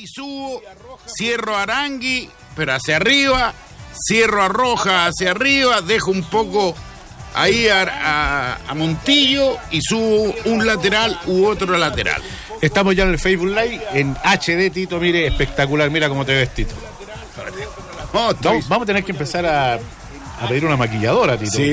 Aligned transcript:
y 0.00 0.06
subo, 0.06 0.62
cierro 1.06 1.56
a 1.56 1.62
Arangui, 1.62 2.28
pero 2.56 2.72
hacia 2.74 2.96
arriba, 2.96 3.52
cierro 3.94 4.42
a 4.42 4.48
Roja 4.48 5.06
hacia 5.06 5.30
arriba, 5.32 5.80
dejo 5.82 6.10
un 6.10 6.22
poco 6.24 6.74
ahí 7.34 7.68
a, 7.68 7.82
a- 7.82 8.58
a 8.68 8.74
Montillo 8.74 9.56
y 9.70 9.80
subo 9.82 10.34
un 10.46 10.66
lateral 10.66 11.18
u 11.26 11.46
otro 11.46 11.76
lateral. 11.78 12.22
Estamos 12.60 12.94
ya 12.96 13.04
en 13.04 13.10
el 13.10 13.18
Facebook 13.18 13.48
Live, 13.48 13.80
en 13.94 14.14
HD, 14.24 14.70
Tito, 14.72 14.98
mire, 15.00 15.26
espectacular, 15.26 15.90
mira 15.90 16.08
cómo 16.08 16.24
te 16.26 16.32
ves, 16.34 16.52
Tito. 16.54 16.74
No, 18.12 18.30
estoy- 18.30 18.42
Vamos, 18.52 18.68
vamos 18.68 18.82
a 18.84 18.86
tener 18.86 19.04
que 19.04 19.12
empezar 19.12 19.46
a, 19.46 19.78
a 20.40 20.48
pedir 20.48 20.64
una 20.64 20.76
maquilladora, 20.76 21.36
Tito. 21.36 21.50
Sí, 21.52 21.68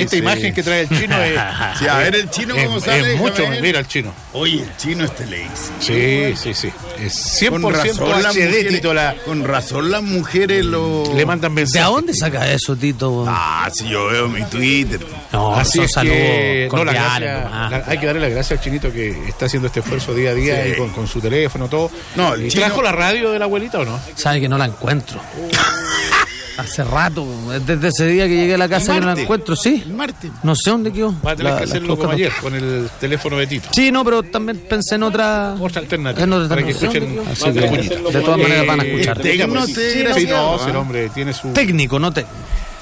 Esta 0.00 0.10
sí. 0.10 0.16
imagen 0.18 0.52
que 0.54 0.62
trae 0.62 0.80
el 0.82 0.88
chino 0.88 1.16
es... 1.22 1.40
Sí, 1.78 1.86
a 1.86 1.98
ver 1.98 2.14
el 2.16 2.28
chino 2.30 2.54
es- 2.56 2.64
cómo 2.64 2.78
es 2.78 2.84
sale. 2.84 2.98
déjame 3.08 3.30
mucho, 3.30 3.42
ver. 3.48 3.62
mira 3.62 3.78
el 3.78 3.86
chino. 3.88 4.12
Oye, 4.32 4.62
el 4.62 4.76
chino 4.76 5.04
este 5.04 5.26
le 5.26 5.38
dice. 5.38 5.70
Sí, 5.80 6.34
sí, 6.36 6.54
sí. 6.54 6.72
Es 6.98 7.42
100% 7.42 7.50
Con 7.60 7.72
razón, 7.72 8.22
las 8.22 8.34
HD, 8.34 8.44
mujeres, 8.44 8.68
Tito. 8.74 8.94
La, 8.94 9.14
con 9.24 9.44
razón 9.44 9.90
las 9.90 10.02
mujeres 10.02 10.64
lo... 10.64 11.04
le 11.14 11.24
mandan 11.26 11.54
¿De 11.54 11.62
mensajes. 11.62 11.88
dónde 11.88 12.14
saca 12.14 12.50
eso, 12.52 12.76
Tito? 12.76 13.24
Ah, 13.28 13.68
si 13.72 13.88
yo 13.88 14.06
veo 14.06 14.28
mi 14.28 14.42
Twitter. 14.44 15.00
No, 15.32 15.54
Así 15.56 15.80
es 15.80 15.92
saludos 15.92 16.16
que, 16.16 16.68
no, 16.72 16.84
la 16.84 16.92
gracia- 16.92 17.48
la- 17.70 17.84
hay 17.86 17.98
que 17.98 18.06
darle 18.06 18.20
las 18.20 18.30
gracias 18.30 18.58
al 18.58 18.64
chinito 18.64 18.92
que 18.92 19.10
está 19.28 19.46
haciendo 19.46 19.68
este 19.68 19.80
esfuerzo 19.80 20.14
día 20.14 20.30
a 20.30 20.34
día 20.34 20.64
Sí. 20.64 20.70
y 20.72 20.76
con, 20.76 20.90
con 20.90 21.06
su 21.06 21.20
teléfono, 21.20 21.68
todo. 21.68 21.90
No, 22.16 22.34
el 22.34 22.46
¿Y 22.46 22.48
chino- 22.48 22.64
¿Trajo 22.66 22.82
la 22.82 22.92
radio 22.92 23.30
de 23.30 23.38
la 23.38 23.44
abuelita 23.46 23.78
o 23.78 23.84
no? 23.84 23.98
Sabe 24.16 24.40
que 24.40 24.48
no 24.48 24.58
la 24.58 24.66
encuentro. 24.66 25.20
Hace 26.58 26.84
rato, 26.84 27.26
desde 27.66 27.88
ese 27.88 28.06
día 28.06 28.26
que 28.28 28.34
llegué 28.36 28.54
a 28.54 28.58
la 28.58 28.68
casa 28.68 28.94
que 28.94 29.00
no 29.00 29.14
la 29.14 29.20
encuentro, 29.20 29.56
sí. 29.56 29.82
El 29.86 29.94
martes. 29.94 30.30
No 30.42 30.54
sé 30.54 30.70
dónde 30.70 30.92
quedó. 30.92 31.14
Va 31.24 31.32
a 31.32 31.36
tener 31.36 31.52
La- 31.52 31.58
que 31.58 31.64
hacerlo 31.64 31.96
como 31.96 32.10
ayer, 32.12 32.32
con 32.40 32.54
el 32.54 32.88
teléfono 33.00 33.36
de 33.38 33.46
Tito. 33.46 33.68
Sí, 33.72 33.90
no, 33.90 34.04
pero 34.04 34.22
también 34.22 34.58
pensé 34.68 34.96
en 34.96 35.04
otra. 35.04 35.54
Otra 35.58 35.80
alternativa. 35.80 36.24
En 36.24 36.32
otra 36.32 36.48
para 36.48 36.62
que 36.62 36.72
escuchen 36.72 37.20
Así 37.30 37.44
que, 37.44 37.60
de 37.60 38.20
todas 38.22 38.38
maneras 38.38 38.66
van 38.66 38.80
a 38.80 38.84
Eh, 38.84 38.90
escuchar. 38.92 39.18
Tecno 39.20 39.66
Sí, 39.66 39.74
te 39.74 40.14
sí, 40.14 40.26
no, 40.26 40.66
el 40.68 40.76
hombre 40.76 41.08
tiene 41.10 41.32
su... 41.32 41.48
Técnico, 41.52 41.98
no 41.98 42.12
te. 42.12 42.26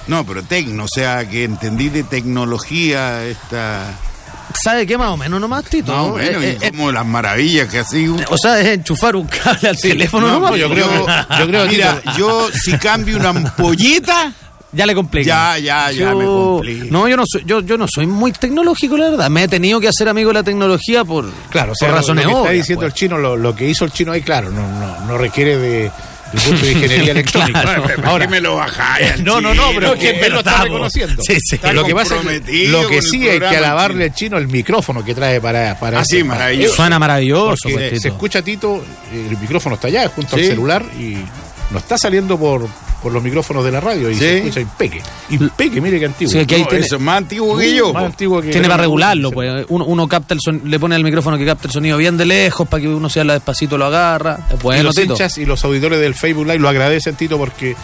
No, 0.09 0.25
pero 0.25 0.43
tecno, 0.43 0.85
o 0.85 0.89
sea, 0.89 1.29
que 1.29 1.45
entendí 1.45 1.89
de 1.91 2.03
tecnología 2.03 3.25
esta... 3.27 3.85
¿Sabe 4.63 4.87
qué 4.87 4.97
más 4.99 5.11
o 5.11 5.17
menos 5.17 5.41
nomás, 5.41 5.65
Tito? 5.65 5.93
No, 5.95 6.11
bueno, 6.13 6.41
Eh, 6.43 6.59
y 6.61 6.65
eh, 6.67 6.71
como 6.71 6.91
las 6.93 7.05
maravillas 7.07 7.69
que 7.69 7.79
así... 7.81 8.05
eh, 8.05 8.25
o 8.31 8.37
sea, 8.39 8.61
es 8.61 8.69
enchufar 8.69 9.15
un 9.17 9.27
cable 9.27 9.69
al 9.69 9.77
teléfono 9.79 10.27
No, 10.27 10.35
nomás. 10.35 10.51
no, 10.53 10.57
yo 10.57 10.71
creo, 10.71 11.07
yo 11.39 11.47
creo, 11.47 11.67
mira, 11.67 12.01
Tito- 12.03 12.17
yo 12.19 12.49
si 12.53 12.73
cambio 12.79 13.17
una 13.17 13.29
ampolleta, 13.31 14.33
Ya 14.73 14.85
le 14.85 14.95
complica. 14.95 15.59
Ya, 15.59 15.59
ya, 15.59 15.91
ya 15.93 16.15
me 16.15 16.25
complica. 16.27 16.87
No, 16.91 17.09
yo 17.09 17.17
no 17.17 17.25
soy, 17.27 17.43
yo, 17.47 17.61
yo 17.61 17.79
no 17.79 17.87
soy 17.89 18.07
muy 18.07 18.33
tecnológico, 18.33 18.97
la 18.99 19.09
verdad. 19.11 19.31
Me 19.31 19.45
he 19.45 19.49
tenido 19.49 19.81
que 19.81 19.89
hacer 19.89 20.09
amigo 20.09 20.29
de 20.29 20.35
la 20.35 20.43
tecnología 20.43 21.05
por, 21.07 21.25
Claro, 21.51 21.73
o 21.73 21.75
sea, 21.75 21.89
por 21.89 21.95
lo- 21.95 22.01
razones 22.03 22.25
lo 22.25 22.31
que 22.31 22.37
está 22.37 22.49
obvias, 22.51 22.55
diciendo 22.65 22.81
pues. 22.83 22.93
el 22.93 22.99
chino, 22.99 23.19
lo, 23.19 23.37
lo 23.37 23.55
que 23.57 23.67
hizo 23.69 23.85
el 23.87 23.93
chino 23.93 24.13
ahí, 24.13 24.21
claro, 24.21 24.51
no, 24.51 24.61
no, 24.79 25.01
no 25.07 25.17
requiere 25.19 25.57
de, 25.57 25.91
de 26.33 26.41
punto 26.41 26.65
de 26.67 26.73
ingeniería 26.73 27.11
electrónica. 27.13 27.63
Claro. 27.63 27.83
¿para 27.85 28.09
Ahora, 28.09 28.25
qué 28.27 28.31
me 28.31 28.41
lo 28.41 28.57
bajáis? 28.57 29.13
al 29.13 29.25
no, 29.25 29.41
no, 29.41 29.55
no, 29.55 29.71
pero 29.75 29.95
es 29.95 30.01
que 30.01 30.11
él 30.11 30.33
lo 30.33 30.39
está 30.41 30.63
reconociendo. 30.65 31.23
Sí, 31.27 31.37
sí. 31.41 31.55
Está 31.57 31.73
lo 31.73 31.85
que 31.85 31.95
pasa 31.95 32.17
es 32.21 32.41
que 32.43 32.69
lo 32.69 32.87
que 32.89 33.03
sí 33.03 33.27
el 33.27 33.43
hay 33.43 33.51
que 33.51 33.57
alabarle 33.57 34.05
el 34.07 34.11
al 34.11 34.15
chino 34.15 34.37
el 34.39 34.49
micrófono 34.49 35.05
que 35.05 35.15
trae 35.15 35.41
para 35.41 35.79
para 35.79 35.99
Ah, 35.99 36.03
ese- 36.03 36.19
sí, 36.19 36.25
maravilloso. 36.25 36.77
Suena 36.77 36.99
maravilloso, 36.99 37.69
porque 37.71 37.99
se 38.01 38.09
escucha 38.09 38.43
Tito, 38.43 38.85
el 39.13 39.37
micrófono 39.39 39.75
está 39.77 39.89
allá 39.89 40.09
junto 40.09 40.37
Sí. 40.37 40.43
al 40.43 40.49
celular 40.49 40.85
y 40.99 41.17
no 41.71 41.79
está 41.79 41.97
saliendo 41.99 42.39
por, 42.39 42.69
por 43.03 43.13
los 43.13 43.23
micrófonos 43.23 43.65
de 43.65 43.71
la 43.71 43.81
radio 43.81 44.11
y 44.11 44.15
Sí. 44.15 44.21
se 44.21 44.39
escucha 44.39 44.61
impeque. 44.61 45.03
Impeque, 45.31 45.81
mire 45.81 45.99
qué 46.01 46.07
antiguo. 46.07 46.33
Sí, 46.33 46.45
que 46.47 46.55
ahí 46.57 46.63
No, 46.63 46.69
tiene- 46.69 46.85
eso 46.85 46.97
es 46.97 47.01
más 47.03 47.19
antiguo 47.19 47.57
que 47.57 47.75
yo. 47.75 47.93
Más 47.93 48.05
antiguo 48.05 48.41
que 48.43 48.51
Tiene 48.51 48.69
para 48.69 48.83
regularlo, 48.83 49.31
pues. 49.31 49.67
Uno, 49.69 49.85
uno 49.85 50.09
capta 50.09 50.35
el 50.35 50.41
son- 50.45 50.63
le 50.65 50.79
pone 50.81 50.95
al 50.97 51.05
micrófono 51.05 51.39
que 51.39 51.47
capta 51.47 51.69
el 51.69 51.73
sonido 51.73 51.97
bien 51.97 52.17
de 52.17 52.25
lejos 52.27 52.67
para 52.69 52.81
que 52.81 52.89
uno 52.89 53.09
se 53.09 53.21
habla 53.21 53.35
despacito 53.35 53.79
lo 53.79 53.87
agarra. 53.87 54.39
Es 54.51 54.81
y 54.81 54.83
los 54.83 54.95
Tito. 54.95 55.13
hinchas 55.13 55.39
y 55.39 55.45
los 55.47 55.65
auditores 55.65 56.01
del 56.01 56.15
Facebook 56.15 56.47
Live 56.47 56.59
lo 56.59 56.69
agradecen, 56.69 57.15
Tito, 57.15 57.39
porque 57.39 57.77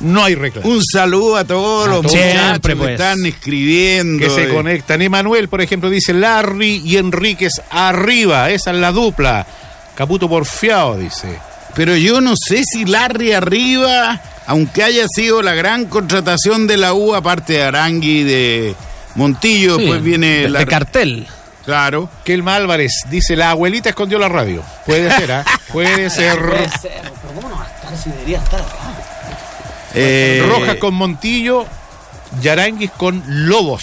no 0.00 0.24
hay 0.24 0.34
reclamo. 0.34 0.68
Un 0.68 0.82
saludo 0.84 1.36
a 1.36 1.44
todos 1.44 1.86
A 1.86 1.90
los 1.90 2.02
todos. 2.02 2.14
muchachos 2.16 2.40
Siempre, 2.42 2.72
que 2.74 2.78
pues. 2.78 2.90
están 2.92 3.24
escribiendo. 3.24 4.18
que 4.24 4.30
se 4.30 4.44
eh. 4.44 4.48
conectan. 4.48 5.00
Emanuel, 5.00 5.48
por 5.48 5.60
ejemplo, 5.60 5.88
dice 5.88 6.12
Larry 6.12 6.82
y 6.84 6.96
Enríquez 6.96 7.52
arriba. 7.70 8.50
Esa 8.50 8.72
es 8.72 8.76
la 8.78 8.92
dupla. 8.92 9.46
Caputo 9.94 10.28
porfiado, 10.28 10.98
dice. 10.98 11.38
Pero 11.74 11.94
yo 11.96 12.20
no 12.20 12.34
sé 12.36 12.62
si 12.64 12.84
Larry 12.84 13.32
arriba, 13.32 14.20
aunque 14.46 14.82
haya 14.82 15.06
sido 15.08 15.42
la 15.42 15.54
gran 15.54 15.86
contratación 15.86 16.66
de 16.66 16.76
la 16.76 16.94
U, 16.94 17.14
aparte 17.14 17.54
de 17.54 17.62
Arangui 17.62 18.20
y 18.20 18.24
de 18.24 18.74
Montillo, 19.16 19.76
Sí, 19.76 19.82
después 19.82 20.02
viene 20.02 20.26
de, 20.42 20.48
la... 20.48 20.58
de 20.60 20.66
cartel. 20.66 21.26
Claro. 21.64 22.08
Kelma 22.24 22.54
Álvarez 22.54 22.92
dice, 23.10 23.34
la 23.34 23.50
abuelita 23.50 23.88
escondió 23.88 24.18
la 24.20 24.28
radio. 24.28 24.62
Puede 24.86 25.10
ser, 25.10 25.32
¿ah? 25.32 25.44
Puede 25.72 26.08
ser. 26.10 26.38
Pero 26.38 27.34
¿cómo 27.34 27.48
no 27.48 27.56
va 27.56 27.64
a 27.64 27.74
estar 27.74 27.96
si 27.98 28.10
debería 28.10 28.38
estar 28.38 28.60
acá? 28.60 28.72
Eh, 29.94 30.44
Rojas 30.48 30.76
con 30.76 30.94
Montillo, 30.94 31.66
Yaranguis 32.40 32.90
con 32.92 33.22
Lobos, 33.26 33.82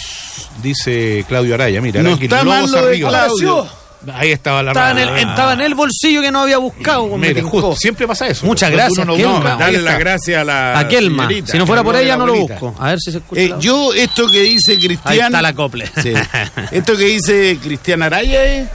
dice 0.62 1.24
Claudio 1.28 1.54
Araya. 1.56 1.80
Mira, 1.82 2.00
No 2.02 2.10
Aranguis, 2.10 2.30
está 2.30 2.44
mal 2.44 2.56
Lobos 2.60 2.70
lo 2.70 2.82
de 2.82 2.88
arriba. 2.92 3.08
Claudio. 3.10 3.68
Ahí 4.12 4.32
estaba 4.32 4.62
la 4.62 4.72
Estaba 4.72 4.90
en, 4.90 4.98
el, 4.98 5.08
estaba 5.16 5.52
en 5.54 5.60
el 5.60 5.74
bolsillo 5.74 6.20
que 6.20 6.30
no 6.30 6.40
había 6.40 6.58
buscado. 6.58 7.06
Mire, 7.16 7.40
justo, 7.42 7.74
siempre 7.76 8.06
pasa 8.06 8.26
eso. 8.28 8.44
Muchas 8.46 8.70
gracias, 8.70 9.06
no 9.06 9.16
No, 9.16 9.36
ahí 9.38 9.42
darle 9.58 9.78
está. 9.78 9.90
las 9.90 9.98
gracias 9.98 10.40
a 10.40 10.44
la 10.44 10.78
A 10.78 10.88
Kelma. 10.88 11.24
señorita. 11.28 11.52
Si 11.52 11.58
no 11.58 11.66
fuera 11.66 11.82
por 11.84 11.96
ella, 11.96 12.08
la 12.10 12.16
no 12.18 12.26
lo 12.26 12.34
busco. 12.34 12.74
A 12.78 12.88
ver 12.90 13.00
si 13.00 13.12
se 13.12 13.18
escucha. 13.18 13.40
Eh, 13.40 13.48
la- 13.48 13.58
yo, 13.58 13.92
esto 13.94 14.28
que 14.28 14.40
dice 14.42 14.72
Ahí 14.72 14.78
Cristian... 14.78 15.26
está 15.26 15.42
la 15.42 15.52
cople. 15.54 15.86
Sí. 16.02 16.12
Esto 16.72 16.96
que 16.96 17.04
dice 17.04 17.58
Cristian 17.62 18.02
Araya 18.02 18.44
es... 18.44 18.68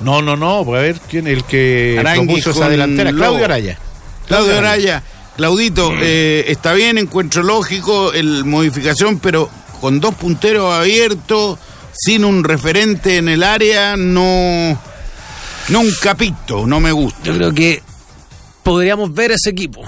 No, 0.00 0.22
no, 0.22 0.34
no, 0.36 0.64
pues 0.64 0.78
a 0.78 0.82
ver 0.82 1.00
quién 1.08 1.26
el 1.26 1.44
que 1.44 1.96
Arangui 2.00 2.26
propuso 2.40 2.50
esa 2.52 2.68
delantera. 2.70 3.12
Claudio 3.12 3.44
Araya. 3.44 3.78
Claudio 4.26 4.58
Araya, 4.58 5.02
Claudito, 5.36 5.92
eh, 6.00 6.44
está 6.48 6.72
bien, 6.72 6.96
encuentro 6.98 7.42
lógico 7.42 8.12
el 8.12 8.44
modificación, 8.44 9.18
pero 9.18 9.50
con 9.80 10.00
dos 10.00 10.14
punteros 10.14 10.72
abiertos, 10.72 11.58
sin 11.92 12.24
un 12.24 12.44
referente 12.44 13.16
en 13.18 13.28
el 13.28 13.42
área, 13.42 13.96
no, 13.96 14.80
no 15.68 15.80
un 15.80 15.92
capito, 16.00 16.66
no 16.66 16.80
me 16.80 16.92
gusta. 16.92 17.20
Yo 17.24 17.34
creo 17.34 17.52
que 17.54 17.82
podríamos 18.62 19.12
ver 19.14 19.32
ese 19.32 19.50
equipo 19.50 19.82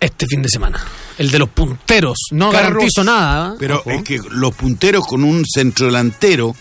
este 0.00 0.26
fin 0.26 0.42
de 0.42 0.48
semana. 0.48 0.84
El 1.18 1.30
de 1.30 1.38
los 1.38 1.48
punteros. 1.48 2.18
No 2.32 2.50
Carlos, 2.50 2.70
garantizo 2.74 3.04
nada. 3.04 3.52
¿eh? 3.54 3.56
Pero 3.58 3.78
Ojo. 3.80 3.90
es 3.90 4.02
que 4.02 4.20
los 4.30 4.54
punteros 4.54 5.06
con 5.06 5.24
un 5.24 5.44
centro 5.46 5.86
delantero 5.86 6.54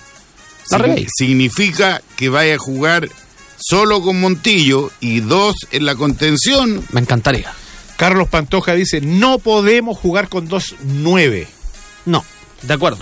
La 0.71 0.77
signi- 0.77 0.81
regué. 0.81 1.07
significa 1.13 2.01
que 2.15 2.29
vaya 2.29 2.55
a 2.55 2.57
jugar 2.57 3.09
solo 3.57 4.01
con 4.01 4.19
Montillo 4.21 4.91
y 5.01 5.19
dos 5.19 5.55
en 5.71 5.85
la 5.85 5.95
contención. 5.95 6.85
Me 6.91 7.01
encantaría. 7.01 7.51
Carlos 7.97 8.27
Pantoja 8.29 8.73
dice, 8.73 8.99
no 9.01 9.39
podemos 9.39 9.97
jugar 9.97 10.27
con 10.29 10.47
dos 10.47 10.75
nueve, 10.83 11.47
No, 12.05 12.23
de 12.61 12.73
acuerdo. 12.73 12.99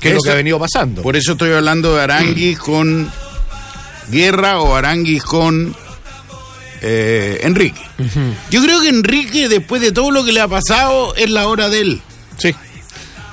Que 0.00 0.08
es 0.10 0.14
lo 0.14 0.20
que 0.22 0.30
ha 0.30 0.34
venido 0.34 0.58
pasando. 0.58 1.02
Por 1.02 1.16
eso 1.16 1.32
estoy 1.32 1.52
hablando 1.52 1.94
de 1.96 2.02
Aranguis 2.02 2.58
con 2.58 3.10
Guerra 4.10 4.60
o 4.60 4.74
Aranguis 4.74 5.22
con 5.22 5.74
eh, 6.80 7.40
Enrique. 7.42 7.80
Yo 8.50 8.62
creo 8.62 8.80
que 8.80 8.88
Enrique, 8.88 9.48
después 9.48 9.82
de 9.82 9.92
todo 9.92 10.10
lo 10.10 10.24
que 10.24 10.32
le 10.32 10.40
ha 10.40 10.48
pasado, 10.48 11.14
es 11.16 11.30
la 11.30 11.48
hora 11.48 11.68
de 11.68 11.80
él. 11.80 12.02
Sí. 12.38 12.54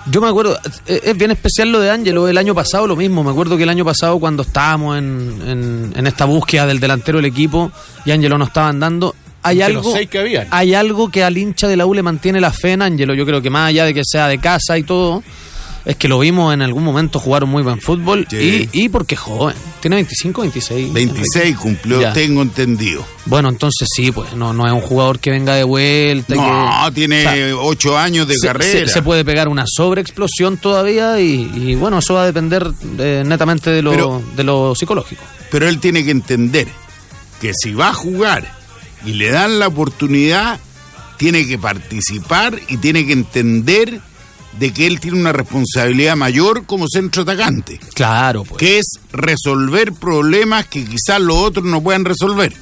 Yo 0.07 0.21
me 0.21 0.27
acuerdo, 0.27 0.59
eh, 0.85 1.01
es 1.03 1.17
bien 1.17 1.31
especial 1.31 1.71
lo 1.71 1.79
de 1.79 1.89
Ángelo, 1.89 2.27
el 2.27 2.37
año 2.37 2.53
pasado 2.53 2.85
lo 2.85 2.95
mismo, 2.95 3.23
me 3.23 3.31
acuerdo 3.31 3.57
que 3.57 3.63
el 3.63 3.69
año 3.69 3.83
pasado 3.83 4.19
cuando 4.19 4.43
estábamos 4.43 4.97
en, 4.99 5.41
en- 5.47 5.93
en 5.95 6.07
esta 6.07 6.25
búsqueda 6.25 6.67
del 6.67 6.79
delantero 6.79 7.17
del 7.17 7.25
equipo 7.25 7.71
y 8.05 8.11
Ángelo 8.11 8.37
nos 8.37 8.49
estaban 8.49 8.79
dando, 8.79 9.15
hay 9.41 9.61
algo, 9.63 9.93
que 9.93 10.47
hay 10.51 10.73
algo 10.75 11.09
que 11.09 11.23
al 11.23 11.35
hincha 11.37 11.67
de 11.67 11.75
la 11.75 11.87
U 11.87 11.93
le 11.95 12.03
mantiene 12.03 12.39
la 12.39 12.51
fe 12.51 12.73
en 12.73 12.83
Ángelo, 12.83 13.15
yo 13.15 13.25
creo 13.25 13.41
que 13.41 13.49
más 13.49 13.69
allá 13.69 13.83
de 13.85 13.95
que 13.95 14.01
sea 14.05 14.27
de 14.27 14.37
casa 14.37 14.77
y 14.77 14.83
todo, 14.83 15.23
es 15.85 15.95
que 15.97 16.07
lo 16.07 16.17
vimos 16.19 16.53
en 16.53 16.61
algún 16.63 16.83
momento 16.83 17.19
jugar 17.19 17.43
un 17.43 17.51
muy 17.51 17.61
buen 17.63 17.79
fútbol 17.79 18.25
Sí. 18.29 18.67
y, 18.73 18.85
y 18.85 18.89
porque 18.89 19.15
joven, 19.15 19.55
tiene 19.81 19.97
25, 19.97 20.41
26. 20.41 20.91
26 20.93 21.55
cumplió, 21.57 22.01
Ya. 22.01 22.11
tengo 22.13 22.41
entendido. 22.41 23.05
Bueno, 23.25 23.49
entonces 23.49 23.87
sí, 23.95 24.11
pues 24.11 24.33
no, 24.33 24.51
no 24.53 24.65
es 24.65 24.73
un 24.73 24.81
jugador 24.81 25.19
que 25.19 25.29
venga 25.31 25.53
de 25.55 25.63
vuelta. 25.63 26.33
No, 26.35 26.85
que, 26.87 26.91
tiene 26.95 27.19
o 27.19 27.31
sea, 27.31 27.55
8 27.57 27.97
años 27.97 28.27
de 28.27 28.35
se, 28.37 28.47
carrera. 28.47 28.87
se- 28.87 28.93
se 28.93 29.01
puede 29.01 29.23
pegar 29.23 29.47
una 29.47 29.65
sobreexplosión 29.67 30.57
todavía 30.57 31.19
y, 31.21 31.51
y, 31.55 31.75
bueno, 31.75 31.99
eso 31.99 32.15
va 32.15 32.23
a 32.23 32.25
depender 32.25 32.67
eh, 32.99 33.23
netamente 33.25 33.69
de 33.69 33.81
lo, 33.81 33.91
Pero- 33.91 34.23
de 34.35 34.43
lo 34.43 34.73
psicológico. 34.75 35.21
Pero 35.51 35.67
él 35.69 35.79
tiene 35.79 36.03
que 36.03 36.11
entender 36.11 36.67
que 37.39 37.51
si 37.53 37.73
va 37.73 37.89
a 37.89 37.93
jugar 37.93 38.51
y 39.05 39.13
le 39.13 39.29
dan 39.29 39.59
la 39.59 39.67
oportunidad, 39.67 40.59
tiene 41.17 41.45
que 41.47 41.57
participar 41.59 42.59
y 42.69 42.77
tiene 42.77 43.05
que 43.05 43.13
entender 43.13 44.01
de 44.59 44.71
que 44.71 44.87
él 44.87 44.99
tiene 44.99 45.19
una 45.19 45.33
responsabilidad 45.33 46.15
mayor 46.15 46.65
como 46.65 46.87
centro 46.87 47.23
atacante. 47.23 47.79
Claro, 47.93 48.43
pues. 48.43 48.57
que 48.59 48.79
es 48.79 48.85
resolver 49.11 49.93
problemas 49.93 50.67
que 50.67 50.85
quizás 50.85 51.19
los 51.21 51.35
otros 51.37 51.65
no 51.65 51.81
puedan 51.81 52.05
resolver. 52.05 52.53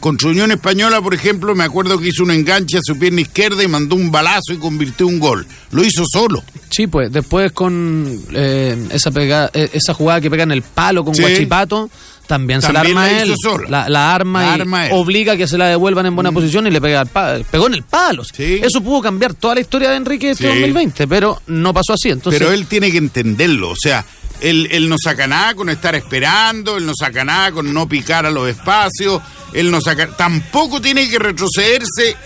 Contra 0.00 0.30
Unión 0.30 0.50
Española, 0.50 1.00
por 1.00 1.14
ejemplo, 1.14 1.54
me 1.54 1.62
acuerdo 1.62 1.96
que 1.96 2.08
hizo 2.08 2.24
un 2.24 2.32
enganche 2.32 2.76
a 2.76 2.80
su 2.82 2.98
pierna 2.98 3.20
izquierda 3.20 3.62
y 3.62 3.68
mandó 3.68 3.94
un 3.94 4.10
balazo 4.10 4.52
y 4.52 4.56
convirtió 4.56 5.06
un 5.06 5.20
gol. 5.20 5.46
Lo 5.70 5.84
hizo 5.84 6.02
solo. 6.10 6.42
Sí, 6.70 6.88
pues 6.88 7.12
después 7.12 7.52
con 7.52 8.20
eh, 8.34 8.88
esa 8.90 9.12
pega, 9.12 9.48
eh, 9.54 9.70
esa 9.72 9.94
jugada 9.94 10.20
que 10.20 10.28
pega 10.28 10.42
en 10.42 10.50
el 10.50 10.62
palo 10.62 11.04
con 11.04 11.14
Sí. 11.14 11.22
Guachipato, 11.22 11.88
también, 12.26 12.62
se 12.62 12.72
la 12.72 12.80
arma 12.80 13.06
la 13.06 13.22
él. 13.22 13.34
sola. 13.42 13.68
La, 13.68 13.88
la 13.88 14.14
arma 14.14 14.42
La 14.42 14.52
arma 14.54 14.86
él. 14.86 14.92
obliga 14.94 15.32
a 15.34 15.36
que 15.36 15.46
se 15.46 15.58
la 15.58 15.66
devuelvan 15.68 16.06
en 16.06 16.14
buena 16.14 16.32
posición 16.32 16.66
y 16.66 16.70
le 16.70 16.80
pega 16.80 17.00
al 17.00 17.44
pegó 17.44 17.66
en 17.66 17.74
el 17.74 17.82
palo. 17.82 18.22
Sí. 18.24 18.60
Eso 18.62 18.80
pudo 18.80 19.02
cambiar 19.02 19.34
toda 19.34 19.54
la 19.56 19.60
historia 19.60 19.90
de 19.90 19.96
Enrique 19.96 20.30
este 20.30 20.44
Sí. 20.44 20.48
2020, 20.48 21.06
pero 21.08 21.40
no 21.48 21.72
pasó 21.74 21.92
así. 21.94 22.10
Entonces, 22.10 22.38
Pero 22.40 22.52
él 22.52 22.66
tiene 22.66 22.90
que 22.90 22.98
entenderlo, 22.98 23.70
o 23.70 23.76
sea, 23.76 24.04
él, 24.40 24.68
él 24.72 24.88
no 24.88 24.96
saca 25.02 25.26
nada 25.26 25.54
con 25.54 25.68
estar 25.68 25.94
esperando, 25.94 26.76
él 26.78 26.86
no 26.86 26.92
saca 26.98 27.24
nada 27.24 27.52
con 27.52 27.72
no 27.72 27.88
picar 27.88 28.26
a 28.26 28.30
los 28.30 28.48
espacios, 28.48 29.20
él 29.52 29.70
no 29.70 29.80
saca... 29.80 30.08
Tampoco 30.16 30.80
tiene 30.80 31.08
que 31.08 31.18
retrocederse 31.18 32.16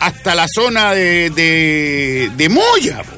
hasta 0.00 0.34
la 0.34 0.46
zona 0.48 0.92
de, 0.92 1.30
de, 1.30 2.30
de 2.36 2.48
Moya. 2.48 3.02
po. 3.02 3.16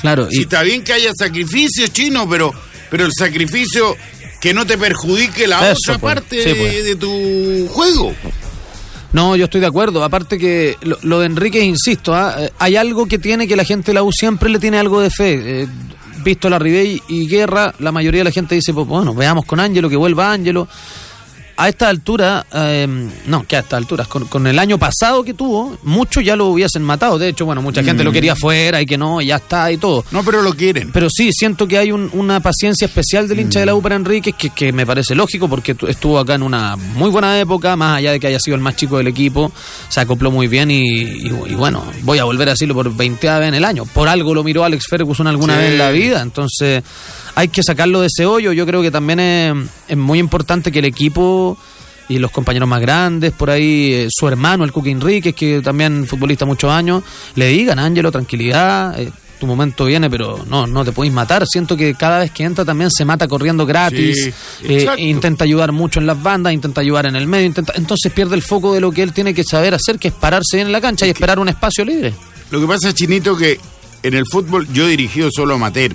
claro, 0.00 0.28
Si 0.30 0.38
y, 0.38 0.42
está 0.42 0.62
bien 0.62 0.82
que 0.82 0.92
haya 0.92 1.12
sacrificios 1.16 1.92
chino, 1.92 2.28
pero, 2.28 2.52
pero 2.90 3.06
el 3.06 3.12
sacrificio 3.12 3.96
que 4.44 4.52
no 4.52 4.66
te 4.66 4.76
perjudique 4.76 5.46
la 5.46 5.70
Eso, 5.70 5.78
otra 5.92 5.98
pues. 5.98 6.14
parte 6.14 6.44
Sí, 6.44 6.50
pues. 6.54 6.84
de 6.84 6.96
tu 6.96 7.66
juego. 7.72 8.14
No, 9.14 9.36
yo 9.36 9.46
estoy 9.46 9.62
de 9.62 9.66
acuerdo. 9.66 10.04
Aparte 10.04 10.36
que 10.36 10.76
lo, 10.82 10.98
lo 11.00 11.20
de 11.20 11.26
Enrique, 11.26 11.60
insisto, 11.64 12.14
¿ah? 12.14 12.36
Eh, 12.38 12.50
hay 12.58 12.76
algo 12.76 13.06
que 13.06 13.18
tiene 13.18 13.48
que 13.48 13.56
la 13.56 13.64
gente 13.64 13.86
de 13.86 13.94
la 13.94 14.02
U 14.02 14.12
siempre 14.12 14.50
le 14.50 14.58
tiene 14.58 14.78
algo 14.78 15.00
de 15.00 15.08
fe. 15.08 15.62
Eh, 15.62 15.66
visto 16.22 16.50
la 16.50 16.58
Ribey 16.58 17.00
y 17.08 17.26
Guerra, 17.26 17.74
la 17.78 17.90
mayoría 17.90 18.20
de 18.20 18.24
la 18.24 18.32
gente 18.32 18.54
dice, 18.54 18.74
pues 18.74 18.86
bueno, 18.86 19.14
veamos 19.14 19.46
con 19.46 19.60
Ángelo, 19.60 19.88
que 19.88 19.96
vuelva 19.96 20.30
Ángelo. 20.30 20.68
A 21.56 21.68
esta 21.68 21.88
altura, 21.88 22.44
eh, 22.52 22.86
no, 23.26 23.46
que 23.46 23.56
a 23.56 23.60
estas 23.60 23.78
alturas, 23.78 24.08
con, 24.08 24.24
con 24.26 24.46
el 24.48 24.58
año 24.58 24.76
pasado 24.76 25.22
que 25.22 25.34
tuvo, 25.34 25.78
muchos 25.84 26.24
ya 26.24 26.34
lo 26.34 26.46
hubiesen 26.48 26.82
matado. 26.82 27.16
De 27.16 27.28
hecho, 27.28 27.44
bueno, 27.46 27.62
mucha 27.62 27.82
gente 27.84 28.02
lo 28.02 28.10
quería 28.10 28.34
fuera 28.34 28.80
y 28.82 28.86
que 28.86 28.98
no, 28.98 29.20
y 29.20 29.26
ya 29.26 29.36
está 29.36 29.70
y 29.70 29.76
todo. 29.76 30.04
No, 30.10 30.24
pero 30.24 30.42
lo 30.42 30.52
quieren. 30.54 30.90
Pero 30.92 31.08
sí, 31.08 31.30
siento 31.32 31.68
que 31.68 31.78
hay 31.78 31.92
un- 31.92 32.10
una 32.12 32.40
paciencia 32.40 32.86
especial 32.86 33.28
del 33.28 33.38
hincha 33.40 33.60
de 33.60 33.66
Mm. 33.66 33.68
la 33.68 33.74
U 33.76 33.82
para 33.82 33.94
Enríquez 33.94 34.34
que, 34.36 34.50
que 34.50 34.72
me 34.72 34.84
parece 34.84 35.14
lógico 35.14 35.48
porque 35.48 35.74
tu- 35.76 35.86
estuvo 35.86 36.18
acá 36.18 36.34
en 36.34 36.42
una 36.42 36.74
muy 36.76 37.10
buena 37.10 37.38
época, 37.38 37.76
más 37.76 37.98
allá 37.98 38.10
de 38.10 38.18
que 38.18 38.26
haya 38.26 38.40
sido 38.40 38.56
el 38.56 38.60
más 38.60 38.74
chico 38.74 38.98
del 38.98 39.06
equipo, 39.06 39.52
se 39.88 40.00
acopló 40.00 40.32
muy 40.32 40.48
bien 40.48 40.72
y, 40.72 40.82
y- 40.84 41.32
y 41.50 41.54
bueno, 41.54 41.84
voy 42.02 42.18
a 42.18 42.24
volver 42.24 42.48
a 42.48 42.52
decirlo 42.52 42.74
por 42.74 42.92
20 42.94 43.28
vez 43.38 43.48
en 43.48 43.54
el 43.54 43.64
año. 43.64 43.84
Por 43.86 44.08
algo 44.08 44.34
lo 44.34 44.42
miró 44.42 44.64
Alex 44.64 44.86
Ferguson 44.90 45.28
alguna 45.28 45.54
Sí. 45.54 45.60
vez 45.60 45.70
en 45.72 45.78
la 45.78 45.90
vida, 45.90 46.20
entonces 46.20 46.82
hay 47.34 47.48
que 47.48 47.62
sacarlo 47.62 48.00
de 48.00 48.08
ese 48.08 48.26
hoyo. 48.26 48.52
Yo 48.52 48.66
creo 48.66 48.82
que 48.82 48.90
también 48.90 49.20
es, 49.20 49.54
es 49.88 49.96
muy 49.96 50.18
importante 50.18 50.70
que 50.70 50.78
el 50.80 50.84
equipo 50.84 51.58
y 52.08 52.18
los 52.18 52.30
compañeros 52.30 52.68
más 52.68 52.80
grandes, 52.80 53.32
por 53.32 53.50
ahí 53.50 53.92
eh, 53.94 54.08
su 54.10 54.28
hermano, 54.28 54.64
el 54.64 54.72
Cuque 54.72 54.90
Enríquez, 54.90 55.34
que 55.34 55.60
también 55.62 56.06
futbolista 56.06 56.44
muchos 56.44 56.70
años, 56.70 57.02
le 57.34 57.48
digan, 57.48 57.78
Ángelo, 57.78 58.12
tranquilidad, 58.12 58.98
eh, 59.00 59.10
tu 59.40 59.46
momento 59.46 59.86
viene, 59.86 60.08
pero 60.10 60.44
no, 60.48 60.66
no 60.66 60.84
te 60.84 60.92
podéis 60.92 61.14
matar. 61.14 61.46
Siento 61.46 61.76
que 61.76 61.94
cada 61.94 62.20
vez 62.20 62.30
que 62.30 62.44
entra 62.44 62.64
también 62.64 62.90
se 62.90 63.04
mata 63.04 63.26
corriendo 63.26 63.66
gratis, 63.66 64.32
Sí, 64.60 64.66
eh, 64.68 64.94
intenta 64.98 65.44
ayudar 65.44 65.72
mucho 65.72 65.98
en 65.98 66.06
las 66.06 66.22
bandas, 66.22 66.52
intenta 66.52 66.80
ayudar 66.80 67.06
en 67.06 67.16
el 67.16 67.26
medio, 67.26 67.46
intenta, 67.46 67.72
entonces 67.76 68.12
pierde 68.12 68.34
el 68.36 68.42
foco 68.42 68.74
de 68.74 68.80
lo 68.80 68.92
que 68.92 69.02
él 69.02 69.12
tiene 69.12 69.34
que 69.34 69.44
saber 69.44 69.74
hacer, 69.74 69.98
que 69.98 70.08
es 70.08 70.14
pararse 70.14 70.56
bien 70.56 70.68
en 70.68 70.72
la 70.72 70.80
cancha 70.80 71.06
y 71.06 71.10
esperar 71.10 71.38
un 71.38 71.48
espacio 71.48 71.84
libre. 71.84 72.12
Lo 72.50 72.60
que 72.60 72.66
pasa, 72.66 72.92
Chinito, 72.92 73.36
que 73.36 73.58
en 74.02 74.14
el 74.14 74.24
fútbol 74.30 74.68
yo 74.72 74.86
he 74.86 74.90
dirigido 74.90 75.30
solo 75.34 75.54
amateur. 75.54 75.94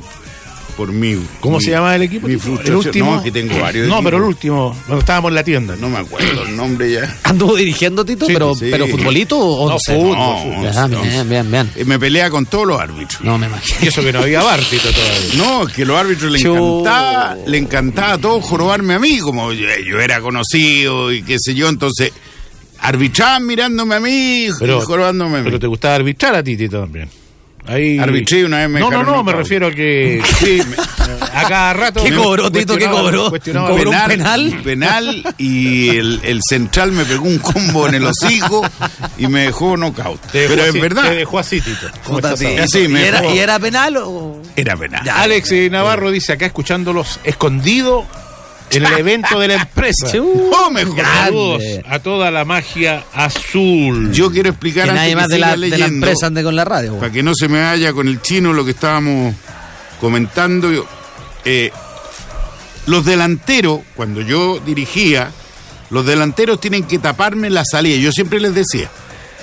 Por 0.78 0.92
mi. 0.94 1.18
¿Cómo 1.42 1.58
mi- 1.58 1.64
se 1.64 1.72
llama 1.72 1.96
el 1.96 2.04
equipo? 2.04 2.28
Mi 2.28 2.38
frustración. 2.38 2.80
El 2.80 2.86
último. 2.88 3.16
No, 3.18 3.24
que 3.24 3.32
tengo 3.32 3.60
varios. 3.60 3.88
No, 3.88 4.02
pero 4.04 4.18
el 4.18 4.24
último, 4.24 4.76
cuando 4.86 5.00
estábamos 5.00 5.30
en 5.30 5.36
la 5.36 5.44
tienda. 5.44 5.76
No 5.76 5.90
me 5.90 5.98
acuerdo 5.98 6.44
el 6.44 6.56
nombre 6.56 6.92
ya. 6.92 7.18
¿Anduvo 7.24 7.56
dirigiendo, 7.56 8.06
Tito? 8.06 8.26
Sí, 8.26 8.34
pero, 8.34 8.56
sí. 8.56 8.68
pero 8.72 8.88
futbolito 8.88 9.38
o 9.38 9.70
No, 9.70 9.78
fútbol, 9.86 10.18
No, 10.18 10.38
fútbol. 10.44 10.72
Ya, 10.74 10.86
once, 10.86 11.10
bien, 11.10 11.30
bien, 11.30 11.52
bien. 11.52 11.72
Eh, 11.76 11.84
Me 11.86 12.00
pelea 12.00 12.30
con 12.30 12.46
todos 12.46 12.66
los 12.68 12.80
árbitros. 12.80 13.22
No 13.22 13.38
me 13.38 13.48
imagino. 13.48 13.78
Y 13.82 13.88
eso 13.88 14.02
que 14.02 14.14
no 14.14 14.20
había 14.20 14.42
bar, 14.42 14.60
Tito, 14.62 14.90
todavía. 14.92 15.20
No, 15.38 15.68
es 15.68 15.74
que 15.74 15.86
los 15.86 15.98
árbitros 15.98 16.32
le 16.32 16.40
encantaba, 16.40 17.38
le 17.46 17.58
encantaba 17.58 18.14
a 18.14 18.18
todos 18.18 18.46
jorobarme 18.46 18.94
a 18.94 19.00
mí, 19.00 19.20
como 19.20 19.52
yo, 19.54 19.68
yo 19.86 20.00
era 20.00 20.22
conocido 20.22 21.12
y 21.12 21.24
qué 21.24 21.38
sé 21.40 21.54
yo, 21.54 21.68
entonces 21.70 22.12
arbitraban 22.82 23.46
mirándome 23.46 23.96
a 23.96 24.00
mí 24.00 24.46
y 24.46 24.50
jorobándome 24.50 25.36
a 25.36 25.40
mí. 25.40 25.44
pero 25.46 25.60
te 25.60 25.68
gustaba 25.68 25.96
arbitrar 25.96 26.36
a 26.36 26.44
ti, 26.44 26.56
Tito, 26.56 26.80
también. 26.80 27.10
Ahí... 27.70 28.00
Arbitré 28.00 28.46
una 28.46 28.58
vez 28.58 28.70
me 28.70 28.80
No, 28.80 28.90
no, 28.90 29.04
no, 29.04 29.24
me 29.24 29.32
refiero 29.32 29.68
a 29.68 29.72
que 29.72 30.22
Sí, 30.40 30.60
me- 30.68 30.76
a 31.22 31.48
cada 31.48 31.74
rato... 31.74 32.04
¿Qué 32.04 32.12
cobró, 32.14 32.52
Tito? 32.52 32.76
¿Qué 32.78 32.88
cobró? 32.88 33.30
¿Cobró 33.32 33.92
un 33.92 34.08
penal? 34.08 34.62
penal 34.64 35.24
y 35.38 35.90
el, 35.90 36.20
el 36.24 36.40
central 36.48 36.92
me 36.92 37.06
pegó 37.06 37.26
un 37.28 37.38
combo 37.38 37.88
en 37.88 37.96
el 37.96 38.06
hocico 38.06 38.68
y 39.18 39.28
me 39.28 39.44
dejó 39.44 39.78
knockout. 39.78 40.20
Te 40.32 40.40
dejó 40.40 40.50
Pero 40.54 40.64
es 40.64 40.70
así, 40.70 40.80
verdad, 40.80 41.04
Te 41.10 41.16
dejó 41.16 41.40
así, 41.40 41.62
Tito. 41.62 41.88
¿Y, 42.10 42.96
era, 42.98 43.22
dejó- 43.22 43.36
¿Y 43.36 43.40
era 43.40 43.60
penal 43.60 43.98
o...? 43.98 44.42
era 44.56 44.76
penal. 44.76 45.04
Ya. 45.06 45.22
Alex 45.22 45.52
eh, 45.52 45.70
Navarro 45.70 46.10
dice 46.12 46.34
acá 46.34 46.48
escuchándolos 46.48 47.20
escondido 47.24 48.06
en 48.72 48.86
el 48.86 48.94
evento 49.00 49.40
de 49.40 49.48
la 49.48 49.54
empresa. 49.56 50.12
Chu. 50.12 50.52
Oh, 50.54 50.70
mejor. 50.72 51.04
Saludos 51.04 51.64
a 51.88 52.00
toda 52.00 52.32
la 52.32 52.46
magia 52.46 53.04
azul. 53.14 54.12
Yo 54.12 54.32
quiero 54.32 54.50
explicar 54.50 54.86
Que 54.86 54.90
antes 54.92 55.02
nadie 55.02 55.10
que 55.12 55.16
más 55.16 55.28
de 55.30 55.40
la, 55.40 55.48
de 55.48 55.58
la 55.58 55.58
leyendo, 55.58 55.86
empresa 56.08 56.28
ande 56.28 56.44
con 56.44 56.56
la 56.56 56.66
radio. 56.66 56.98
para 57.00 57.12
que 57.12 57.24
no 57.24 57.34
se 57.36 57.48
me 57.48 57.62
vaya 57.62 57.94
con 57.94 58.08
el 58.08 58.22
chino 58.22 58.54
lo 58.54 58.64
que 58.66 58.72
estábamos 58.72 59.34
comentando. 60.00 60.72
yo- 60.72 60.86
eh, 61.46 61.72
los 62.86 63.06
delanteros, 63.06 63.82
cuando 63.96 64.22
yo 64.22 64.60
dirigía, 64.60 65.32
los 65.90 66.06
delanteros 66.06 66.60
tienen 66.60 66.84
que 66.84 66.98
taparme 67.00 67.50
la 67.50 67.64
salida. 67.64 67.98
Yo 67.98 68.12
siempre 68.12 68.40
les 68.40 68.54
decía, 68.56 68.90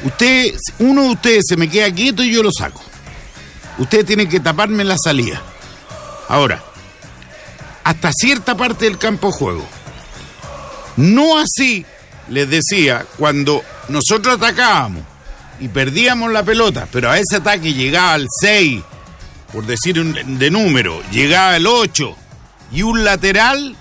usted, 0.04 0.54
uno 0.80 1.02
de 1.04 1.08
ustedes 1.10 1.44
se 1.48 1.56
me 1.56 1.68
queda 1.68 1.92
quieto 1.92 2.22
y 2.24 2.32
yo 2.32 2.42
lo 2.42 2.50
saco. 2.52 2.82
Ustedes 3.78 4.04
tienen 4.06 4.28
que 4.28 4.40
taparme 4.40 4.82
la 4.84 4.96
salida. 5.02 5.40
Ahora, 6.28 6.62
hasta 7.86 8.10
cierta 8.12 8.56
parte 8.56 8.84
del 8.86 8.98
campo 8.98 9.28
de 9.28 9.32
juego. 9.34 9.66
No 10.96 11.38
así, 11.38 11.84
les 12.28 12.48
decía, 12.50 13.06
cuando 13.16 13.62
nosotros 13.88 14.36
atacábamos 14.36 15.02
y 15.60 15.68
perdíamos 15.68 16.32
la 16.32 16.42
pelota, 16.42 16.88
pero 16.90 17.10
a 17.10 17.18
ese 17.18 17.36
ataque 17.36 17.72
llegaba 17.74 18.16
el 18.16 18.26
6, 18.40 18.82
por 19.52 19.66
decir 19.66 20.00
un- 20.00 20.38
de 20.38 20.50
número, 20.50 21.00
llegaba 21.12 21.56
el 21.56 21.66
8 21.66 22.16
y 22.72 22.82
un 22.82 23.04
lateral, 23.04 23.76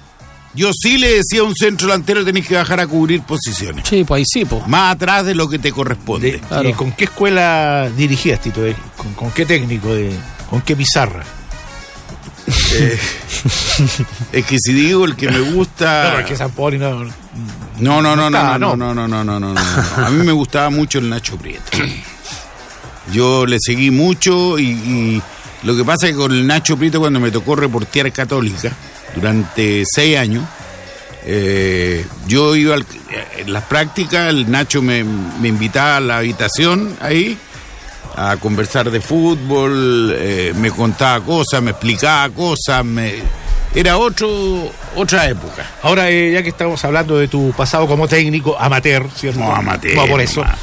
yo 0.54 0.72
sí 0.74 0.98
le 0.98 1.12
decía 1.18 1.40
a 1.42 1.44
un 1.44 1.56
centro 1.56 1.88
delantero 1.88 2.24
tenés 2.24 2.48
que 2.48 2.56
bajar 2.56 2.80
a 2.80 2.88
cubrir 2.88 3.22
posiciones. 3.24 3.88
Sí, 3.88 4.04
pues 4.04 4.20
ahí 4.20 4.26
sí, 4.26 4.46
pues. 4.46 4.68
Más 4.68 4.94
atrás 4.96 5.26
de 5.26 5.34
lo 5.36 5.50
que 5.50 5.58
te 5.58 5.72
corresponde. 5.72 6.34
De- 6.34 6.40
Claro. 6.40 6.70
¿y 6.70 6.74
¿Con 6.74 6.92
qué 6.92 7.06
escuela 7.06 7.90
dirigías, 7.96 8.40
Tito? 8.40 8.62
De- 8.62 8.76
¿Con, 8.98 9.14
con 9.16 9.32
qué 9.32 9.46
técnico? 9.46 9.94
De, 9.94 10.16
¿Con 10.50 10.62
qué 10.62 10.76
pizarra? 10.76 11.24
Es 14.32 14.46
que 14.46 14.58
si 14.60 14.74
digo 14.74 15.06
el 15.06 15.16
que 15.16 15.30
me 15.30 15.40
gusta. 15.40 16.12
No, 16.14 16.20
es 16.20 16.26
que 16.26 16.36
San 16.36 16.52
Poli 16.52 16.78
no... 16.78 17.04
No, 17.80 18.02
no, 18.02 18.16
no, 18.16 18.16
no, 18.16 18.28
está, 18.28 18.58
no, 18.58 18.76
no. 18.76 18.94
no, 18.94 19.08
no, 19.08 19.08
no, 19.08 19.24
no, 19.24 19.40
no, 19.40 19.54
no, 19.54 19.54
no. 19.54 20.06
A 20.06 20.10
mí 20.10 20.26
me 20.26 20.32
gustaba 20.32 20.70
mucho 20.70 21.00
el 21.00 21.10
Nacho 21.10 21.38
Prieto. 21.38 21.78
Yo 23.12 23.46
le 23.46 23.58
seguí 23.60 23.92
mucho 23.92 24.58
y, 24.58 24.68
y 24.70 25.22
lo 25.64 25.76
que 25.76 25.84
pasa 25.84 26.08
es 26.08 26.14
que 26.14 26.18
con 26.18 26.32
el 26.32 26.48
Nacho 26.48 26.78
Prieto 26.78 27.00
cuando 27.00 27.20
me 27.20 27.32
tocó 27.32 27.56
reportear 27.56 28.12
Católica 28.14 28.72
durante 29.16 29.84
seis 29.86 30.18
años, 30.18 30.44
eh, 31.26 32.06
yo 32.28 32.56
iba 32.56 32.76
al- 32.76 32.86
en 33.38 33.52
las 33.52 33.64
prácticas, 33.66 34.30
el 34.30 34.50
Nacho 34.50 34.82
me, 34.82 35.04
me 35.04 35.50
invitaba 35.50 35.98
a 35.98 36.00
la 36.00 36.18
habitación 36.20 36.96
ahí 37.02 37.38
a 38.16 38.38
conversar 38.38 38.90
de 38.90 39.02
fútbol, 39.02 40.14
eh, 40.18 40.54
me 40.56 40.72
contaba 40.72 41.24
cosas, 41.24 41.62
me 41.62 41.72
explicaba 41.72 42.30
cosas, 42.30 42.84
me... 42.86 43.16
era 43.74 43.98
otro, 43.98 44.72
otra 44.96 45.28
época. 45.28 45.66
Ahora, 45.84 46.10
eh, 46.10 46.32
ya 46.32 46.42
que 46.42 46.50
estamos 46.50 46.84
hablando 46.86 47.18
de 47.18 47.28
tu 47.28 47.52
pasado 47.52 47.88
como 47.88 48.08
técnico, 48.08 48.56
amateur, 48.58 49.08
¿cierto? 49.14 49.40
No, 49.40 49.54
amateur, 49.54 49.96
No, 49.96 50.08
por 50.08 50.22
eso. 50.22 50.44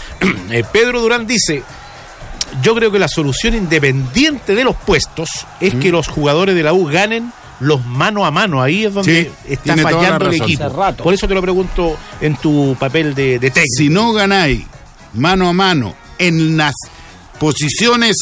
Eh, 0.51 0.65
Pedro 0.71 1.01
Durán 1.01 1.27
dice, 1.27 1.63
yo 2.63 2.75
creo 2.75 2.93
que 2.93 2.99
la 2.99 3.09
solución 3.09 3.55
independiente 3.55 4.55
de 4.55 4.65
los 4.65 4.77
puestos 4.77 5.47
es 5.61 5.75
que 5.75 5.91
los 5.91 6.09
jugadores 6.09 6.55
de 6.55 6.63
la 6.63 6.75
U 6.75 6.85
ganen 6.85 7.33
los 7.59 7.85
mano 7.87 8.27
a 8.27 8.31
mano. 8.31 8.63
Ahí 8.63 8.85
es 8.85 8.93
donde 8.93 9.25
Sí, 9.25 9.53
está 9.53 9.77
fallando 9.79 10.29
el 10.29 10.35
equipo. 10.35 10.69
Rato. 10.69 11.03
Por 11.03 11.15
eso 11.15 11.27
te 11.27 11.35
lo 11.35 11.41
pregunto 11.41 11.97
en 12.21 12.37
tu 12.37 12.77
papel 12.79 13.15
de, 13.15 13.39
de 13.39 13.51
técnico. 13.51 13.75
Si 13.77 13.89
no 13.89 14.13
ganáis 14.13 14.65
mano 15.15 15.49
a 15.49 15.53
mano 15.53 15.95
en 16.19 16.57
las 16.57 16.75
posiciones 17.43 18.17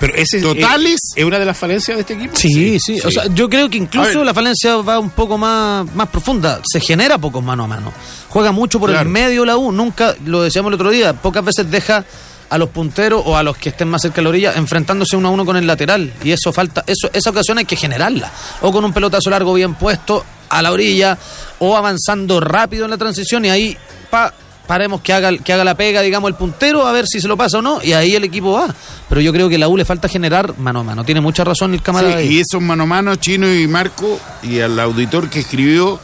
Pero 0.00 0.14
ese 0.14 0.38
es- 0.38 0.42
¿Totales? 0.42 0.94
¿Es, 0.94 1.12
es 1.16 1.24
una 1.24 1.38
de 1.38 1.44
las 1.44 1.56
falencias 1.56 1.96
de 1.96 2.00
este 2.00 2.14
equipo? 2.14 2.34
Sí, 2.34 2.78
sí, 2.80 2.98
O 3.04 3.10
sea, 3.10 3.26
yo 3.32 3.48
creo 3.48 3.68
que 3.70 3.76
incluso 3.78 4.24
la 4.24 4.34
falencia 4.34 4.76
va 4.76 4.98
un 4.98 5.10
poco 5.10 5.38
más, 5.38 5.86
más 5.94 6.08
profunda. 6.08 6.60
Se 6.64 6.80
genera 6.80 7.16
pocos 7.18 7.44
mano 7.44 7.64
a 7.64 7.66
mano. 7.68 7.92
Juega 8.28 8.50
mucho 8.50 8.80
por 8.80 8.90
Claro. 8.90 9.06
el 9.06 9.12
medio 9.12 9.44
la 9.44 9.56
U. 9.56 9.70
Nunca, 9.70 10.14
lo 10.26 10.42
decíamos 10.42 10.70
el 10.70 10.74
otro 10.74 10.90
día, 10.90 11.12
pocas 11.12 11.44
veces 11.44 11.70
deja 11.70 12.04
a 12.50 12.58
los 12.58 12.70
punteros 12.70 13.22
o 13.24 13.36
a 13.36 13.42
los 13.44 13.56
que 13.56 13.68
estén 13.68 13.88
más 13.88 14.02
cerca 14.02 14.16
de 14.16 14.22
la 14.22 14.28
orilla 14.30 14.52
enfrentándose 14.56 15.16
uno 15.16 15.28
a 15.28 15.30
uno 15.30 15.44
con 15.44 15.56
el 15.56 15.66
lateral. 15.66 16.12
Y 16.24 16.32
eso 16.32 16.52
falta, 16.52 16.82
eso, 16.86 17.08
esa 17.12 17.30
ocasión 17.30 17.58
hay 17.58 17.64
que 17.64 17.76
generarla. 17.76 18.32
O 18.62 18.72
con 18.72 18.84
un 18.84 18.92
pelotazo 18.92 19.30
largo 19.30 19.54
bien 19.54 19.74
puesto 19.74 20.24
a 20.48 20.60
la 20.60 20.72
orilla, 20.72 21.16
o 21.60 21.76
avanzando 21.76 22.40
rápido 22.40 22.84
en 22.84 22.90
la 22.90 22.98
transición 22.98 23.44
y 23.44 23.48
ahí 23.50 23.76
pa, 24.10 24.32
paremos 24.66 25.00
que 25.00 25.12
haga, 25.12 25.36
que 25.38 25.52
haga 25.52 25.64
la 25.64 25.76
pega, 25.76 26.00
digamos, 26.00 26.28
el 26.28 26.36
puntero, 26.36 26.86
a 26.86 26.92
ver 26.92 27.06
si 27.06 27.20
se 27.20 27.28
lo 27.28 27.36
pasa 27.36 27.58
o 27.58 27.62
no, 27.62 27.82
y 27.82 27.92
ahí 27.92 28.14
el 28.14 28.24
equipo 28.24 28.52
va. 28.52 28.74
Pero 29.08 29.20
yo 29.20 29.32
creo 29.32 29.48
que 29.48 29.58
la 29.58 29.68
U 29.68 29.76
le 29.76 29.84
falta 29.84 30.08
generar 30.08 30.58
mano 30.58 30.80
a 30.80 30.82
mano. 30.82 31.04
Tiene 31.04 31.20
mucha 31.20 31.44
razón 31.44 31.74
el 31.74 31.82
camarada. 31.82 32.22
y 32.22 32.40
esos 32.40 32.60
mano 32.60 32.84
a 32.84 32.86
mano, 32.86 33.16
Chino 33.16 33.52
y 33.52 33.66
Marco, 33.66 34.18
y 34.42 34.60
al 34.60 34.78
auditor 34.80 35.28
que 35.28 35.40
escribió, 35.40 36.00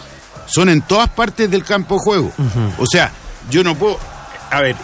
son 0.46 0.68
en 0.68 0.82
todas 0.82 1.08
partes 1.10 1.50
del 1.50 1.64
campo 1.64 1.94
de 1.96 2.00
juego. 2.00 2.32
O 2.78 2.86
sea, 2.86 3.12
yo 3.50 3.64
no 3.64 3.74
puedo. 3.76 3.98
A 4.50 4.60
ver, 4.60 4.76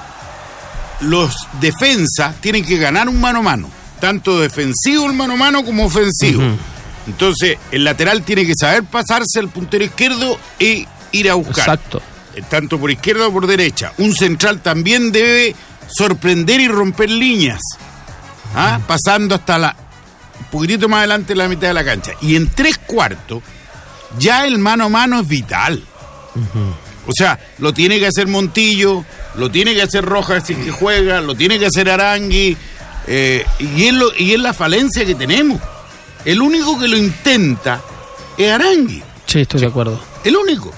los 1.01 1.35
defensas 1.61 2.37
tienen 2.41 2.65
que 2.65 2.79
ganar 2.79 3.09
un 3.09 3.21
mano 3.21 3.41
a 3.41 3.43
mano, 3.43 3.69
tanto 4.01 4.41
defensivo 4.41 5.07
el 5.07 5.13
mano 5.13 5.35
a 5.35 5.37
mano 5.37 5.65
como 5.65 5.85
ofensivo. 5.87 6.43
Entonces, 7.07 7.59
el 7.71 7.85
lateral 7.85 8.23
tiene 8.23 8.47
que 8.47 8.55
saber 8.59 8.85
pasarse 8.85 9.39
al 9.39 9.49
puntero 9.49 9.85
izquierdo 9.85 10.39
e 10.59 10.87
ir 11.13 11.31
a 11.31 11.35
buscar. 11.35 11.59
Exacto. 11.59 12.03
Tanto 12.49 12.79
por 12.79 12.91
izquierda 12.91 13.27
o 13.29 13.33
por 13.33 13.47
derecha. 13.47 13.93
Un 13.99 14.15
central 14.15 14.61
también 14.63 15.13
debe 15.13 15.55
sorprender 15.89 16.61
y 16.61 16.69
romper 16.69 17.11
líneas. 17.11 17.61
¿ah? 18.55 18.81
Pasando 18.87 19.35
hasta 19.35 19.59
la. 19.59 19.77
Un 20.41 20.47
poquitito 20.47 20.89
más 20.89 20.99
adelante 20.99 21.29
de 21.33 21.37
la 21.37 21.49
mitad 21.49 21.69
de 21.69 21.75
la 21.75 21.85
cancha. 21.85 22.13
Y 22.21 22.37
en 22.37 22.49
tres 22.49 22.79
cuartos, 22.79 23.43
ya 24.19 24.47
el 24.47 24.59
mano 24.59 24.85
a 24.85 24.89
mano 24.89 25.21
es 25.21 25.27
vital. 25.29 25.83
O 27.07 27.13
sea, 27.13 27.39
lo 27.59 27.73
tiene 27.73 27.99
que 27.99 28.07
hacer 28.07 28.27
Montillo, 28.27 29.05
lo 29.37 29.51
tiene 29.51 29.75
que 29.75 29.83
hacer 29.83 30.05
Rojas 30.05 30.45
si 30.47 30.55
que 30.55 30.71
juega, 30.71 31.21
lo 31.21 31.35
tiene 31.35 31.59
que 31.59 31.67
hacer 31.67 31.89
Arangui. 31.89 32.57
eh, 33.07 33.45
y, 33.61 33.85
es 33.87 33.95
lo- 33.95 34.15
y 34.19 34.35
es 34.35 34.41
la 34.41 34.53
falencia 34.53 35.05
que 35.07 35.15
tenemos. 35.15 35.61
El 36.25 36.43
único 36.43 36.79
que 36.79 36.89
lo 36.89 36.97
intenta 36.97 37.81
es 38.37 38.51
Arangui. 38.51 39.03
Sí, 39.27 39.41
estoy 39.41 39.61
de 39.61 39.67
acuerdo. 39.69 40.01
El 40.25 40.37
único. 40.37 40.73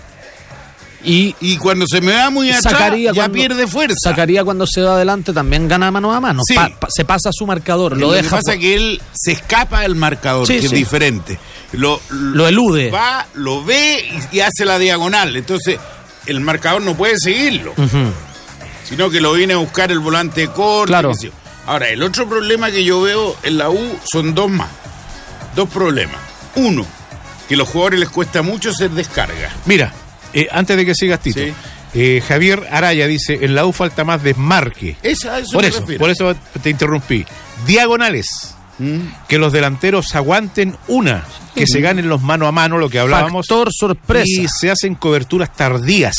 Y 1.04 1.34
Y 1.40 1.56
cuando 1.58 1.86
se 1.86 2.00
me 2.00 2.12
va 2.12 2.28
muy 2.30 2.50
atrás, 2.50 2.72
Sacaría 2.72 3.12
ya 3.12 3.14
cuando- 3.22 3.34
pierde 3.34 3.66
fuerza. 3.66 3.96
Sacaría 4.10 4.42
cuando 4.44 4.66
se 4.66 4.82
va 4.82 4.94
adelante 4.94 5.32
también 5.32 5.68
gana 5.68 5.90
mano 5.90 6.12
a 6.12 6.20
mano. 6.20 6.42
Sí. 6.46 6.54
Pa- 6.54 6.70
pa- 6.70 6.88
se 6.90 7.04
pasa 7.04 7.30
su 7.32 7.46
marcador, 7.46 7.92
lo 7.92 8.06
lo 8.08 8.10
que 8.10 8.22
deja 8.22 8.36
pasa 8.36 8.54
es 8.54 8.58
que 8.60 8.74
él 8.74 9.02
se 9.12 9.32
escapa 9.32 9.82
del 9.82 9.94
marcador, 9.94 10.46
Sí, 10.46 10.58
que 10.58 10.66
es 10.66 10.72
diferente. 10.72 11.38
Lo, 11.72 12.00
Lo 12.10 12.48
elude. 12.48 12.90
Va, 12.90 13.26
lo 13.34 13.62
ve 13.64 14.08
y, 14.32 14.36
y 14.38 14.40
hace 14.40 14.64
la 14.64 14.78
diagonal. 14.78 15.36
Entonces, 15.36 15.78
el 16.26 16.40
marcador 16.40 16.82
no 16.82 16.94
puede 16.96 17.18
seguirlo. 17.18 17.74
Sino 18.84 19.10
que 19.10 19.20
lo 19.20 19.32
viene 19.34 19.52
a 19.54 19.58
buscar 19.58 19.92
el 19.92 19.98
volante 19.98 20.42
de 20.42 20.48
corte. 20.48 20.88
Claro. 20.90 21.12
Ahora, 21.66 21.90
el 21.90 22.02
otro 22.02 22.26
problema 22.28 22.70
que 22.70 22.82
yo 22.82 23.02
veo 23.02 23.36
en 23.42 23.58
la 23.58 23.68
U 23.70 23.98
son 24.10 24.34
dos 24.34 24.50
más. 24.50 24.68
Dos 25.54 25.68
problemas. 25.68 26.16
Uno, 26.54 26.86
que 27.46 27.54
a 27.54 27.58
los 27.58 27.68
jugadores 27.68 28.00
les 28.00 28.08
cuesta 28.08 28.40
mucho 28.42 28.70
hacer 28.70 28.90
descarga. 28.90 29.50
Mira, 29.66 29.92
eh, 30.32 30.49
antes 30.50 30.76
de 30.76 30.85
que 30.87 30.94
sigas, 30.94 31.20
Tito, 31.20 31.40
Sí. 31.40 31.52
eh, 31.94 32.23
Javier 32.26 32.66
Araya 32.70 33.06
dice: 33.06 33.38
en 33.42 33.54
la 33.54 33.64
U 33.66 33.73
falta 33.73 34.04
más 34.04 34.23
desmarque. 34.23 34.97
Esa, 35.02 35.38
eso 35.38 35.52
Por 35.52 35.64
eso, 35.64 35.80
refiero. 35.80 35.99
por 36.00 36.11
eso 36.11 36.35
te 36.62 36.70
interrumpí. 36.70 37.25
Diagonales. 37.66 38.54
Mm. 38.80 39.00
Que 39.28 39.38
los 39.38 39.52
delanteros 39.52 40.14
aguanten 40.14 40.76
una, 40.87 41.25
que 41.54 41.66
se 41.66 41.80
ganen 41.80 42.08
los 42.08 42.23
mano 42.23 42.47
a 42.47 42.52
mano, 42.52 42.78
lo 42.78 42.88
que 42.88 43.00
hablábamos. 43.00 43.47
Factor 43.49 43.70
sorpresa. 43.73 44.25
Y 44.28 44.47
se 44.49 44.70
hacen 44.70 44.94
coberturas 44.94 45.52
tardías. 45.56 46.16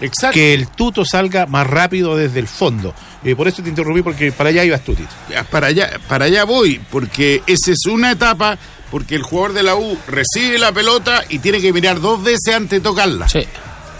Exacto. 0.00 0.34
Que 0.34 0.52
el 0.54 0.68
tuto 0.68 1.04
salga 1.06 1.46
más 1.46 1.66
rápido 1.66 2.14
desde 2.14 2.40
el 2.40 2.46
fondo. 2.46 2.94
Eh, 3.24 3.34
por 3.34 3.48
eso 3.48 3.62
te 3.62 3.70
interrumpí, 3.70 4.02
porque 4.02 4.30
para 4.32 4.50
allá 4.50 4.64
ibas 4.64 4.82
tú, 4.82 4.94
Tito. 4.94 5.08
Ya, 5.30 5.42
Para 5.44 5.68
allá, 5.68 5.98
para 6.08 6.26
allá 6.26 6.44
voy, 6.44 6.78
porque 6.90 7.42
esa 7.46 7.72
es 7.72 7.86
una 7.86 8.12
etapa, 8.12 8.58
porque 8.90 9.14
el 9.14 9.22
jugador 9.22 9.52
de 9.54 9.62
la 9.62 9.76
U 9.76 9.98
recibe 10.06 10.58
la 10.58 10.72
pelota 10.72 11.24
y 11.28 11.38
tiene 11.40 11.60
que 11.60 11.72
mirar 11.72 12.00
dos 12.00 12.22
veces 12.22 12.54
antes 12.54 12.70
de 12.70 12.80
tocarla. 12.80 13.28
Sí. 13.28 13.40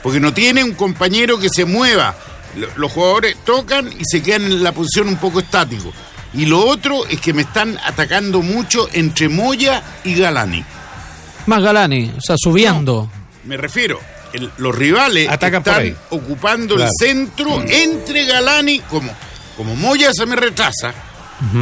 Porque 0.03 0.21
no 0.21 0.33
tiene 0.33 0.63
un 0.65 0.73
compañero 0.75 1.39
que 1.39 1.49
se 1.49 1.65
mueva. 1.65 2.15
Lo- 2.57 2.69
Los 2.77 2.93
jugadores 2.93 3.37
tocan 3.45 3.89
y 3.89 4.05
se 4.05 4.23
quedan 4.23 4.45
en 4.45 4.63
la 4.63 4.73
posición 4.73 5.09
un 5.09 5.17
poco 5.17 5.41
estático. 5.41 5.93
Y 6.35 6.47
lo 6.47 6.61
otro 6.67 7.07
es 7.07 7.21
que 7.21 7.33
me 7.33 7.43
están 7.43 7.79
atacando 7.85 8.41
mucho 8.43 8.89
entre 8.93 9.29
Moya 9.29 9.83
y 10.05 10.15
Galani. 10.15 10.65
Más 11.47 11.63
Galani, 11.63 12.13
o 12.17 12.21
sea, 12.21 12.37
subiendo. 12.39 13.11
Me 13.45 13.57
refiero, 13.57 13.99
el- 14.35 14.51
los 14.59 14.75
rivales 14.75 15.29
Atacan 15.31 15.61
están 15.67 15.97
ocupando 16.11 16.75
Claro. 16.77 16.91
el 16.91 17.07
centro 17.09 17.63
entre 17.67 18.27
Galani, 18.27 18.81
como, 18.81 19.11
como 19.57 19.75
Moya 19.75 20.13
se 20.13 20.27
me 20.27 20.37
retrasa, 20.37 20.93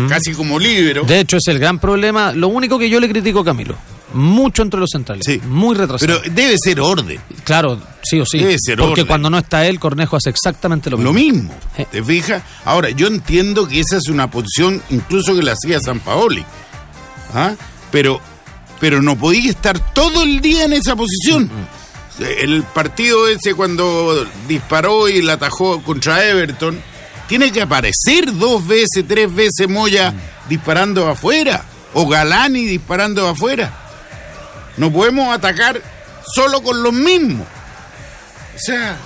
casi 0.09 0.33
como 0.33 0.59
líbero. 0.59 1.05
De 1.05 1.21
hecho, 1.21 1.37
es 1.37 1.47
el 1.49 1.59
gran 1.59 1.79
problema. 1.79 2.33
Lo 2.33 2.49
único 2.49 2.79
que 2.79 2.89
yo 2.89 2.99
le 3.01 3.09
critico 3.09 3.41
a 3.41 3.45
Camilo. 3.45 3.77
Mucho 4.15 4.63
entre 4.63 4.81
los 4.81 4.89
centrales. 4.91 5.25
Sí. 5.27 5.41
Muy 5.47 5.75
retrasado. 5.75 6.21
Pero 6.23 6.35
debe 6.35 6.57
ser 6.59 6.81
orden. 6.81 7.21
claro, 7.45 7.79
sí 8.03 8.19
o 8.21 8.25
sí. 8.25 8.39
Debe 8.39 8.57
ser 8.59 8.79
Porque 8.79 8.93
orden. 9.03 9.07
cuando 9.07 9.31
no 9.31 9.39
está 9.39 9.67
él, 9.67 9.79
Cornejo 9.81 10.17
hace 10.17 10.31
exactamente 10.31 10.89
lo 10.89 10.97
mismo. 10.97 11.13
Lo 11.13 11.19
mismo, 11.19 11.55
Eh. 11.77 11.87
¿te 11.91 12.03
fijas? 12.03 12.43
Ahora, 12.65 12.91
yo 12.91 13.09
entiendo 13.09 13.67
que 13.69 13.81
esa 13.81 13.97
es 13.99 14.09
una 14.09 14.31
posición 14.31 14.81
incluso 14.91 15.35
que 15.35 15.43
la 15.43 15.53
hacía 15.53 15.81
San 15.81 16.01
Paoli. 16.01 16.45
¿Ah? 17.35 17.55
Pero, 17.91 18.21
pero 18.81 19.03
no 19.03 19.17
podía 19.17 19.51
estar 19.51 19.79
todo 19.93 20.23
el 20.23 20.41
día 20.41 20.65
en 20.65 20.73
esa 20.73 20.95
posición. 20.97 21.51
El 22.19 22.63
partido 22.63 23.29
ese 23.29 23.55
cuando 23.55 24.27
disparó 24.49 25.09
y 25.11 25.21
la 25.21 25.35
atajó 25.35 25.83
contra 25.83 26.25
Everton, 26.27 26.81
tiene 27.29 27.51
que 27.53 27.63
aparecer 27.63 28.33
dos 28.33 28.67
veces, 28.67 29.05
tres 29.07 29.35
veces 29.35 29.69
Moya 29.69 30.13
disparando 30.49 31.09
afuera. 31.09 31.65
O 31.95 32.07
Galani 32.07 32.65
disparando 32.67 33.27
afuera. 33.27 33.73
No 34.77 34.93
podemos 34.93 35.35
atacar 35.35 35.81
solo 36.35 36.63
con 36.63 36.83
los 36.83 36.93
mismos. 36.93 37.47
O 38.55 38.59
sea, 38.59 38.97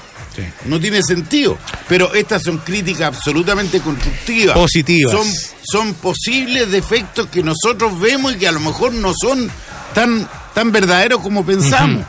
no 0.64 0.80
tiene 0.80 1.02
sentido. 1.02 1.58
Pero 1.88 2.14
estas 2.14 2.42
son 2.42 2.58
críticas 2.58 3.16
absolutamente 3.16 3.80
constructivas. 3.80 4.56
Positivas. 4.56 5.12
Son, 5.12 5.26
son 5.62 5.94
posibles 5.94 6.70
defectos 6.70 7.28
que 7.28 7.42
nosotros 7.42 7.98
vemos 8.00 8.34
y 8.34 8.38
que 8.38 8.48
a 8.48 8.52
lo 8.52 8.60
mejor 8.60 8.92
no 8.92 9.12
son 9.14 9.50
tan, 9.94 10.28
tan 10.54 10.72
verdaderos 10.72 11.20
como 11.20 11.44
pensamos. 11.44 12.04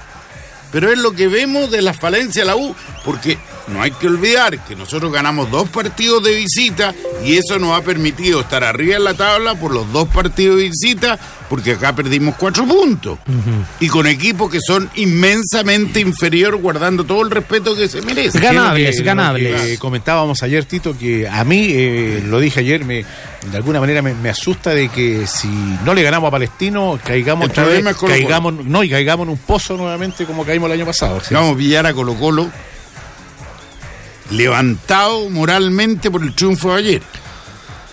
Pero 0.72 0.91
es 0.91 1.00
lo 1.00 1.12
que 1.12 1.27
vemos 1.27 1.70
de 1.70 1.82
la 1.82 1.94
falencia 1.94 2.44
de 2.44 2.48
la 2.48 2.56
U, 2.56 2.75
porque 3.03 3.38
no 3.68 3.82
hay 3.82 3.91
que 3.91 4.08
olvidar 4.08 4.63
que 4.65 4.75
nosotros 4.75 5.12
ganamos 5.12 5.50
dos 5.51 5.70
partidos 5.70 6.24
de 6.24 6.36
visita 6.36 6.94
y 7.24 7.38
eso 7.38 7.60
nos 7.60 7.77
ha 7.80 7.84
permitido 7.84 8.41
estar 8.41 8.63
arriba 8.63 8.96
en 8.96 9.03
la 9.03 9.13
tabla 9.13 9.56
por 9.56 9.72
los 9.72 9.91
dos 9.91 10.08
partidos 10.10 10.58
de 10.58 10.63
visita, 10.70 11.20
porque 11.50 11.74
acá 11.74 11.94
perdimos 11.96 12.36
cuatro 12.36 12.65
puntos. 12.65 13.20
Y 13.80 13.88
con 13.88 14.08
equipos 14.08 14.51
que 14.51 14.60
son 14.65 14.89
inmensamente 14.96 16.00
inferior, 16.00 16.56
guardando 16.58 17.03
todo 17.03 17.22
el 17.22 17.32
respeto 17.32 17.75
que 17.75 17.88
se 17.88 18.01
merece. 18.01 18.39
Ganables, 18.39 18.98
Que 18.98 19.03
ganables. 19.03 19.62
que 19.62 19.77
comentábamos 19.77 20.41
ayer, 20.44 20.65
Tito, 20.65 20.98
que 20.98 21.27
a 21.27 21.44
mí, 21.44 21.68
eh, 21.70 22.24
lo 22.25 22.39
dije 22.39 22.62
ayer, 22.62 22.84
me, 22.84 23.06
de 23.51 23.58
alguna 23.58 23.80
manera 23.80 24.01
me, 24.01 24.13
me 24.13 24.30
asusta 24.30 24.72
de 24.72 24.89
que 24.89 25.27
si 25.27 25.48
no 25.86 25.94
le 25.94 26.03
ganamos 26.03 26.27
a 26.27 26.32
Palestino, 26.32 27.00
caigamos 27.03 27.50
otra 27.50 27.65
vez, 27.65 27.86
caigamos, 27.96 28.65
no, 28.65 28.84
y 28.84 28.89
caigamos 28.89 29.25
en 29.25 29.32
un 29.32 29.38
pozo 29.38 29.77
nuevamente 29.77 30.25
como 30.25 30.46
caímos 30.46 30.68
el 30.68 30.74
año 30.74 30.86
pasado. 30.86 31.22
¿sí? 31.22 31.34
Vamos 31.34 31.56
a 31.56 31.58
pillar 31.58 31.86
a 31.86 31.94
Colo 31.94 32.15
Colo 32.15 32.50
levantado 34.31 35.29
moralmente 35.29 36.09
por 36.09 36.23
el 36.23 36.33
triunfo 36.33 36.73
de 36.73 36.79
ayer. 36.79 37.01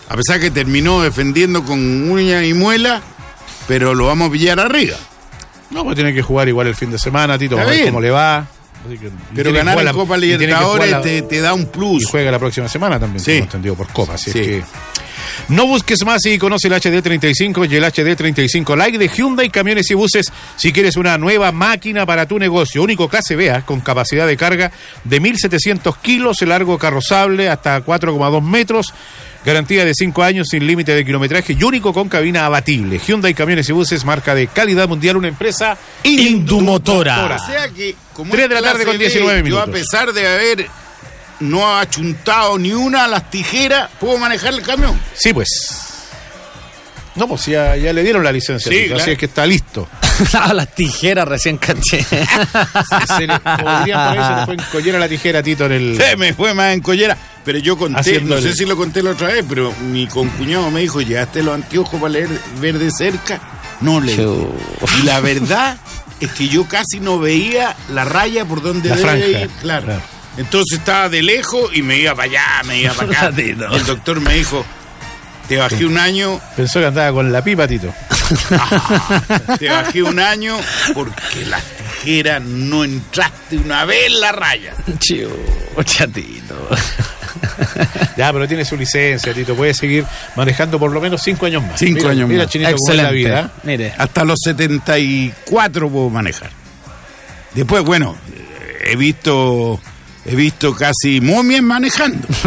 A 0.09 0.17
pesar 0.17 0.41
que 0.41 0.51
terminó 0.51 1.03
defendiendo 1.03 1.63
con 1.65 2.11
uña 2.11 2.45
y 2.45 2.55
muela, 2.55 3.03
pero 3.67 3.95
lo 3.95 4.07
vamos 4.07 4.29
a 4.29 4.33
pillar 4.33 4.59
arriba. 4.61 4.97
No, 5.71 5.85
pues 5.85 5.97
tiene 5.97 6.15
que 6.15 6.23
jugar 6.23 6.49
igual 6.49 6.67
el 6.69 6.75
fin 6.75 6.91
de 6.91 6.99
semana, 6.99 7.37
Tito, 7.39 7.57
Está 7.57 7.65
a 7.67 7.71
ver 7.71 7.75
bien. 7.83 7.89
cómo 7.91 8.01
le 8.01 8.11
va. 8.11 8.39
Así 8.87 8.97
que- 8.97 9.09
y 9.09 9.11
Pero 9.35 9.53
ganar 9.53 9.79
en 9.79 9.85
la- 9.85 9.93
Copa 9.93 10.17
y 10.17 10.21
Libertadores 10.23 10.91
la- 10.91 11.01
te, 11.03 11.23
te 11.23 11.41
da 11.41 11.53
un 11.53 11.63
Y 11.63 11.67
plus. 11.67 12.07
juega 12.07 12.31
la 12.31 12.39
próxima 12.39 12.69
semana 12.69 12.99
también, 12.99 13.21
Sí. 13.21 13.33
tengo 13.33 13.45
entendido, 13.45 13.75
por 13.75 13.89
Copa. 13.89 14.15
Así 14.15 14.31
Sí. 14.33 14.39
es 14.39 14.47
que. 14.47 14.65
No 15.49 15.67
busques 15.67 16.05
más 16.05 16.25
y 16.27 16.39
conoce 16.39 16.69
el 16.69 16.75
HD35 16.75 17.71
y 17.71 17.77
el 17.77 17.85
HD35 17.85 18.77
Like 18.77 18.99
de 18.99 19.09
Hyundai 19.09 19.51
Camiones 19.51 19.91
y 19.91 19.95
Buses 19.95 20.27
si 20.57 20.73
quieres 20.73 20.97
una 20.97 21.19
nueva 21.19 21.53
máquina 21.53 22.05
para 22.07 22.27
tu 22.27 22.39
negocio. 22.39 22.83
Único 22.83 23.09
clase 23.09 23.37
B 23.37 23.63
con 23.65 23.81
capacidad 23.81 24.27
de 24.27 24.37
carga 24.37 24.71
de 25.05 25.21
1700 25.21 25.97
kilos, 25.99 26.43
largo 26.43 26.79
carrozable 26.79 27.49
hasta 27.49 27.85
4,2 27.85 28.43
metros. 28.43 28.93
Garantía 29.45 29.85
de 29.85 29.95
5 29.95 30.23
años 30.23 30.49
sin 30.51 30.67
límite 30.67 30.95
de 30.95 31.05
kilometraje 31.05 31.57
y 31.59 31.63
único 31.63 31.95
con 31.95 32.09
cabina 32.09 32.45
abatible. 32.45 32.99
Hyundai 32.99 33.33
Camiones 33.35 33.69
y 33.69 33.73
Buses, 33.73 34.05
marca 34.05 34.35
de 34.35 34.49
calidad 34.49 34.89
mundial, 34.89 35.17
una 35.17 35.29
empresa 35.29 35.79
Indumotora. 36.03 37.37
O 37.37 37.47
sea 37.47 37.69
que, 37.69 37.95
como 38.13 38.33
Tres 38.33 38.45
es 38.45 38.49
de 38.51 38.55
la 38.57 38.63
tarde 38.63 38.85
con 38.85 38.95
B, 38.95 38.99
19 38.99 39.39
Yo, 39.39 39.45
minutos. 39.45 39.69
a 39.69 39.73
pesar 39.73 40.13
de 40.13 40.27
haber 40.27 40.67
no 41.41 41.79
achuntado 41.79 42.59
ni 42.59 42.73
una 42.73 43.05
a 43.05 43.09
las 43.09 43.31
tijeras, 43.31 43.91
puedo 44.01 44.19
manejar 44.19 44.55
el 44.55 44.63
camión. 44.63 44.99
Sí, 45.15 45.33
pues. 45.33 45.49
No, 47.15 47.27
pues 47.27 47.47
ya, 47.47 47.75
ya 47.77 47.93
le 47.93 48.05
dieron 48.05 48.23
la 48.23 48.31
licencia, 48.31 48.71
Sí, 48.71 48.93
así 48.93 49.11
es 49.11 49.19
que 49.19 49.27
está 49.27 49.45
listo. 49.45 49.89
Ah, 50.33 50.53
las 50.53 50.75
tijeras 50.75 51.29
recién 51.29 51.59
caché. 51.59 52.03
Se 52.03 53.27
le, 53.27 53.39
por 53.39 54.47
fue 54.47 54.55
en 54.55 54.63
collera 54.73 54.99
la 54.99 55.09
tijera 55.09 55.45
Tito 55.45 55.67
en 55.67 55.73
el. 55.73 55.97
Se 55.97 56.17
me 56.17 56.35
fue 56.35 56.55
más 56.55 56.75
en 56.75 56.81
collera. 56.81 57.17
Pero 57.45 57.59
yo 57.59 57.79
conté, 57.79 58.21
no 58.21 58.41
sé 58.41 58.53
si 58.53 58.67
lo 58.67 58.77
conté 58.77 59.01
la 59.01 59.11
otra 59.13 59.29
vez, 59.29 59.45
pero 59.49 59.73
mi 59.93 60.09
concuñado 60.09 60.73
me 60.73 60.81
dijo, 60.81 61.01
¿llegaste 61.01 61.43
los 61.45 61.55
anteojos 61.55 62.01
para 62.01 62.15
leer 62.15 62.29
ver 62.61 62.79
de 62.79 62.91
cerca? 62.91 63.41
No 63.81 64.01
le. 64.01 64.13
Y 64.15 65.03
la 65.05 65.21
verdad 65.21 65.79
es 66.21 66.33
que 66.33 66.49
yo 66.49 66.67
casi 66.67 66.99
no 67.01 67.21
veía 67.21 67.77
la 67.91 68.05
raya 68.05 68.45
por 68.45 68.61
donde 68.61 68.89
La 68.89 68.97
debe 68.97 69.09
franja, 69.09 69.27
ir. 69.27 69.49
Claro. 69.61 69.87
claro. 69.87 70.18
Entonces 70.39 70.79
estaba 70.79 71.09
de 71.09 71.23
lejos 71.23 71.71
y 71.75 71.83
me 71.83 71.99
iba 71.99 72.15
para 72.15 72.31
allá, 72.31 72.47
me 72.65 72.79
iba 72.81 72.95
para 72.95 73.11
acá. 73.29 73.33
El 73.37 73.85
doctor 73.85 74.21
me 74.21 74.35
dijo, 74.35 74.65
te 75.49 75.57
bajé 75.59 75.85
un 75.85 75.99
año, 75.99 76.41
Pensó 76.57 76.81
que 76.81 76.87
andaba 76.87 77.13
con 77.13 77.31
la 77.31 77.43
pipa, 77.43 77.69
Tito. 77.69 77.93
te 79.59 79.69
bajé 79.69 80.03
un 80.03 80.19
año 80.21 80.57
porque 80.95 81.45
las 81.47 81.63
extranjera 81.99 82.41
no 82.41 82.85
entraste 82.85 83.57
una 83.59 83.85
vez 83.85 84.07
en 84.07 84.21
la 84.21 84.33
raya. 84.33 84.75
Chiu, 84.99 85.29
chatito. 85.85 86.69
Ya, 88.17 88.33
pero 88.33 88.47
tiene 88.49 88.65
su 88.65 88.77
licencia, 88.77 89.33
Tito. 89.35 89.55
Puede 89.55 89.75
seguir 89.75 90.05
manejando 90.37 90.79
por 90.79 90.91
lo 90.93 91.01
menos 91.01 91.23
cinco 91.23 91.47
años 91.47 91.63
más. 91.63 91.79
Cinco 91.79 92.01
Mira, 92.01 92.11
años 92.11 92.29
mira, 92.29 92.43
más. 92.45 92.53
Chinito, 92.53 92.77
cómo 92.77 92.91
es 92.91 92.97
la 92.97 93.03
Excelente. 93.05 93.29
vida. 93.29 93.41
¿eh? 93.41 93.61
Mire. 93.65 93.95
Hasta 93.97 94.25
los 94.25 94.39
74 94.45 95.89
puedo 95.91 96.11
manejar. 96.11 96.51
Después, 97.55 97.83
bueno, 97.85 98.17
eh, 98.33 98.91
he 98.93 98.97
visto 98.97 99.81
he 100.29 100.37
visto 100.37 100.75
casi 100.75 101.21
momias 101.21 101.63
manejando. 101.63 102.27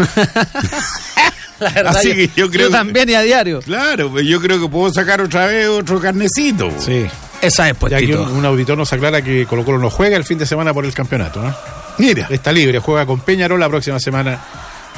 La 1.59 1.69
verdad, 1.69 1.95
Así 1.95 2.13
que 2.15 2.29
yo 2.35 2.49
creo 2.49 2.69
que- 2.69 2.73
también 2.75 3.09
y 3.09 3.13
a 3.13 3.21
diario. 3.21 3.59
Claro, 3.61 4.09
pues 4.11 4.25
yo 4.25 4.41
creo 4.41 4.59
que 4.59 4.67
puedo 4.67 4.91
sacar 4.91 5.21
otra 5.21 5.45
vez 5.45 5.67
otro 5.67 5.99
carnecito. 6.01 6.69
Sí. 6.79 7.05
Esa 7.39 7.69
es, 7.69 7.75
pues, 7.75 7.91
Ya 7.91 7.99
Tito. 7.99 8.23
un, 8.23 8.31
un 8.37 8.45
auditor 8.45 8.77
nos 8.77 8.91
aclara 8.93 9.21
que 9.21 9.45
Colo 9.45 9.63
Colo 9.63 9.77
no 9.77 9.89
juega 9.91 10.17
el 10.17 10.23
fin 10.23 10.37
de 10.39 10.45
semana 10.47 10.73
por 10.73 10.85
el 10.85 10.93
campeonato, 10.93 11.41
¿no? 11.41 11.55
Mira, 11.99 12.27
Está 12.31 12.51
libre, 12.51 12.79
juega 12.79 13.05
con 13.05 13.19
Peñarol 13.19 13.59
la 13.59 13.69
próxima 13.69 13.99
semana 13.99 14.39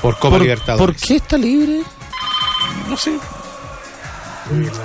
por 0.01 0.15
Copa 0.17 0.31
¿Por, 0.37 0.41
Libertadores. 0.43 0.95
¿Por 1.01 1.07
qué 1.07 1.15
está 1.17 1.37
libre? 1.37 1.81
No 2.87 2.95
sé. 2.95 3.11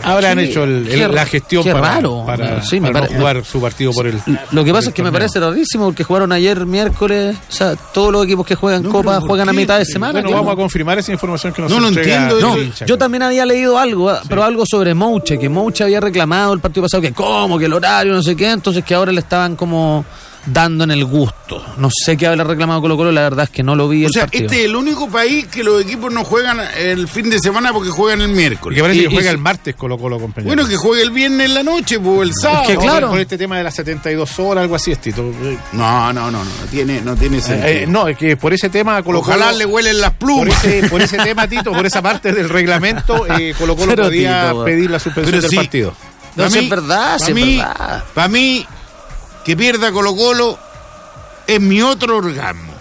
Habrán 0.02 0.38
Qué- 0.38 0.44
hecho 0.44 0.64
el- 0.64 0.86
el- 0.86 0.88
qué 0.88 1.08
la 1.08 1.26
gestión 1.26 1.62
qué 1.64 1.72
para, 1.72 1.94
raro. 1.96 2.22
para- 2.24 2.62
Sí, 2.62 2.80
me 2.80 2.88
para 2.88 3.00
no 3.00 3.06
pare- 3.06 3.18
jugar 3.18 3.44
su 3.44 3.60
partido 3.60 3.92
por 3.92 4.06
el. 4.06 4.20
Lo 4.52 4.64
que 4.64 4.72
pasa 4.72 4.88
es 4.90 4.94
que 4.94 5.02
me 5.02 5.10
parece 5.12 5.40
rarísimo 5.40 5.86
porque 5.86 6.04
jugaron 6.04 6.32
ayer 6.32 6.64
miércoles. 6.66 7.36
O 7.48 7.52
sea, 7.52 7.74
todos 7.92 8.12
los 8.12 8.24
equipos 8.24 8.46
que 8.46 8.54
juegan 8.54 8.82
No, 8.82 8.90
Copa 8.90 9.10
pero 9.10 9.20
¿por 9.20 9.28
juegan 9.30 9.48
a 9.48 9.52
mitad 9.52 9.78
de 9.78 9.84
semana. 9.84 10.12
Bueno, 10.12 10.28
¿qué 10.28 10.34
vamos 10.34 10.46
no? 10.46 10.52
a 10.52 10.56
confirmar 10.56 10.98
esa 10.98 11.12
información 11.12 11.52
que 11.52 11.62
nos 11.62 11.70
No 11.70 11.80
lo 11.80 11.88
entiendo, 11.88 12.40
No, 12.40 12.56
hincha. 12.58 12.86
yo 12.86 12.96
también 12.98 13.22
había 13.22 13.44
leído 13.46 13.78
algo, 13.78 14.10
ah, 14.10 14.22
pero 14.28 14.44
algo 14.44 14.64
sobre 14.66 14.94
Mouche, 14.94 15.38
que 15.38 15.48
Mouche 15.48 15.84
había 15.84 16.00
reclamado 16.00 16.52
el 16.52 16.60
partido 16.60 16.84
pasado 16.84 17.00
que 17.02 17.12
cómo, 17.12 17.58
que 17.58 17.64
el 17.66 17.72
horario, 17.72 18.12
no 18.12 18.22
sé 18.22 18.36
qué, 18.36 18.50
entonces 18.50 18.84
que 18.84 18.94
ahora 18.94 19.12
le 19.12 19.20
estaban 19.20 19.56
como 19.56 20.04
dando 20.46 20.84
en 20.84 20.90
el 20.90 21.04
gusto. 21.04 21.64
No 21.78 21.88
sé 21.90 22.16
qué 22.16 22.26
habrá 22.26 22.44
reclamado 22.44 22.80
Colo 22.80 22.96
Colo, 22.96 23.12
la 23.12 23.22
verdad 23.22 23.44
es 23.44 23.50
que 23.50 23.62
no 23.62 23.74
lo 23.74 23.88
vi 23.88 24.04
o 24.04 24.06
el 24.08 24.12
sea, 24.12 24.22
partido. 24.24 24.46
este 24.46 24.60
es 24.60 24.64
el 24.66 24.76
único 24.76 25.08
país 25.08 25.46
que 25.46 25.62
los 25.62 25.82
equipos 25.82 26.12
no 26.12 26.24
juegan 26.24 26.60
el 26.76 27.06
fin 27.08 27.28
de 27.28 27.38
semana 27.38 27.72
porque 27.72 27.90
juegan 27.90 28.20
el 28.22 28.28
miércoles. 28.30 28.80
parece 28.80 29.00
Y- 29.00 29.04
que 29.08 29.14
juega 29.14 29.30
el 29.30 29.38
martes 29.38 29.74
Colo 29.76 29.98
Colo 29.98 30.18
con 30.18 30.32
Peñarol. 30.32 30.56
Bueno, 30.56 30.68
que 30.68 30.76
juegue 30.76 31.02
el 31.02 31.10
viernes 31.10 31.48
en 31.48 31.54
la 31.54 31.62
noche, 31.62 31.98
pues 32.00 32.28
el 32.30 32.34
sábado. 32.34 32.64
que 32.66 32.74
No, 32.74 32.80
claro. 32.80 33.10
Por 33.10 33.20
este 33.20 33.36
tema 33.38 33.58
de 33.58 33.64
las 33.64 33.74
72 33.74 34.38
horas, 34.38 34.62
algo 34.62 34.74
así, 34.76 34.92
es 34.92 35.00
Tito. 35.00 35.22
Eh, 35.42 35.58
No, 35.72 36.12
no, 36.12 36.30
no, 36.30 36.44
no, 36.44 36.50
tiene, 36.70 37.00
no 37.02 37.14
tiene 37.16 37.40
sentido. 37.40 37.66
eh, 37.68 37.84
no, 37.86 38.08
es 38.08 38.16
que 38.16 38.36
por 38.36 38.52
ese 38.54 38.68
tema 38.70 39.02
Colo 39.02 39.18
Ojalá 39.20 39.46
Colo- 39.46 39.58
le 39.58 39.66
huelen 39.66 40.00
las 40.00 40.12
Por 40.12 40.28
plumas. 40.28 40.64
ese, 40.64 40.88
por 40.88 41.02
ese 41.02 41.18
tema, 41.18 41.46
Tito, 41.48 41.72
por 41.72 41.84
esa 41.84 42.00
parte 42.02 42.32
del 42.32 42.48
reglamento, 42.48 43.26
eh, 43.38 43.54
Colo 43.58 43.76
Colo 43.76 43.90
Pero, 43.90 44.04
podía 44.04 44.50
Tito, 44.50 44.64
pedir 44.64 44.90
la 44.90 44.98
suspensión 44.98 45.30
Pero 45.32 45.42
del 45.42 45.50
sí. 45.50 45.56
partido. 45.56 45.94
No, 46.36 46.48
mí- 46.50 46.58
es 46.58 46.68
verdad, 46.70 47.16
es 47.16 47.34
mí- 47.34 47.56
verdad. 47.56 48.04
Para 48.14 48.28
mí, 48.28 48.64
que 49.48 49.56
pierda 49.56 49.90
Colo 49.90 50.14
Colo 50.14 50.58
es 51.46 51.58
mi 51.58 51.80
otro 51.80 52.18
orgasmo. 52.18 52.74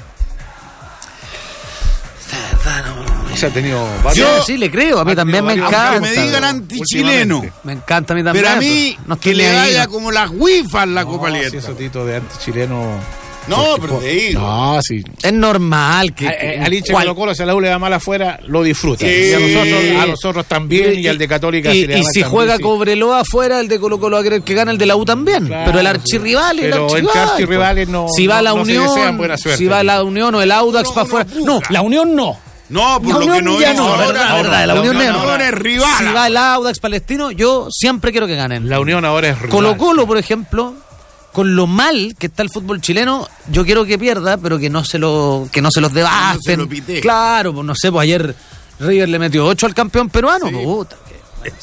O 3.34 3.38
sea, 3.38 3.48
ha 3.48 3.54
tenido 3.54 3.88
Sí, 3.88 4.04
varios. 4.04 4.46
sí, 4.46 4.58
le 4.58 4.70
creo, 4.70 5.00
a 5.00 5.06
mí 5.06 5.16
también 5.16 5.46
me 5.46 5.54
encanta. 5.54 6.00
Me 6.02 6.12
digan 6.12 6.44
antichileno. 6.44 7.42
Me 7.64 7.72
encanta 7.72 8.12
a 8.12 8.16
mí 8.18 8.24
también. 8.24 8.44
Pero 8.46 8.58
a 8.58 8.60
mí, 8.60 8.98
no 9.06 9.18
que 9.18 9.34
le 9.34 9.78
no. 9.78 9.90
como 9.90 10.12
las 10.12 10.30
wifas 10.30 10.86
la 10.90 11.06
Copa 11.06 11.30
No, 11.30 11.36
sí, 11.36 11.40
Libertadores. 11.40 11.64
eso, 11.64 11.74
Tito, 11.78 12.06
de 12.06 12.16
antichileno. 12.18 13.00
No, 13.48 13.63
Porque, 13.77 13.82
pero 13.88 13.98
te 14.00 14.08
digo. 14.10 14.42
No, 14.42 14.80
sí. 14.82 15.04
Es 15.24 15.32
normal 15.34 16.13
que. 16.13 16.25
Que- 16.27 16.60
a- 16.60 16.66
Al 16.66 16.74
hincha 16.74 16.94
Colo 16.94 17.16
Colo, 17.16 17.34
si 17.36 17.44
a 17.44 17.46
la 17.46 17.56
U 17.56 17.62
le 17.62 17.70
da 17.70 17.80
mal 17.80 17.94
afuera, 17.94 18.39
lo 18.46 18.62
disfruta. 18.63 19.06
Sí. 19.06 19.12
Y 19.30 19.34
a 19.34 19.39
nosotros, 19.39 20.04
a 20.04 20.06
nosotros 20.06 20.46
también, 20.48 21.00
y, 21.00 21.08
al 21.08 21.18
de 21.18 21.27
Católica 21.27 21.74
y, 21.74 21.82
si 21.82 21.88
le 21.88 21.94
da 21.94 22.00
y 22.00 22.04
mal 22.04 22.12
si 22.12 22.20
también, 22.22 22.32
juega 22.32 22.58
sí. 22.58 22.63
Cobreloa 22.63 23.20
afuera, 23.22 23.60
el 23.62 23.68
de 23.70 23.80
Colo 23.80 24.00
Colo 24.00 24.16
va 24.16 24.20
a 24.22 24.24
querer 24.24 24.42
que 24.42 24.54
gane 24.54 24.72
el 24.72 24.77
de 24.77 24.86
la 24.86 24.96
U 24.98 25.06
también. 25.06 25.46
Claro, 25.48 25.63
pero 25.66 25.80
el 25.80 25.88
archirrival, 25.88 26.60
el 26.60 26.74
archirrival. 26.74 27.75
pues. 27.75 27.88
no- 27.89 28.08
Si 28.10 28.27
va 28.27 28.38
no- 28.38 28.42
la 28.42 28.50
no 28.50 28.56
se 28.58 28.62
Unión, 28.63 28.88
desean 28.88 29.18
buena 29.18 29.38
suerte. 29.38 29.58
si 29.58 29.66
va 29.68 29.84
la 29.84 30.04
Unión 30.04 30.36
o 30.36 30.42
el 30.42 30.51
Audax 30.51 30.89
No, 30.89 30.94
para 30.96 31.06
afuera. 31.08 31.30
No, 31.44 31.62
la 31.70 31.82
Unión 31.82 32.16
no. 32.16 32.38
No, 32.70 33.01
por 33.01 33.08
La 33.08 33.13
lo 33.13 33.20
que 33.22 33.25
Unión 33.27 33.46
no 33.46 33.62
ya 33.62 33.72
hizo 33.74 33.82
no, 33.84 33.89
ahora. 33.94 34.08
verdad, 34.08 34.30
no, 34.30 34.36
verdad, 34.36 34.68
la 34.68 34.74
no, 34.74 34.80
Unión 34.82 34.96
no, 34.98 35.01
es- 35.04 35.10
no, 35.13 35.36
es 35.38 35.51
rival. 35.54 35.89
Si 36.00 36.04
va 36.12 36.27
el 36.27 36.36
Audax 36.36 36.79
palestino, 36.79 37.31
yo 37.31 37.70
siempre 37.72 38.12
quiero 38.12 38.27
que 38.27 38.36
ganen. 38.36 38.68
La 38.68 38.81
Unión 38.81 39.05
ahora 39.05 39.29
es 39.29 39.36
rival. 39.38 39.50
Colo 39.51 39.77
Colo, 39.77 40.05
por 40.05 40.18
ejemplo, 40.18 40.74
con 41.38 41.56
lo 41.56 41.68
mal 41.68 42.16
que 42.18 42.26
está 42.26 42.42
el 42.42 42.50
fútbol 42.50 42.82
chileno, 42.82 43.28
yo 43.52 43.64
quiero 43.64 43.86
que 43.86 44.00
pierda, 44.00 44.38
pero 44.38 44.58
que 44.58 44.72
no 44.72 44.84
se 44.84 44.98
lo, 44.98 45.48
que 45.52 45.62
no 45.62 45.70
se 45.70 45.82
los 45.82 45.94
devasten. 45.94 46.34
No 46.38 46.42
se 46.42 46.58
lo 46.58 46.68
pitee. 46.68 47.00
Claro, 47.00 47.54
pues 47.54 47.64
no 47.64 47.76
sé, 47.76 47.92
pues 47.92 48.06
ayer 48.06 48.34
River 48.80 49.08
le 49.08 49.20
metió 49.20 49.46
8 49.46 49.68
al 49.68 49.76
campeón 49.76 50.10
peruano. 50.10 50.50
pues, 50.50 50.64
puta, 50.66 50.96
que- 51.44 51.54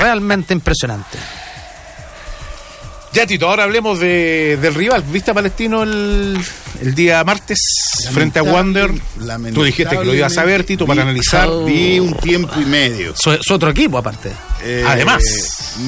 realmente 0.00 0.54
impresionante. 0.54 1.18
Ya, 3.12 3.26
Tito, 3.26 3.48
ahora 3.48 3.64
hablemos 3.64 3.98
de, 3.98 4.56
del 4.62 4.72
rival. 4.74 5.02
¿Viste 5.10 5.32
a 5.32 5.34
Palestino 5.34 5.82
el, 5.82 6.38
el 6.80 6.94
día 6.94 7.24
martes 7.24 7.58
frente 8.12 8.38
a 8.38 8.44
Wander? 8.44 8.92
Tú 9.52 9.64
dijiste 9.64 9.98
que 9.98 10.04
lo 10.04 10.14
ibas 10.14 10.38
a 10.38 10.44
ver, 10.44 10.62
Tito, 10.62 10.86
para 10.86 11.02
Vi- 11.02 11.08
analizar. 11.10 11.48
Vi 11.66 11.98
un 11.98 12.14
tiempo 12.14 12.52
y 12.60 12.64
medio. 12.66 13.14
Su, 13.16 13.36
su 13.40 13.54
otro 13.54 13.70
equipo, 13.70 13.98
aparte. 13.98 14.30
Eh, 14.62 14.84
Además. 14.86 15.22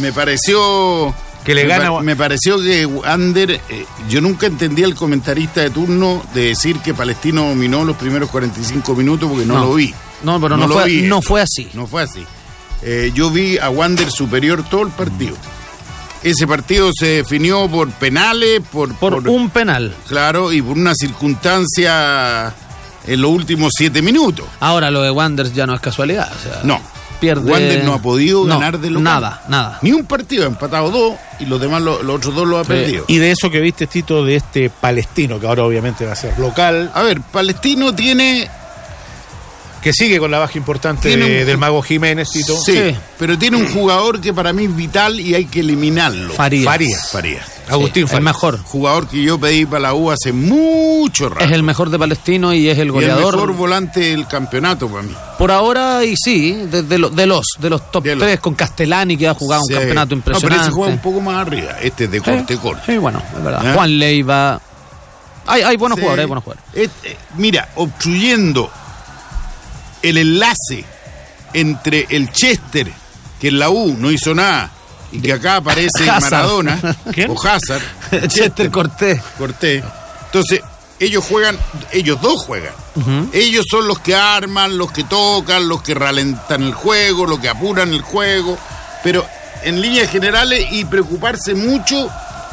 me 0.01 0.13
pareció 0.13 1.15
Que 1.47 1.55
le 1.55 1.63
me 1.63 1.69
gana- 1.69 1.91
pa- 1.93 2.03
Me 2.03 2.17
pareció 2.17 2.61
que 2.61 2.87
Ander, 3.05 3.53
eh, 3.53 3.87
yo 4.11 4.21
nunca 4.21 4.47
entendí 4.47 4.83
al 4.85 4.95
comentarista 4.95 5.61
de 5.63 5.71
turno 5.71 6.23
de 6.35 6.49
decir 6.49 6.79
que 6.81 6.93
Palestino 6.93 7.49
dominó 7.49 7.85
los 7.85 7.97
primeros 7.97 8.29
45 8.31 8.95
minutos 8.95 9.31
porque 9.31 9.47
no, 9.47 9.55
No. 9.55 9.65
lo 9.67 9.75
vi. 9.75 9.95
No, 10.23 10.41
pero 10.41 10.57
no, 10.57 10.67
lo 10.67 10.75
fue, 10.75 10.85
vi 10.87 11.03
no 11.03 11.23
fue 11.23 11.41
así. 11.41 11.69
No 11.75 11.87
fue 11.87 12.03
así. 12.03 12.25
Eh, 12.83 13.13
yo 13.15 13.31
vi 13.31 13.57
a 13.59 13.71
Wander 13.71 14.11
superior 14.11 14.63
todo 14.69 14.83
el 14.83 14.89
partido. 14.91 15.37
Ese 16.23 16.47
partido 16.47 16.91
se 16.99 17.07
definió 17.07 17.69
por 17.69 17.89
penales, 17.93 18.61
por, 18.73 18.93
Por, 18.97 19.23
por- 19.23 19.29
un 19.29 19.49
penal. 19.51 19.95
claro, 20.09 20.53
y 20.53 20.61
por 20.61 20.77
una 20.77 20.95
circunstancia 20.95 22.53
en 23.07 23.21
los 23.21 23.31
últimos 23.31 23.73
siete 23.77 24.03
minutos. 24.03 24.47
Ahora 24.61 24.91
lo 24.91 25.03
de 25.03 25.11
Wanders 25.11 25.55
ya 25.55 25.67
no 25.67 25.75
es 25.75 25.81
casualidad. 25.81 26.31
o 26.37 26.43
sea, 26.43 26.61
No. 26.65 26.81
Pierde. 27.21 27.51
Wander 27.51 27.85
no 27.85 27.95
ha 27.95 28.03
podido 28.03 28.45
No, 28.45 28.59
ganar 28.59 28.79
de 28.79 28.91
local. 28.91 29.05
Nada, 29.05 29.43
nada. 29.49 29.79
Ni 29.83 29.93
un 29.93 30.05
partido, 30.05 30.45
ha 30.45 30.47
empatado 30.47 30.91
dos 30.91 31.15
y 31.41 31.47
los 31.47 31.61
demás, 31.61 31.83
lo- 31.83 32.03
los 32.03 32.17
otros 32.17 32.35
dos 32.35 32.47
los 32.47 32.65
ha 32.65 32.69
perdido. 32.69 33.05
Y 33.09 33.19
de 33.19 33.31
eso 33.31 33.51
que 33.51 33.61
viste, 33.61 33.87
Tito, 33.87 34.25
de 34.25 34.37
este 34.37 34.71
palestino, 34.71 35.39
que 35.41 35.47
ahora 35.47 35.65
obviamente 35.65 36.05
va 36.07 36.13
a 36.13 36.17
ser 36.17 36.39
local, 36.39 36.91
A 36.95 37.03
ver, 37.03 37.21
Palestino 37.21 37.95
tiene. 37.95 38.49
que 39.83 39.93
sigue 39.93 40.19
con 40.19 40.33
la 40.33 40.39
baja 40.41 40.59
importante 40.59 41.17
de- 41.17 41.45
del 41.45 41.59
mago 41.59 41.81
Jiménez, 41.81 42.29
Tito. 42.33 42.57
Sí, 42.61 42.73
Sí. 42.73 42.97
pero 43.21 43.39
tiene 43.39 43.57
un 43.57 43.69
jugador 43.73 44.21
que 44.21 44.35
para 44.35 44.53
mí 44.53 44.65
es 44.65 44.75
vital 44.75 45.21
y 45.21 45.35
hay 45.37 45.45
que 45.45 45.61
eliminarlo. 45.61 46.33
Farías. 46.35 46.65
Farías. 46.65 47.11
Farías. 47.13 47.47
Agustín 47.69 48.07
Sí, 48.07 48.15
el 48.17 48.23
mejor. 48.23 48.59
Jugador 48.63 49.09
que 49.09 49.23
yo 49.23 49.39
pedí 49.41 49.67
para 49.67 49.81
la 49.81 49.95
U 49.95 50.11
hace 50.11 50.33
mucho 50.33 51.29
rato. 51.29 51.45
Es 51.45 51.51
el 51.53 51.63
mejor 51.63 51.91
de 51.91 51.99
Palestino 51.99 52.55
y 52.55 52.69
es 52.69 52.75
el 52.79 52.85
Y 52.87 52.89
el 52.89 52.93
goleador. 52.93 53.35
mejor 53.35 53.53
volante 53.55 54.01
del 54.01 54.27
campeonato 54.29 54.89
para 54.89 55.03
mí. 55.03 55.13
Por 55.39 55.51
ahora, 55.51 56.05
y 56.05 56.17
sí, 56.17 56.53
de, 56.53 56.83
de 56.83 56.99
lo- 56.99 57.11
de 57.11 57.27
los 57.27 57.45
de 57.59 57.71
los 57.71 57.91
top 57.91 58.05
De 58.05 58.15
los- 58.17 58.25
3 58.25 58.41
con 58.41 58.55
Castellani, 58.55 59.17
que 59.17 59.27
ha 59.29 59.35
jugado 59.35 59.63
Sí. 59.67 59.73
un 59.75 59.79
campeonato 59.81 60.15
No, 60.17 60.23
pero 60.23 60.37
impresionante. 60.37 60.63
ese 60.69 60.71
juega 60.75 60.93
un 60.93 60.99
poco 61.01 61.21
más 61.21 61.47
arriba. 61.47 61.73
Este 61.83 62.05
es 62.05 62.11
de 62.11 62.21
corte 62.21 62.55
Sí, 62.55 62.61
corte. 62.61 62.83
Sí, 62.87 62.99
bueno, 62.99 63.23
es 63.37 63.43
verdad. 63.43 63.67
¿Eh? 63.67 63.75
Juan 63.75 63.99
Leiva. 63.99 64.61
Hay, 65.49 65.63
hay 65.63 65.77
buenos 65.77 65.97
Sí. 65.97 66.03
jugadores, 66.03 66.23
hay 66.23 66.27
buenos 66.29 66.45
jugadores. 66.45 66.71
Es- 66.75 66.91
eh, 67.11 67.17
mira, 67.37 67.69
obstruyendo 67.77 68.71
el 70.03 70.19
enlace 70.19 70.85
entre 71.53 72.07
el 72.11 72.31
Chester, 72.33 72.91
que 73.41 73.49
en 73.49 73.59
la 73.59 73.71
U 73.71 73.97
no 73.99 74.11
hizo 74.11 74.35
nada, 74.35 74.71
y 75.13 75.21
que 75.21 75.33
acá 75.33 75.57
aparece. 75.57 76.05
Maradona, 76.21 76.79
¿Quién? 77.13 77.31
o 77.31 77.35
Hazard, 77.41 77.83
Chester 78.29 78.71
Cortés. 78.71 79.21
Cortés. 79.39 79.83
Entonces, 80.27 80.61
ellos 80.99 81.25
juegan, 81.25 81.59
ellos 81.93 82.21
dos 82.21 82.43
juegan. 82.43 82.73
Ellos 83.33 83.67
son 83.71 83.87
los 83.87 83.99
que 83.99 84.15
arman, 84.15 84.79
los 84.79 84.91
que 84.93 85.05
tocan, 85.05 85.69
los 85.69 85.83
que 85.83 85.95
ralentan 85.95 86.63
el 86.63 86.73
juego, 86.75 87.27
los 87.27 87.39
que 87.39 87.49
apuran 87.51 87.93
el 87.93 88.01
juego. 88.03 88.59
Pero 89.05 89.27
en 89.63 89.81
líneas 89.81 90.11
generales 90.11 90.67
y 90.73 90.85
preocuparse 90.87 91.55
mucho 91.55 92.09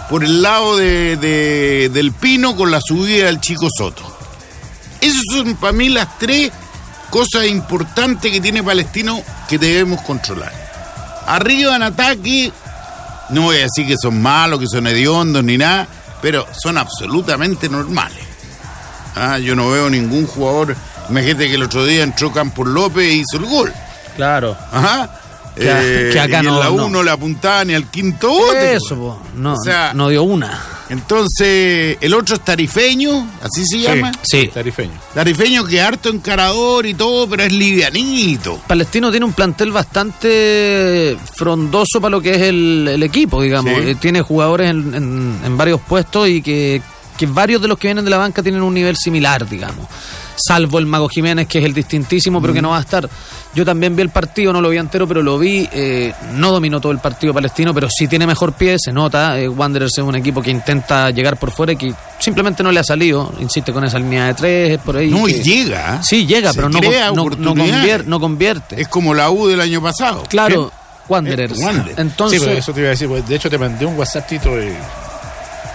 por 0.09 0.23
el 0.23 0.41
lado 0.41 0.75
de, 0.77 1.15
de- 1.17 1.89
del 1.93 2.11
Pino 2.11 2.55
con 2.57 2.69
la 2.71 2.81
subida 2.81 3.25
del 3.27 3.39
Chico 3.39 3.67
Soto. 3.75 4.03
Esas 4.99 5.21
son 5.31 5.55
para 5.55 5.71
mí 5.73 5.87
las 5.89 6.17
tres 6.19 6.51
cosas 7.09 7.45
importantes 7.47 8.31
que 8.31 8.41
tiene 8.41 8.61
Palestino 8.63 9.21
que 9.47 9.57
debemos 9.57 10.01
controlar. 10.01 10.51
Arriba 11.27 11.75
en 11.75 11.83
ataque, 11.83 12.51
no 13.29 13.43
voy 13.43 13.57
a 13.57 13.59
decir 13.61 13.87
que 13.87 13.95
son 14.01 14.21
malos, 14.21 14.59
que 14.59 14.67
son 14.67 14.85
hediondos 14.87 15.43
ni 15.43 15.57
nada, 15.57 15.87
pero 16.21 16.45
son 16.61 16.77
absolutamente 16.77 17.69
normales. 17.69 18.19
Ah, 19.15 19.37
yo 19.37 19.55
no 19.55 19.69
veo 19.69 19.89
ningún 19.89 20.25
jugador. 20.27 20.75
Imagínate 21.09 21.47
que 21.49 21.55
el 21.55 21.63
otro 21.63 21.85
día 21.85 22.03
entró 22.03 22.31
Campos 22.31 22.67
López 22.67 23.03
e 23.05 23.13
hizo 23.15 23.37
el 23.37 23.45
gol. 23.45 23.73
Claro. 24.15 24.57
Ajá. 24.71 25.09
Que- 25.55 26.09
que 26.11 26.19
acá 26.19 26.37
y 26.37 26.39
en 26.39 26.45
no- 26.45 26.59
la 26.59 26.65
no. 26.65 26.85
uno 26.85 27.03
le 27.03 27.11
apuntaba 27.11 27.63
ni 27.63 27.75
al 27.75 27.85
quinto 27.89 28.29
bote. 28.29 28.73
Eso, 28.75 28.95
pues. 28.95 28.97
po. 28.97 29.21
No, 29.35 29.53
O 29.53 29.57
sea- 29.63 29.93
no 29.93 30.09
dio 30.09 30.23
una. 30.23 30.59
Entonces, 30.89 31.97
el 32.01 32.13
otro 32.13 32.35
es 32.35 32.41
tarifeño, 32.41 33.27
así 33.41 33.65
se 33.65 33.79
llama. 33.79 34.11
Sí. 34.21 34.49
Tarifeño. 34.53 34.91
Tarifeño 35.13 35.65
que 35.65 35.77
es 35.77 35.81
harto 35.83 36.09
encarador 36.09 36.85
y 36.85 36.93
todo, 36.93 37.27
pero 37.29 37.43
es 37.43 37.51
livianito. 37.53 38.59
Palestino 38.67 39.09
tiene 39.11 39.25
un 39.25 39.33
plantel 39.33 39.71
bastante 39.71 41.17
frondoso 41.35 41.99
para 42.01 42.11
lo 42.11 42.21
que 42.21 42.31
es 42.35 42.41
el, 42.41 42.87
el 42.91 43.03
equipo, 43.03 43.41
digamos. 43.41 43.73
Sí. 43.81 43.89
Eh, 43.89 43.95
tiene 43.95 44.21
jugadores 44.21 44.69
en, 44.69 44.93
en- 44.93 45.39
en 45.43 45.57
varios 45.57 45.79
puestos 45.81 46.27
y 46.29 46.41
que, 46.41 46.81
que 47.17 47.25
varios 47.27 47.61
de 47.61 47.67
los 47.67 47.77
que 47.77 47.87
vienen 47.87 48.03
de 48.05 48.11
la 48.11 48.17
banca 48.17 48.41
tienen 48.43 48.61
un 48.61 48.73
nivel 48.73 48.95
similar, 48.97 49.47
digamos. 49.47 49.87
Salvo 50.35 50.79
el 50.79 50.85
Mago 50.85 51.07
Jiménez, 51.09 51.47
que 51.47 51.59
es 51.59 51.65
el 51.65 51.73
distintísimo, 51.73 52.41
pero 52.41 52.53
que 52.53 52.61
no 52.61 52.69
va 52.71 52.77
a 52.77 52.81
estar. 52.81 53.07
Yo 53.53 53.63
también 53.63 53.95
vi 53.95 54.01
el 54.01 54.09
partido, 54.09 54.51
no 54.51 54.61
lo 54.61 54.69
vi 54.69 54.77
entero, 54.77 55.07
pero 55.07 55.21
lo 55.21 55.37
vi. 55.37 55.69
eh, 55.71 56.11
no 56.33 56.51
dominó 56.51 56.81
todo 56.81 56.91
el 56.91 56.97
partido 56.99 57.33
palestino, 57.33 57.73
pero 57.73 57.87
sí 57.89 58.07
tiene 58.07 58.25
mejor 58.25 58.53
pie, 58.53 58.77
se 58.79 58.91
nota. 58.91 59.39
Eh, 59.39 59.47
Wanderers 59.47 59.97
es 59.97 60.03
un 60.03 60.15
equipo 60.15 60.41
que 60.41 60.49
intenta 60.49 61.11
llegar 61.11 61.37
por 61.37 61.51
fuera 61.51 61.73
y 61.73 61.75
que 61.75 61.93
simplemente 62.19 62.63
no 62.63 62.71
le 62.71 62.79
ha 62.79 62.83
salido. 62.83 63.31
Insiste 63.39 63.71
con 63.71 63.83
esa 63.83 63.99
línea 63.99 64.25
de 64.25 64.33
tres, 64.33 64.79
por 64.79 64.97
ahí. 64.97 65.09
No, 65.11 65.27
y 65.29 65.33
llega. 65.43 65.97
¿eh? 65.97 65.99
Sí, 66.01 66.25
llega, 66.25 66.51
Se 66.51 66.55
pero 66.55 66.69
no, 66.69 66.79
no, 66.79 67.23
no, 67.37 67.55
convier- 67.55 68.05
no 68.05 68.19
convierte. 68.19 68.81
Es 68.81 68.87
como 68.87 69.13
la 69.13 69.29
U 69.29 69.47
del 69.47 69.61
año 69.61 69.81
pasado. 69.83 70.23
Claro, 70.29 70.71
Wanderers. 71.07 71.59
Eh, 71.59 71.63
Wanderers. 71.63 71.99
Entonces, 71.99 72.39
sí, 72.39 72.45
pero 72.47 72.57
eso 72.59 72.73
te 72.73 72.79
iba 72.79 72.87
a 72.87 72.91
decir. 72.91 73.07
pues, 73.07 73.27
de 73.27 73.35
hecho, 73.35 73.49
te 73.51 73.57
mandé 73.59 73.85
un 73.85 73.95
WhatsApp, 73.97 74.27
Tito. 74.27 74.49
y- 74.61 74.73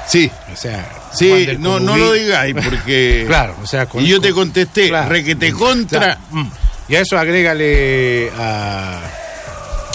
Sí, 0.09 0.31
o 0.53 0.57
sea, 0.57 0.89
sí, 1.13 1.49
no, 1.59 1.79
no 1.81 1.97
lo 1.97 2.13
digáis 2.13 2.55
porque... 2.55 3.25
Claro, 3.29 3.55
o 3.63 3.67
sea, 3.67 3.87
con- 3.87 4.03
y 4.05 4.09
yo 4.09 4.21
te 4.21 4.31
con- 4.31 4.45
contesté, 4.49 4.89
Claro. 4.89 5.09
requete 5.11 5.53
contra... 5.53 5.99
Claro, 6.01 6.21
mm. 6.31 6.47
Y 6.91 6.97
a 6.97 7.01
eso 7.01 7.19
agrégale 7.19 8.31
a, 8.39 9.01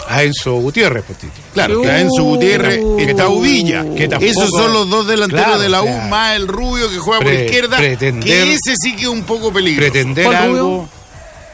a 0.09 0.23
Enzo 0.23 0.53
Gutiérrez, 0.55 1.03
pues, 1.07 1.17
Tito. 1.17 1.33
Claro, 1.53 1.81
que 1.81 1.89
a 1.89 2.01
Enzo 2.01 2.23
Gutiérrez 2.23 2.79
Uh, 2.83 2.99
está 2.99 3.27
Uvilla. 3.29 3.83
que 3.95 4.07
tampoco- 4.07 4.31
Esos 4.31 4.49
son 4.51 4.71
los 4.73 4.87
dos 4.89 5.07
delanteros 5.07 5.43
Claro, 5.45 5.59
de 5.61 5.69
la 5.69 5.81
o 5.81 5.85
U, 5.85 5.87
sea, 5.87 6.07
más 6.07 6.35
el 6.35 6.47
rubio 6.47 6.87
que 6.89 6.97
juega 6.99 7.19
por 7.21 7.31
pre- 7.31 7.45
izquierda. 7.45 7.77
pretender- 7.79 8.23
que 8.23 8.53
ese 8.53 8.75
sí 8.79 8.95
que 8.95 9.03
es 9.03 9.07
un 9.07 9.23
poco 9.23 9.51
peligroso. 9.51 9.91
Pretender 9.91 10.25
¿Cuál 10.25 10.37
algo. 10.37 10.57
Rubio? 10.59 10.89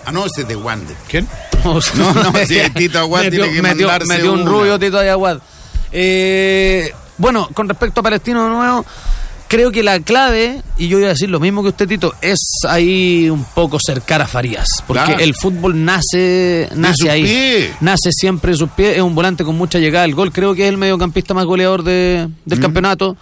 Ah, 0.06 0.12
no, 0.12 0.26
ese 0.26 0.42
es 0.42 0.48
de 0.50 0.56
Wander. 0.58 0.96
¿Quién? 1.08 1.28
No, 1.64 1.74
no, 2.14 2.34
sí, 2.46 2.60
Tito 2.76 3.00
Aguad 3.00 3.24
metió, 3.24 3.44
tiene 3.44 3.56
que 3.56 3.62
metió- 3.62 3.88
mandarse 3.88 4.14
metió 4.14 4.34
un 4.34 4.42
una. 4.42 4.52
rubio 4.52 4.80
Tito 4.80 5.00
de 5.00 5.10
Aguad. 5.10 5.40
Eh, 5.92 6.94
bueno, 7.18 7.50
con 7.54 7.68
respecto 7.70 8.00
a 8.02 8.04
Palestino 8.04 8.44
de 8.44 8.50
nuevo, 8.50 8.86
creo 9.50 9.72
que 9.72 9.84
la 9.84 10.00
clave, 10.00 10.62
y 10.78 10.88
yo 10.88 10.98
voy 10.98 11.06
a 11.08 11.10
decir 11.10 11.30
lo 11.30 11.42
mismo 11.42 11.62
que 11.64 11.70
usted, 11.70 11.88
Tito, 11.90 12.14
es 12.22 12.40
ahí 12.70 13.30
un 13.30 13.44
poco 13.44 13.78
cercar 13.86 14.22
a 14.22 14.28
Farías. 14.28 14.68
Porque 14.88 15.04
Claro. 15.04 15.20
el 15.20 15.36
fútbol 15.36 15.84
nace, 15.84 16.70
nace 16.76 17.10
ahí. 17.10 17.70
Nace 17.82 18.12
siempre 18.14 18.52
de 18.54 18.58
sus 18.58 18.70
pies. 18.70 18.96
Es 18.96 19.02
un 19.02 19.14
volante 19.16 19.44
con 19.44 19.58
mucha 19.58 19.80
llegada 19.80 20.06
al 20.06 20.14
gol. 20.16 20.32
Creo 20.32 20.56
que 20.56 20.64
es 20.64 20.70
el 20.70 20.78
mediocampista 20.78 21.34
más 21.34 21.44
goleador 21.46 21.84
de- 21.84 22.30
del 22.46 22.60
campeonato. 22.62 23.18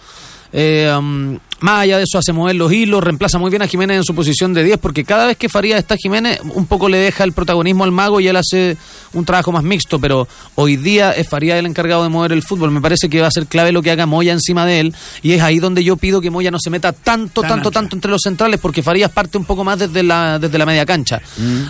Eh, 0.52 0.94
um, 0.96 1.38
más 1.60 1.82
allá 1.82 1.98
de 1.98 2.04
eso, 2.04 2.18
hace 2.18 2.32
mover 2.32 2.56
los 2.56 2.72
hilos, 2.72 3.02
reemplaza 3.02 3.38
muy 3.38 3.50
bien 3.50 3.62
a 3.62 3.66
Jiménez 3.66 3.98
en 3.98 4.04
su 4.04 4.14
posición 4.14 4.54
de 4.54 4.62
10, 4.64 4.78
porque 4.78 5.04
cada 5.04 5.26
vez 5.26 5.36
que 5.36 5.48
Farías 5.48 5.78
está 5.78 5.96
Jiménez, 5.96 6.40
un 6.54 6.66
poco 6.66 6.88
le 6.88 6.98
deja 6.98 7.24
el 7.24 7.32
protagonismo 7.32 7.84
al 7.84 7.92
mago 7.92 8.20
y 8.20 8.28
él 8.28 8.36
hace 8.36 8.76
un 9.12 9.24
trabajo 9.24 9.52
más 9.52 9.64
mixto, 9.64 9.98
pero 9.98 10.28
hoy 10.54 10.76
día 10.76 11.12
es 11.12 11.28
Farías 11.28 11.58
el 11.58 11.66
encargado 11.66 12.02
de 12.02 12.08
mover 12.08 12.32
el 12.32 12.42
fútbol. 12.42 12.70
Me 12.70 12.80
parece 12.80 13.08
que 13.08 13.20
va 13.20 13.26
a 13.26 13.30
ser 13.30 13.46
clave 13.46 13.72
lo 13.72 13.82
que 13.82 13.90
haga 13.90 14.06
Moya 14.06 14.32
encima 14.32 14.64
de 14.66 14.80
él, 14.80 14.94
y 15.22 15.32
es 15.32 15.42
ahí 15.42 15.58
donde 15.58 15.84
yo 15.84 15.96
pido 15.96 16.20
que 16.20 16.30
Moya 16.30 16.50
no 16.50 16.58
se 16.60 16.70
meta 16.70 16.92
tanto, 16.92 17.42
Tan 17.42 17.50
tanto, 17.50 17.70
tanto 17.70 17.96
entre 17.96 18.10
los 18.10 18.20
centrales, 18.22 18.60
porque 18.60 18.82
Farías 18.82 19.10
parte 19.10 19.38
un 19.38 19.44
poco 19.44 19.64
más 19.64 19.78
desde 19.78 20.02
la, 20.02 20.38
desde 20.38 20.58
la 20.58 20.66
media 20.66 20.86
cancha. 20.86 21.20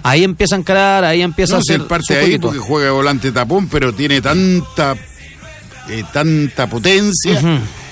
Ahí 0.02 0.24
empieza 0.24 0.54
a 0.54 0.58
encarar, 0.58 1.04
ahí 1.04 1.22
empieza 1.22 1.48
Mm. 1.48 1.50
No 1.52 1.56
a 1.56 1.60
hacer 1.60 1.86
parte 1.86 2.14
su 2.14 2.14
ahí 2.14 2.38
porque 2.38 2.58
juega 2.58 2.90
volante 2.90 3.32
tapón, 3.32 3.68
pero 3.68 3.94
tiene 3.94 4.20
tanta 4.20 4.94
eh, 5.88 6.04
tanta 6.12 6.66
potencia 6.68 7.40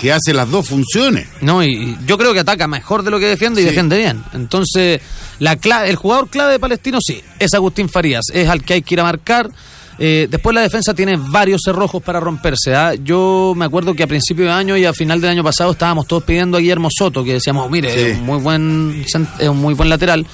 que 0.01 0.13
hace 0.13 0.33
las 0.35 0.51
dos 0.51 0.69
funciones. 0.69 1.27
No, 1.41 1.63
y 1.63 1.69
y 1.69 1.99
yo 2.07 2.17
creo 2.19 2.33
que 2.35 2.41
ataca 2.41 2.67
mejor 2.67 3.03
de 3.03 3.11
lo 3.11 3.19
que 3.19 3.27
defiende 3.27 3.61
y 3.61 3.65
Sí. 3.65 3.69
defiende 3.71 3.97
bien. 3.99 4.23
Entonces, 4.35 5.01
la 5.39 5.57
clave, 5.57 5.91
el 5.91 5.97
jugador 5.97 6.29
clave 6.29 6.53
de 6.53 6.59
Palestino 6.59 6.99
sí, 7.01 7.21
es 7.39 7.53
Agustín 7.55 7.89
Farías, 7.89 8.25
es 8.33 8.49
al 8.49 8.63
que 8.63 8.75
hay 8.75 8.83
que 8.83 8.95
ir 8.95 9.01
a 9.01 9.05
marcar. 9.05 9.51
Eh, 9.99 10.29
después 10.31 10.53
la 10.55 10.61
defensa 10.61 10.93
tiene 10.93 11.17
varios 11.17 11.63
cerrojos 11.65 12.03
para 12.03 12.21
romperse. 12.21 12.75
¿ah? 12.75 12.93
Yo 13.03 13.55
me 13.57 13.65
acuerdo 13.65 13.95
que 13.95 14.03
a 14.03 14.07
principio 14.07 14.45
de 14.45 14.51
año 14.51 14.77
y 14.77 14.85
a 14.85 14.93
final 14.93 15.23
del 15.23 15.31
año 15.31 15.43
pasado 15.43 15.73
estábamos 15.73 16.07
todos 16.07 16.23
pidiendo 16.25 16.59
a 16.59 16.61
Guillermo 16.61 16.89
Soto, 16.91 17.25
que 17.25 17.33
decíamos, 17.33 17.71
mire, 17.71 17.91
Sí. 17.95 18.01
es 18.11 18.19
un 18.19 18.27
muy 18.27 18.39
buen 18.39 19.05
es 19.39 19.49
un 19.49 19.57
muy 19.57 19.73
buen 19.73 19.89
lateral. 19.89 20.27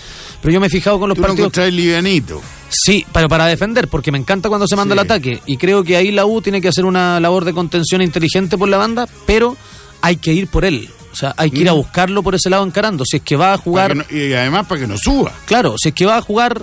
Pero 0.42 0.52
yo 0.52 0.60
me 0.60 0.66
he 0.66 0.70
fijado 0.70 0.98
con 0.98 1.08
los 1.08 1.16
Tú 1.16 1.22
partidos. 1.22 1.56
livianito. 1.72 2.42
Sí, 2.68 3.06
pero 3.12 3.28
para 3.28 3.46
defender, 3.46 3.88
porque 3.88 4.10
me 4.12 4.18
encanta 4.18 4.48
cuando 4.48 4.66
se 4.66 4.76
manda 4.76 4.94
Sí. 4.94 4.98
el 4.98 5.04
ataque. 5.04 5.40
Y 5.46 5.56
creo 5.56 5.82
que 5.84 5.96
ahí 5.96 6.10
la 6.10 6.26
U 6.26 6.42
tiene 6.42 6.60
que 6.60 6.68
hacer 6.68 6.84
una 6.84 7.18
labor 7.20 7.44
de 7.44 7.52
contención 7.54 8.02
inteligente 8.02 8.58
por 8.58 8.68
la 8.68 8.76
banda, 8.76 9.06
pero 9.26 9.56
hay 10.02 10.16
que 10.16 10.32
ir 10.34 10.48
por 10.48 10.64
él. 10.64 10.90
O 11.12 11.14
sea, 11.16 11.34
hay 11.36 11.50
que 11.50 11.60
ir 11.60 11.68
a 11.68 11.72
buscarlo 11.72 12.22
por 12.22 12.34
ese 12.34 12.50
lado 12.50 12.64
encarando. 12.66 13.04
Si 13.06 13.18
es 13.18 13.22
que 13.22 13.36
va 13.36 13.52
a 13.52 13.58
jugar, 13.58 13.94
no- 13.96 14.04
y 14.10 14.32
además 14.32 14.66
para 14.66 14.80
que 14.80 14.86
no 14.86 14.96
suba. 14.98 15.32
claro, 15.46 15.76
si 15.78 15.90
es 15.90 15.94
que 15.94 16.06
va 16.06 16.16
a 16.16 16.22
jugar 16.22 16.62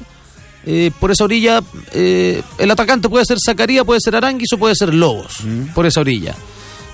eh, 0.65 0.91
por 0.99 1.09
esa 1.11 1.23
orilla, 1.23 1.61
eh, 1.93 2.41
el 2.57 2.69
atacante 2.71 3.07
puede 3.07 3.23
ser 3.25 3.37
Zacarías, 3.43 3.85
puede 3.85 4.01
ser 4.01 4.15
Aranguis 4.17 4.51
o 4.53 4.57
puede 4.57 4.75
ser 4.75 4.93
Lobos, 4.93 5.37
por 5.73 5.85
esa 5.85 6.01
orilla. 6.01 6.35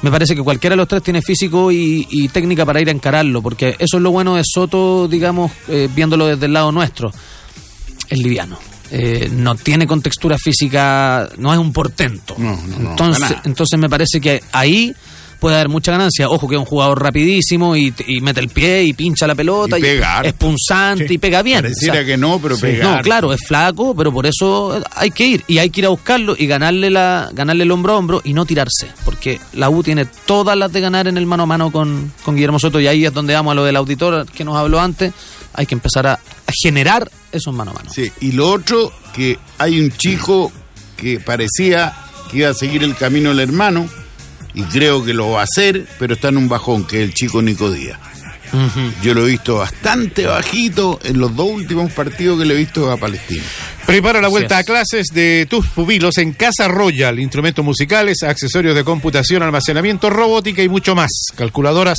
Me 0.06 0.12
parece 0.12 0.36
que 0.36 0.44
cualquiera 0.44 0.76
de 0.76 0.78
los 0.78 0.88
tres 0.88 1.02
tiene 1.02 1.20
físico 1.24 1.72
y, 1.72 2.06
y 2.12 2.28
técnica 2.28 2.64
para 2.64 2.80
ir 2.80 2.90
a 2.90 2.92
encararlo, 2.92 3.42
porque 3.42 3.76
eso 3.80 3.98
es 3.98 4.04
lo 4.04 4.12
bueno 4.12 4.36
de 4.36 4.44
Soto, 4.46 5.08
digamos, 5.08 5.52
eh, 5.68 5.90
viéndolo 5.96 6.28
desde 6.28 6.46
el 6.46 6.54
lado 6.54 6.72
nuestro. 6.72 7.12
Es 8.08 8.20
liviano. 8.20 8.60
Eh, 8.92 9.32
no 9.34 9.56
tiene 9.56 9.88
contextura 9.88 10.38
física, 10.38 11.28
no 11.40 11.52
es 11.52 11.58
un 11.58 11.74
portento. 11.74 12.36
No, 12.38 12.56
no, 12.56 12.78
no, 12.78 12.90
entonces, 12.92 13.36
entonces 13.46 13.80
me 13.80 13.90
parece 13.90 14.22
que 14.22 14.44
ahí 14.52 14.94
puede 15.40 15.56
haber 15.56 15.70
mucha 15.70 15.92
ganancia. 15.92 16.30
Ojo 16.30 16.48
que 16.48 16.56
es 16.56 16.60
un 16.60 16.66
jugador 16.66 17.02
rapidísimo 17.02 17.76
y, 17.76 17.94
y 18.08 18.22
mete 18.22 18.40
el 18.40 18.50
pie 18.50 18.84
y 18.84 18.94
pincha 18.94 19.28
la 19.28 19.36
pelota 19.36 19.78
Y 19.78 19.82
pega 19.82 20.22
es 20.22 20.34
punzante 20.34 21.08
Sí. 21.08 21.14
y 21.16 21.18
pega 21.18 21.42
bien. 21.42 21.62
Pareciera 21.62 21.94
O 21.94 21.96
sea, 21.98 22.06
que 22.06 22.18
no, 22.18 22.40
pero 22.42 22.56
sí. 22.56 22.62
pega. 22.64 22.96
no, 22.98 23.02
claro, 23.02 23.34
es 23.34 23.42
flaco, 23.48 23.96
pero 23.96 24.12
por 24.12 24.26
eso 24.26 24.82
hay 24.96 25.12
que 25.12 25.26
ir. 25.26 25.44
Y 25.48 25.58
hay 25.60 25.70
que 25.70 25.82
ir 25.82 25.86
a 25.86 25.90
buscarlo 25.90 26.36
y 26.38 26.48
ganarle 26.48 26.90
la 26.90 27.30
ganarle 27.34 27.64
el 27.64 27.72
hombro 27.72 27.94
a 27.94 27.98
hombro 27.98 28.22
y 28.24 28.34
no 28.34 28.46
tirarse. 28.46 28.88
Porque 29.04 29.40
la 29.54 29.70
U 29.70 29.84
tiene 29.84 30.06
todas 30.26 30.58
las 30.58 30.72
de 30.72 30.82
ganar 30.82 31.08
en 31.08 31.18
el 31.18 31.26
mano 31.26 31.44
a 31.44 31.46
mano 31.46 31.72
con, 31.72 32.12
con 32.24 32.36
Guillermo 32.36 32.60
Soto. 32.60 32.80
Y 32.80 32.88
ahí 32.88 33.06
es 33.06 33.14
donde 33.14 33.34
vamos 33.34 33.52
a 33.52 33.56
lo 33.56 33.64
del 33.66 33.76
auditor 33.76 34.26
que 34.26 34.44
nos 34.44 34.56
habló 34.58 34.80
antes. 34.80 35.14
Hay 35.54 35.66
que 35.66 35.76
empezar 35.76 36.06
a, 36.08 36.14
a 36.14 36.52
generar 36.62 37.10
esos 37.32 37.54
mano 37.54 37.72
a 37.72 37.76
mano. 37.76 37.90
Sí, 37.94 38.12
y 38.22 38.32
lo 38.34 38.50
otro, 38.52 38.92
que 39.14 39.38
hay 39.58 39.80
un 39.80 39.92
chico 39.92 40.52
que 40.98 41.20
parecía 41.20 41.94
que 42.32 42.38
iba 42.40 42.50
a 42.50 42.54
seguir 42.54 42.84
el 42.84 42.96
camino 42.96 43.30
del 43.30 43.40
hermano, 43.40 43.88
y 44.56 44.64
creo 44.64 45.04
que 45.04 45.14
lo 45.14 45.32
va 45.32 45.42
a 45.42 45.44
hacer, 45.44 45.86
pero 46.00 46.14
está 46.16 46.30
en 46.30 46.38
un 46.38 46.48
bajón, 46.48 46.86
que 46.86 47.04
es 47.04 47.10
el 47.10 47.14
chico 47.14 47.42
Nico 47.42 47.70
Díaz. 47.70 48.00
Yo 49.02 49.14
lo 49.14 49.26
he 49.26 49.32
visto 49.32 49.58
bastante 49.58 50.26
bajito 50.26 51.00
en 51.04 51.20
los 51.20 51.36
dos 51.36 51.50
últimos 51.50 51.92
partidos 51.92 52.40
que 52.40 52.46
le 52.46 52.54
he 52.54 52.58
visto 52.58 52.90
a 52.90 52.96
Palestina. 52.96 53.44
Prepara 53.86 54.22
la 54.22 54.30
vuelta 54.30 54.58
a 54.58 54.60
es. 54.62 54.66
clases 54.66 55.08
de 55.14 55.46
tus 55.50 55.68
pupilos 55.68 56.18
en 56.20 56.32
Casa 56.34 56.68
Royal. 56.68 57.20
Instrumentos 57.20 57.66
musicales, 57.66 58.24
accesorios 58.24 58.74
de 58.76 58.84
computación, 58.84 59.44
almacenamiento, 59.44 60.10
robótica 60.10 60.64
y 60.64 60.70
mucho 60.70 60.96
más. 60.96 61.12
Calculadoras 61.36 61.98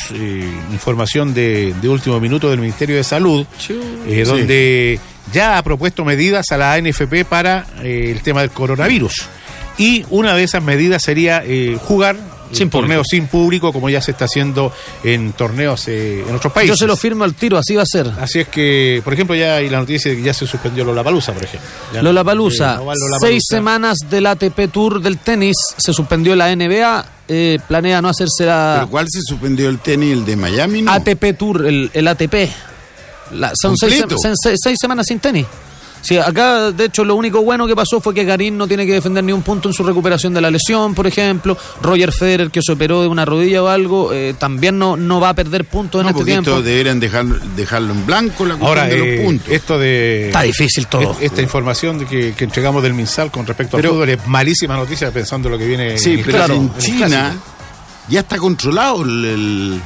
información 0.72 1.36
de, 1.36 1.76
de 1.80 1.88
último 1.90 2.20
minuto 2.20 2.50
del 2.50 2.60
Ministerio 2.60 2.96
de 2.96 3.04
Salud, 3.04 3.46
donde 4.26 5.00
ya 5.32 5.60
ha 5.60 5.64
propuesto 5.64 6.04
medidas 6.04 6.52
a 6.52 6.58
la 6.58 6.74
ANFP 6.74 7.26
para 7.26 7.68
el 7.84 8.22
tema 8.24 8.42
del 8.42 8.50
coronavirus. 8.50 9.14
Y 9.78 10.06
una 10.10 10.36
de 10.36 10.44
esas 10.44 10.64
medidas 10.64 11.02
sería 11.04 11.44
eh, 11.46 11.78
jugar 11.82 12.16
Sin 12.54 12.64
sin 12.64 12.70
torneos 12.70 13.06
sin 13.10 13.28
público, 13.28 13.74
como 13.74 13.90
ya 13.90 14.02
se 14.02 14.12
está 14.12 14.26
haciendo 14.26 14.72
en 15.04 15.34
torneos 15.34 15.88
eh, 15.88 16.24
en 16.28 16.36
otros 16.36 16.54
países. 16.54 16.76
Yo 16.78 16.78
se 16.78 16.88
lo 16.88 16.96
firmo 16.96 17.24
al 17.24 17.34
tiro, 17.34 17.58
así 17.58 17.76
va 17.76 17.84
a 17.84 17.86
ser. 17.86 18.10
Así 18.20 18.40
es 18.40 18.48
que, 18.48 19.02
por 19.04 19.14
ejemplo, 19.14 19.36
ya 19.36 19.56
hay 19.56 19.70
la 19.70 19.80
noticia 19.80 20.12
de 20.12 20.18
que 20.18 20.24
ya 20.24 20.34
se 20.34 20.48
suspendió 20.48 20.84
Lollapalooza, 20.86 21.34
por 21.34 21.44
ejemplo. 21.44 21.68
Ya 21.94 22.02
Palusa, 22.24 22.74
eh, 22.74 22.78
no 22.78 22.84
Lollapalooza. 22.84 23.20
seis 23.28 23.44
semanas 23.50 23.98
del 24.10 24.26
ATP 24.28 24.68
Tour 24.72 25.02
del 25.02 25.18
tenis, 25.18 25.56
se 25.78 25.94
suspendió 25.94 26.36
la 26.36 26.56
NBA, 26.56 27.06
eh, 27.28 27.60
planea 27.68 28.02
no 28.02 28.10
hacerse 28.10 28.46
la 28.46 28.74
¿Pero 28.80 28.90
cuál 28.90 29.08
se 29.10 29.20
suspendió 29.22 29.70
el 29.70 29.80
tenis? 29.80 30.14
¿El 30.14 30.26
de 30.26 30.36
Miami? 30.36 30.82
No. 30.84 30.92
ATP 30.92 31.34
Tour, 31.38 31.66
el, 31.66 31.90
el 31.94 32.08
ATP. 32.08 32.50
La- 33.32 33.52
son 33.60 33.76
seis 33.78 34.78
semanas 34.80 35.06
sin 35.08 35.20
tenis. 35.20 35.46
Sí, 36.04 36.18
acá, 36.18 36.72
de 36.74 36.84
hecho, 36.86 37.06
lo 37.06 37.16
único 37.16 37.42
bueno 37.42 37.66
que 37.66 37.76
pasó 37.78 38.02
fue 38.02 38.14
que 38.14 38.26
Garín 38.26 38.58
no 38.58 38.68
tiene 38.68 38.86
que 38.86 38.92
defender 38.92 39.24
ni 39.24 39.32
un 39.32 39.42
punto 39.42 39.70
en 39.70 39.74
su 39.74 39.84
recuperación 39.84 40.34
de 40.34 40.42
la 40.42 40.52
lesión, 40.52 40.94
por 40.94 41.08
ejemplo. 41.08 41.58
Roger 41.82 42.12
Federer, 42.12 42.52
que 42.52 42.62
se 42.62 42.74
operó 42.74 43.02
de 43.02 43.08
una 43.08 43.24
rodilla 43.24 43.64
o 43.64 43.68
algo, 43.70 44.12
eh, 44.12 44.36
también 44.38 44.78
no, 44.78 44.98
no 44.98 45.22
va 45.22 45.30
a 45.30 45.34
perder 45.34 45.64
puntos 45.64 46.02
en 46.02 46.08
No, 46.08 46.12
este 46.12 46.26
tiempo. 46.26 46.50
esto 46.50 46.62
deberían 46.62 47.00
dejar, 47.00 47.26
dejarlo 47.56 47.94
en 47.94 48.06
blanco 48.06 48.44
la 48.46 48.56
cuestión 48.58 48.68
Ahora, 48.68 48.86
de 48.86 48.96
eh, 48.96 49.16
los 49.16 49.26
puntos. 49.26 49.48
esto 49.50 49.80
de... 49.80 50.26
Está 50.28 50.42
difícil 50.42 50.88
todo. 50.88 51.12
est- 51.14 51.22
Esta 51.24 51.42
información 51.42 51.98
de 52.00 52.06
que, 52.06 52.34
que 52.34 52.44
entregamos 52.44 52.84
del 52.84 52.94
MinSal 52.94 53.32
con 53.32 53.48
respecto 53.48 53.78
Pero- 53.78 53.92
al 53.92 53.96
fútbol 53.96 54.10
es 54.10 54.28
malísima 54.28 54.76
noticia 54.76 55.10
pensando 55.12 55.48
lo 55.48 55.58
que 55.58 55.66
viene 55.66 55.98
Sí, 55.98 56.16
en 56.16 56.24
pero 56.26 56.38
claro, 56.38 56.54
en 56.56 56.78
China 56.80 57.34
ya 58.10 58.20
está 58.20 58.38
controlado 58.38 59.04
el, 59.04 59.24
el, 59.24 59.82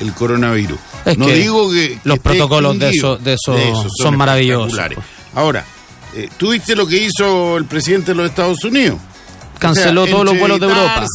el 0.00 0.12
coronavirus. 0.12 0.78
Es 1.06 1.16
no 1.16 1.24
que 1.24 1.34
digo 1.34 1.70
que, 1.70 1.88
que 1.94 2.00
los 2.04 2.18
protocolos 2.18 2.78
de 2.78 2.90
eso- 2.90 3.16
de 3.16 3.32
eso 3.32 3.56
son 4.02 4.18
maravillosos. 4.18 4.78
Ahora, 5.34 5.64
eh, 6.14 6.28
tú 6.36 6.50
viste 6.50 6.74
lo 6.74 6.86
que 6.86 6.96
hizo 6.96 7.56
el 7.56 7.66
presidente 7.66 8.12
de 8.12 8.16
los 8.16 8.28
Estados 8.28 8.62
Unidos. 8.64 8.98
Canceló 9.58 10.02
O 10.02 10.04
sea, 10.06 10.14
todos 10.14 10.24
los 10.24 10.38
vuelos 10.38 10.60
de 10.60 10.66
Europa. 10.66 11.06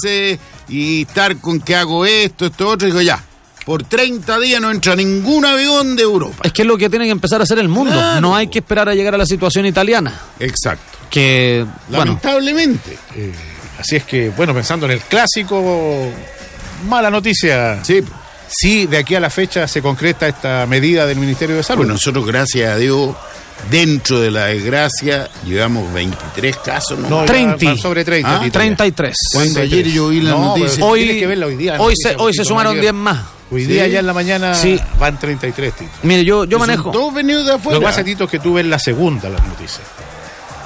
Y 0.68 1.04
estar 1.04 1.38
con 1.38 1.60
que 1.60 1.76
hago 1.76 2.06
esto, 2.06 2.46
esto, 2.46 2.70
otro. 2.70 2.88
Dijo 2.88 3.02
ya, 3.02 3.22
por 3.66 3.84
30 3.84 4.40
días 4.40 4.62
no 4.62 4.72
entra 4.72 4.96
ningún 4.96 5.46
avión 5.46 5.96
de 5.96 6.04
Europa. 6.04 6.42
Es 6.44 6.54
que 6.54 6.62
es 6.62 6.68
lo 6.68 6.78
que 6.78 6.90
tiene 6.90 7.06
que 7.06 7.12
empezar 7.12 7.42
a 7.42 7.44
hacer 7.44 7.60
el 7.60 7.68
mundo. 7.68 7.94
Claro. 7.94 8.22
No 8.22 8.36
hay 8.36 8.48
que 8.48 8.60
esperar 8.60 8.88
a 8.90 8.96
llegar 8.96 9.16
a 9.16 9.18
la 9.18 9.26
situación 9.26 9.66
italiana. 9.66 10.14
Exacto. 10.40 10.98
Que, 11.10 11.66
bueno, 11.90 12.06
Lamentablemente. 12.06 12.98
Eh, 13.16 13.34
así 13.80 13.96
es 13.96 14.04
que, 14.04 14.30
bueno, 14.30 14.54
pensando 14.54 14.86
en 14.86 14.94
el 14.94 15.02
clásico, 15.02 16.12
mala 16.88 17.10
noticia. 17.10 17.84
Sí. 17.84 18.04
Si 18.48 18.86
de 18.86 18.98
aquí 19.00 19.16
a 19.16 19.20
la 19.20 19.32
fecha 19.32 19.68
se 19.68 19.82
concreta 19.82 20.28
esta 20.28 20.66
medida 20.68 21.08
del 21.08 21.18
Ministerio 21.18 21.56
de 21.56 21.64
Salud. 21.64 21.80
Bueno, 21.80 21.94
nosotros, 21.94 22.26
gracias 22.26 22.72
a 22.72 22.78
Dios, 22.78 23.16
dentro 23.70 24.20
de 24.20 24.32
la 24.32 24.46
desgracia, 24.46 25.30
llevamos 25.46 25.92
23 25.94 26.58
casos. 26.58 27.00
¿no? 27.00 27.10
no, 27.10 27.20
ya 27.22 27.26
30. 27.26 27.66
van 27.66 27.78
sobre 27.78 28.06
30. 28.06 28.30
Ah, 28.30 28.34
Tito, 28.40 28.46
ya. 28.46 28.52
33. 28.52 29.18
Cuando 29.34 29.60
ayer 29.62 29.88
yo 29.88 30.10
vi 30.10 30.22
la 30.22 30.32
No, 30.32 30.58
noticia. 30.58 30.86
Hoy, 30.86 31.00
tienes 31.02 31.20
que 31.22 31.28
verla 31.28 31.46
hoy 31.48 31.56
día, 31.56 31.74
hoy 31.74 31.94
noticia, 31.94 32.10
se, 32.12 32.16
hoy 32.18 32.34
se 32.34 32.46
sumaron 32.46 32.72
ayer. 32.74 32.82
10 32.84 32.94
más. 32.94 33.20
Hoy 33.52 33.62
Sí. 33.66 33.72
día 33.74 33.88
ya 33.88 34.00
en 34.00 34.08
la 34.08 34.14
mañana 34.14 34.56
Sí. 34.56 34.80
van 35.00 35.20
33, 35.20 35.74
Tito. 35.76 35.92
Mire, 36.04 36.26
yo, 36.26 36.46
yo 36.46 36.58
manejo. 36.60 36.92
Todos 36.92 37.14
venidos 37.14 37.46
de 37.46 37.52
Lo 37.52 37.58
afuera. 37.58 37.80
que 37.80 37.86
pasa, 37.86 38.04
Tito, 38.04 38.24
es 38.26 38.30
que 38.32 38.40
tú 38.40 38.54
ves 38.56 38.66
la 38.66 38.80
segunda 38.80 39.30
las 39.30 39.46
noticias. 39.48 39.82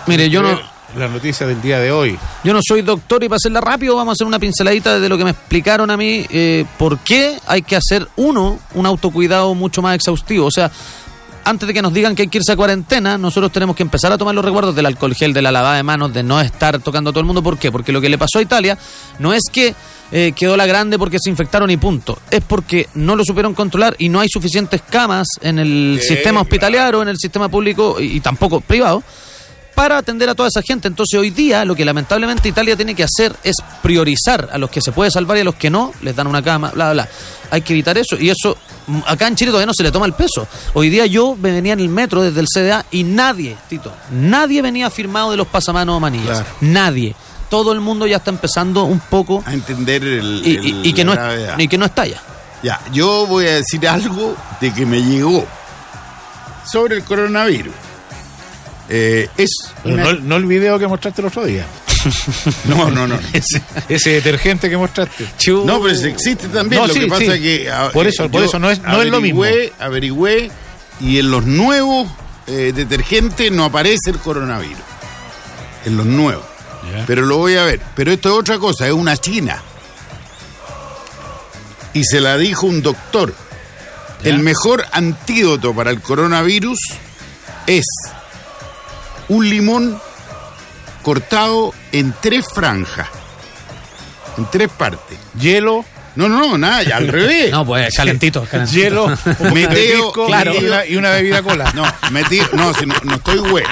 Mire, 0.08 0.30
yo 0.30 0.42
no, 0.42 0.60
La 0.98 1.08
noticia 1.08 1.46
del 1.46 1.62
día 1.62 1.78
de 1.80 1.92
hoy. 1.92 2.18
yo 2.44 2.52
no 2.52 2.62
soy 2.68 2.82
doctor 2.82 3.24
y 3.24 3.28
para 3.30 3.36
hacerla 3.38 3.62
rápido 3.62 3.96
vamos 3.96 4.12
a 4.12 4.14
hacer 4.14 4.26
una 4.26 4.40
pinceladita 4.40 5.00
de 5.00 5.08
lo 5.08 5.18
que 5.20 5.24
me 5.24 5.30
explicaron 5.32 5.92
a 5.92 5.98
mí. 5.98 6.26
eh, 6.32 6.66
¿Por 6.80 6.98
qué 7.00 7.38
hay 7.46 7.62
que 7.62 7.76
hacer, 7.76 8.08
uno, 8.16 8.58
un 8.74 8.86
autocuidado 8.88 9.54
mucho 9.54 9.84
más 9.84 9.94
exhaustivo? 9.96 10.48
O 10.48 10.52
sea, 10.52 10.72
antes 11.50 11.68
de 11.68 11.74
que 11.74 11.82
nos 11.82 11.94
digan 11.94 12.16
que 12.16 12.24
hay 12.24 12.28
que 12.28 12.38
irse 12.38 12.52
a 12.52 12.56
cuarentena, 12.56 13.18
nosotros 13.18 13.52
tenemos 13.52 13.76
que 13.76 13.84
empezar 13.84 14.12
a 14.12 14.18
tomar 14.18 14.36
los 14.36 14.46
recuerdos 14.46 14.76
del 14.76 14.86
alcohol 14.86 15.16
gel, 15.16 15.34
de 15.34 15.42
la 15.42 15.52
lavada 15.52 15.78
de 15.78 15.84
manos, 15.84 16.14
de 16.14 16.24
no 16.24 16.40
estar 16.40 16.80
tocando 16.80 17.10
a 17.10 17.14
todo 17.14 17.22
el 17.22 17.26
mundo. 17.26 17.42
¿Por 17.42 17.58
qué? 17.58 17.72
Porque 17.72 17.92
lo 17.92 18.02
que 18.02 18.10
le 18.10 18.18
pasó 18.18 18.40
a 18.40 18.42
Italia 18.42 18.78
no 19.18 19.34
es 19.34 19.44
que 19.52 19.74
eh, 20.12 20.34
quedó 20.36 20.56
la 20.58 20.66
grande 20.66 20.98
porque 21.00 21.18
se 21.20 21.30
infectaron 21.30 21.70
y 21.72 21.78
punto. 21.78 22.20
Es 22.30 22.42
porque 22.42 22.88
no 22.94 23.16
lo 23.16 23.24
supieron 23.26 23.54
controlar 23.54 23.96
y 23.98 24.10
no 24.10 24.20
hay 24.20 24.30
suficientes 24.30 24.82
camas 24.82 25.28
en 25.42 25.60
el 25.60 26.00
Sí, 26.02 26.16
sistema 26.16 26.42
hospitalario, 26.42 27.02
en 27.02 27.10
el 27.10 27.18
sistema 27.18 27.50
público 27.50 28.00
y, 28.00 28.18
y 28.18 28.20
tampoco 28.20 28.62
privado 28.62 29.04
para 29.80 29.98
atender 29.98 30.28
a 30.28 30.36
toda 30.36 30.50
esa 30.50 30.62
gente. 30.62 30.90
Entonces 30.90 31.18
hoy 31.18 31.30
día 31.30 31.64
lo 31.64 31.74
que 31.74 31.86
lamentablemente 31.86 32.50
Italia 32.50 32.76
tiene 32.76 32.94
que 32.96 33.04
hacer 33.06 33.34
es 33.46 33.56
priorizar 33.82 34.50
a 34.52 34.58
los 34.58 34.70
que 34.70 34.82
se 34.82 34.92
puede 34.92 35.10
salvar 35.10 35.38
y 35.38 35.40
a 35.40 35.44
los 35.46 35.56
que 35.56 35.70
no, 35.70 35.94
les 36.02 36.14
dan 36.18 36.28
una 36.28 36.42
cama, 36.42 36.72
bla, 36.72 36.92
bla, 36.92 37.04
bla. 37.06 37.10
Hay 37.50 37.62
que 37.62 37.72
evitar 37.72 37.98
eso 37.98 38.18
y 38.20 38.30
eso 38.30 38.58
mm, 38.88 39.00
acá 39.08 39.30
en 39.30 39.38
Chile 39.38 39.52
todavía 39.52 39.68
no 39.68 39.74
se 39.74 39.84
le 39.84 39.92
toma 39.94 40.06
el 40.06 40.12
peso. 40.12 40.46
Hoy 40.74 40.90
día 40.90 41.06
yo 41.06 41.34
me 41.42 41.52
venía 41.54 41.72
en 41.72 41.80
el 41.80 41.88
metro 41.88 42.22
desde 42.22 42.42
el 42.42 42.48
CDA 42.54 42.86
y 42.92 43.04
nadie, 43.04 43.56
Tito, 43.70 43.94
nadie 44.12 44.62
venía 44.62 44.90
firmado 44.90 45.32
de 45.32 45.38
los 45.38 45.48
pasamanos 45.48 45.96
o 45.96 46.00
manillas. 46.02 46.40
Claro. 46.42 46.46
Nadie. 46.60 47.16
Todo 47.50 47.72
el 47.72 47.80
mundo 47.80 48.06
ya 48.06 48.18
está 48.18 48.32
empezando 48.32 48.84
un 48.84 49.00
poco 49.00 49.42
A 49.46 49.54
entender 49.54 50.04
el, 50.04 50.42
y, 50.46 50.56
el- 50.58 50.66
y- 50.66 50.90
y 50.90 50.94
que 50.94 51.06
no, 51.06 51.14
gravedad. 51.14 51.58
y 51.58 51.70
que 51.70 51.78
no 51.78 51.86
estalla. 51.86 52.22
Ya, 52.64 52.82
yo 52.92 53.26
voy 53.28 53.46
a 53.48 53.56
decir 53.56 53.88
algo 53.88 54.36
de 54.60 54.74
que 54.74 54.86
me 54.86 55.02
llegó 55.02 55.48
sobre 56.70 56.98
el 56.98 57.04
coronavirus. 57.06 57.74
Eh, 58.90 59.30
es 59.38 59.50
una- 59.84 60.04
no, 60.04 60.14
no 60.14 60.36
el 60.38 60.46
video 60.46 60.80
que 60.80 60.88
mostraste 60.88 61.22
el 61.22 61.28
otro 61.28 61.46
día. 61.46 61.66
no, 62.66 62.90
no, 62.90 63.08
no. 63.08 63.20
Ese, 63.34 63.62
ese 63.90 64.10
detergente 64.12 64.70
que 64.70 64.78
mostraste. 64.78 65.26
No, 65.66 65.82
pero 65.82 65.90
existe 65.90 66.48
también. 66.48 66.82
No, 66.82 66.88
lo 66.88 66.94
sí, 66.94 67.02
que 67.02 67.08
pasa 67.08 67.22
sí. 67.26 67.32
es 67.32 67.40
que. 67.40 67.70
ah, 67.72 67.90
Por 67.94 68.08
eso- 68.08 68.26
eh, 68.26 68.30
por 68.30 68.44
eso 68.44 68.58
no 68.60 68.70
es- 68.72 68.82
no 68.82 69.02
es 69.02 69.10
lo 69.10 69.22
mismo. 69.22 69.44
averigüé- 69.46 69.72
Averigüé 69.80 70.52
y 71.02 71.20
en 71.20 71.30
los 71.32 71.46
nuevos 71.46 72.10
eh, 72.48 72.72
detergentes 72.76 73.52
no 73.52 73.66
aparece 73.66 74.10
el 74.10 74.18
coronavirus. 74.18 74.82
En 75.86 75.96
los 75.98 76.06
nuevos. 76.06 76.44
Pero 77.06 77.22
lo 77.24 77.38
voy 77.38 77.56
a 77.58 77.64
ver. 77.66 77.80
Pero 77.96 78.12
esto 78.12 78.30
es 78.30 78.36
otra 78.36 78.58
cosa, 78.58 78.88
es 78.88 78.94
una 78.94 79.16
china. 79.16 79.62
Y 81.94 82.04
se 82.04 82.20
la 82.22 82.38
dijo 82.38 82.66
un 82.68 82.82
doctor. 82.82 83.34
El 84.24 84.40
mejor 84.40 84.86
antídoto 84.92 85.74
para 85.74 85.92
el 85.92 86.02
coronavirus 86.02 86.80
es 87.68 87.86
un 89.30 89.50
limón 89.50 90.00
cortado 91.04 91.74
en 91.92 92.14
tres 92.22 92.46
franjas. 92.54 93.08
En 94.38 94.46
tres 94.50 94.70
partes. 94.70 95.18
Hielo, 95.40 95.84
No, 96.16 96.28
no, 96.28 96.40
no, 96.40 96.58
nada, 96.58 96.84
ya 96.84 96.98
al 96.98 97.08
revés. 97.18 97.52
No, 97.52 97.66
pues 97.66 97.94
calentito, 97.96 98.44
calentito. 98.50 98.78
hielo, 98.80 99.06
un 99.40 99.54
Meteo, 99.54 100.12
claro. 100.12 100.54
y, 100.60 100.66
una, 100.66 100.86
y 100.86 100.96
una 100.98 101.12
bebida 101.12 101.42
cola. 101.42 101.72
No, 101.74 101.84
metí, 102.12 102.42
no, 102.54 102.74
si 102.74 102.86
no, 102.86 102.96
no 103.04 103.16
estoy 103.16 103.38
güey. 103.40 103.64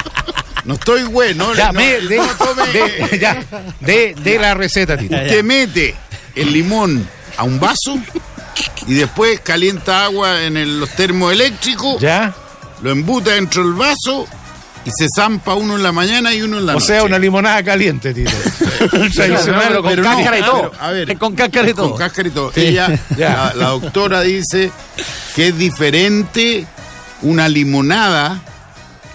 No 0.66 0.74
estoy 0.76 1.04
güey, 1.04 1.34
no, 1.34 1.54
Ya, 1.54 1.68
no, 1.68 1.80
me- 1.80 2.02
de, 2.02 2.18
no 2.18 2.28
tome- 2.38 2.72
de- 2.72 3.20
ya, 3.20 3.42
de, 3.80 4.16
de 4.16 4.40
la 4.40 4.54
receta, 4.54 4.98
Tito. 4.98 5.16
Usted 5.16 5.44
mete 5.44 5.96
el 6.36 6.52
limón 6.52 7.08
a 7.38 7.44
un 7.44 7.58
vaso 7.60 7.98
y 8.86 8.94
después 8.96 9.40
calienta 9.40 10.04
agua 10.06 10.44
en 10.44 10.58
el- 10.58 10.80
los 10.80 10.90
termoeléctricos, 10.90 12.02
¿Ya? 12.02 12.34
lo 12.82 12.92
embuta 12.92 13.32
dentro 13.32 13.64
del 13.64 13.74
vaso 13.74 14.28
y 14.88 14.92
se 14.98 15.08
zampa 15.14 15.54
uno 15.56 15.76
en 15.76 15.84
la 15.84 15.92
mañana 15.92 16.34
y 16.34 16.42
uno 16.42 16.58
en 16.60 16.66
la 16.66 16.72
O 16.72 16.76
noche. 16.76 16.88
sea, 16.88 17.04
una 17.04 17.20
limonada 17.20 17.62
caliente, 17.64 18.14
Tito. 18.14 18.32
Tradicional, 19.14 19.64
pero 19.68 19.82
con 19.82 19.90
pero 19.92 20.04
no. 20.04 20.10
cáscara 20.10 20.38
pero, 20.38 20.72
a 20.80 20.92
ver, 20.92 21.18
con 21.18 21.36
cáscara 21.36 21.70
y 21.70 21.74
todo. 21.74 21.90
Con 21.90 21.98
cáscara 21.98 22.28
y 22.28 22.32
todo. 22.32 22.52
Ella, 22.56 23.00
la, 23.18 23.54
la 23.56 23.68
doctora 23.70 24.22
dice 24.22 24.72
que 25.36 25.50
es 25.50 25.58
diferente 25.58 26.66
una 27.22 27.50
limonada 27.50 28.40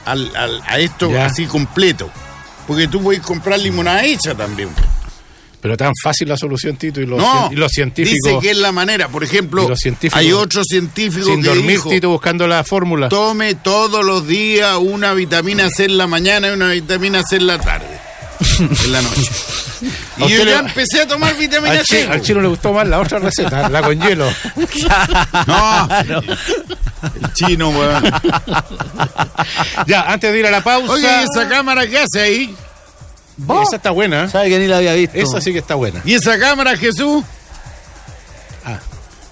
al- 0.04 0.34
al- 0.36 0.62
a 0.66 0.78
esto 0.78 1.10
Ya. 1.10 1.26
así 1.26 1.46
completo. 1.46 2.10
Porque 2.66 2.86
tú 2.88 3.02
puedes 3.02 3.22
comprar 3.22 3.58
limonada 3.58 4.04
hecha 4.04 4.34
también. 4.34 4.68
Pero 5.62 5.76
tan 5.76 5.92
fácil 6.02 6.28
la 6.28 6.36
solución, 6.36 6.76
Tito, 6.76 7.00
y 7.00 7.06
los, 7.06 7.18
no, 7.18 7.48
y 7.52 7.54
los 7.54 7.70
científicos 7.72 8.18
dice 8.24 8.38
que 8.40 8.50
es 8.50 8.56
la 8.58 8.72
manera. 8.72 9.06
Por 9.08 9.22
ejemplo, 9.22 9.64
Y 9.64 9.68
los 9.68 9.78
científicos- 9.78 10.18
hay 10.18 10.32
otro 10.32 10.64
científico 10.64 11.24
sin 11.24 11.40
que 11.40 11.48
dormir, 11.48 11.66
dijo, 11.76 11.88
Tito, 11.88 12.08
buscando 12.10 12.46
la 12.48 12.64
fórmula. 12.64 13.08
tome 13.08 13.54
todos 13.54 14.04
los 14.04 14.26
días 14.26 14.76
una 14.80 15.14
vitamina 15.14 15.70
C 15.70 15.84
en 15.84 15.96
la 15.98 16.06
mañana 16.08 16.48
y 16.48 16.50
una 16.50 16.68
vitamina 16.72 17.22
C 17.22 17.36
en 17.36 17.46
la 17.46 17.58
tarde. 17.60 17.86
en 18.58 18.92
la 18.92 19.00
noche. 19.02 19.22
¿A 20.20 20.26
Y 20.26 20.28
yo 20.30 20.44
ya 20.44 20.58
empecé 20.60 21.00
a 21.02 21.06
tomar 21.06 21.36
vitamina 21.38 21.72
Al, 21.74 21.84
chi- 21.84 21.96
C. 21.96 22.08
al 22.08 22.20
chino 22.22 22.40
le 22.40 22.48
gustó 22.48 22.72
más 22.72 22.86
la 22.88 22.98
otra 23.00 23.20
receta, 23.20 23.68
la 23.68 23.82
con 23.82 24.00
hielo. 24.00 24.28
No, 25.46 25.88
el 27.14 27.32
chino, 27.34 27.70
weón. 27.70 28.04
Ya, 29.86 30.02
antes 30.02 30.32
de 30.32 30.38
ir 30.38 30.46
a 30.46 30.50
la 30.50 30.62
pausa. 30.62 30.92
Oye, 30.92 31.02
¿y 31.02 31.24
esa 31.24 31.48
cámara 31.48 31.86
qué 31.86 31.98
hace 31.98 32.20
ahí? 32.20 32.54
Esa 33.62 33.76
está 33.76 33.90
buena. 33.90 34.28
¿Sabe 34.28 34.48
que 34.50 34.58
ni 34.58 34.66
la 34.66 34.78
había 34.78 34.94
visto? 34.94 35.16
Esa 35.16 35.40
sí 35.40 35.52
que 35.52 35.58
está 35.58 35.74
buena. 35.74 36.00
¿Y 36.04 36.14
esa 36.14 36.38
cámara, 36.38 36.76
Jesús? 36.76 37.24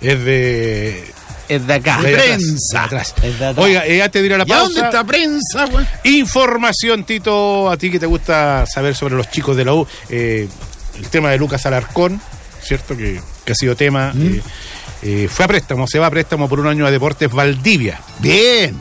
Es 0.00 0.24
de. 0.24 1.04
Es 1.48 1.66
de 1.66 1.74
acá. 1.74 2.00
De 2.00 2.14
prensa. 2.14 2.84
atrás. 2.84 3.14
Es 3.22 3.38
de 3.38 3.46
atrás. 3.46 3.64
Oiga, 3.64 3.86
eh, 3.86 4.02
antes 4.02 4.22
de 4.22 4.26
ir 4.26 4.34
a 4.34 4.38
la 4.38 4.44
¿Y 4.44 4.46
pausa. 4.46 4.64
dónde 4.64 4.80
está 4.80 5.04
prensa, 5.04 5.66
weón? 5.66 5.86
Información, 6.04 7.04
Tito, 7.04 7.68
a 7.70 7.76
ti 7.76 7.90
que 7.90 7.98
te 7.98 8.06
gusta 8.06 8.64
saber 8.66 8.94
sobre 8.94 9.16
los 9.16 9.30
chicos 9.30 9.56
de 9.56 9.64
la 9.64 9.74
U. 9.74 9.86
eh, 10.08 10.48
el 10.98 11.08
tema 11.08 11.30
de 11.30 11.38
Lucas 11.38 11.64
Alarcón, 11.66 12.20
¿cierto? 12.62 12.96
Que, 12.96 13.20
que 13.44 13.52
ha 13.52 13.54
sido 13.54 13.74
tema. 13.74 14.12
Mm. 14.14 14.34
eh, 14.34 14.42
eh, 15.02 15.28
fue 15.30 15.44
a 15.46 15.48
préstamo, 15.48 15.86
se 15.86 15.98
va 15.98 16.06
a 16.06 16.10
préstamo 16.10 16.48
por 16.48 16.60
un 16.60 16.66
año 16.66 16.86
a 16.86 16.90
Deportes 16.90 17.30
Valdivia. 17.30 18.00
Bien. 18.18 18.78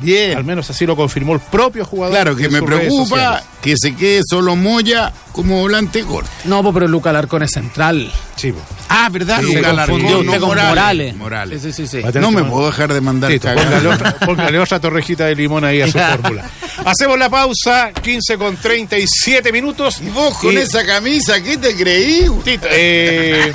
Al 0.00 0.06
Bien. 0.06 0.46
menos 0.46 0.70
así 0.70 0.86
lo 0.86 0.96
confirmó 0.96 1.34
el 1.34 1.40
propio 1.40 1.84
jugador. 1.84 2.14
Claro, 2.16 2.36
que 2.36 2.48
me 2.48 2.62
preocupa 2.62 3.42
que 3.60 3.74
se 3.76 3.94
quede 3.94 4.22
solo 4.28 4.56
Moya 4.56 5.12
como 5.32 5.60
volante 5.60 6.02
corto. 6.02 6.30
No, 6.44 6.72
pero 6.72 6.88
Luca 6.88 7.10
Alarcón 7.10 7.42
es 7.42 7.50
central. 7.52 8.10
Sí, 8.36 8.52
po. 8.52 8.60
Ah, 8.88 9.08
¿verdad? 9.12 9.36
Confundió 9.36 9.68
Alarcón, 9.70 10.26
no 10.26 10.40
con 10.40 10.48
Morales. 10.48 11.14
Morales. 11.16 11.62
Sí, 11.62 11.72
sí, 11.72 11.86
sí. 11.86 12.00
sí. 12.02 12.18
No 12.18 12.30
me 12.30 12.42
puedo 12.44 12.66
dejar 12.66 12.92
de 12.92 13.00
mandar 13.00 13.38
cagada. 13.38 13.62
póngale 13.64 13.88
otra, 13.88 14.16
póngale 14.18 14.58
otra 14.58 14.80
torrejita 14.80 15.26
de 15.26 15.34
limón 15.36 15.64
ahí 15.64 15.82
a 15.82 15.86
su 15.86 15.98
fórmula. 15.98 16.48
Hacemos 16.84 17.18
la 17.18 17.28
pausa, 17.28 17.92
15 17.92 18.38
con 18.38 18.56
37 18.56 19.52
minutos. 19.52 20.00
Y 20.00 20.08
vos 20.08 20.36
con 20.38 20.56
esa 20.56 20.84
camisa, 20.84 21.40
¿qué 21.42 21.58
te 21.58 21.76
creí? 21.76 22.26
Tito, 22.42 22.66
eh, 22.70 23.52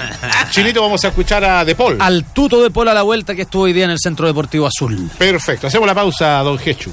Chinito, 0.52 0.82
vamos 0.82 1.04
a 1.04 1.08
escuchar 1.10 1.44
a 1.44 1.66
De 1.66 1.76
Paul. 1.76 1.98
Al 2.00 2.26
tuto 2.26 2.62
de 2.62 2.70
Pola 2.70 2.92
a 2.92 2.94
la 2.94 3.02
vuelta 3.02 3.34
que 3.36 3.42
estuvo 3.44 3.64
hoy 3.64 3.74
día 3.74 3.86
en 3.86 3.92
el 3.92 4.00
Centro 4.00 4.28
Deportivo 4.28 4.68
Azul. 4.68 5.10
Perfecto, 5.18 5.68
hacemos 5.68 5.88
la 5.88 5.96
pausa, 5.96 6.35
don 6.44 6.58
Jechu. 6.58 6.92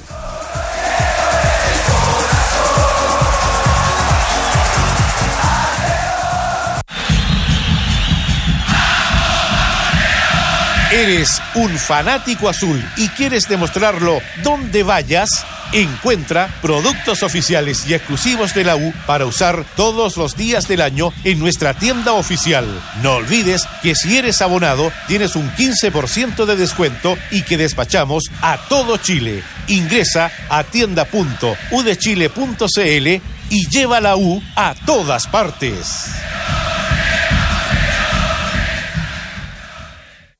¿Eres 10.91 11.41
un 11.55 11.71
fanático 11.79 12.47
azul 12.47 12.83
y 12.97 13.09
quieres 13.09 13.47
demostrarlo 13.49 14.21
donde 14.43 14.83
vayas? 14.83 15.27
Encuentra 15.73 16.53
productos 16.61 17.23
oficiales 17.23 17.87
y 17.87 17.95
exclusivos 17.95 18.53
de 18.53 18.63
la 18.63 18.75
U 18.75 18.93
para 19.07 19.25
usar 19.25 19.65
todos 19.75 20.17
los 20.17 20.37
días 20.37 20.67
del 20.67 20.81
año 20.81 21.11
en 21.23 21.39
nuestra 21.39 21.73
tienda 21.73 22.13
oficial. 22.13 22.67
No 23.01 23.15
olvides 23.15 23.67
que 23.81 23.95
si 23.95 24.15
eres 24.17 24.43
abonado 24.43 24.91
tienes 25.07 25.35
un 25.35 25.51
15% 25.51 26.45
de 26.45 26.55
descuento 26.55 27.17
y 27.31 27.41
que 27.41 27.57
despachamos 27.57 28.25
a 28.41 28.59
todo 28.69 28.97
Chile. 28.97 29.41
Ingresa 29.67 30.31
a 30.49 30.63
tienda.udechile.cl 30.63 33.07
y 33.49 33.67
lleva 33.69 33.99
la 33.99 34.15
U 34.15 34.43
a 34.55 34.75
todas 34.85 35.25
partes. 35.27 36.05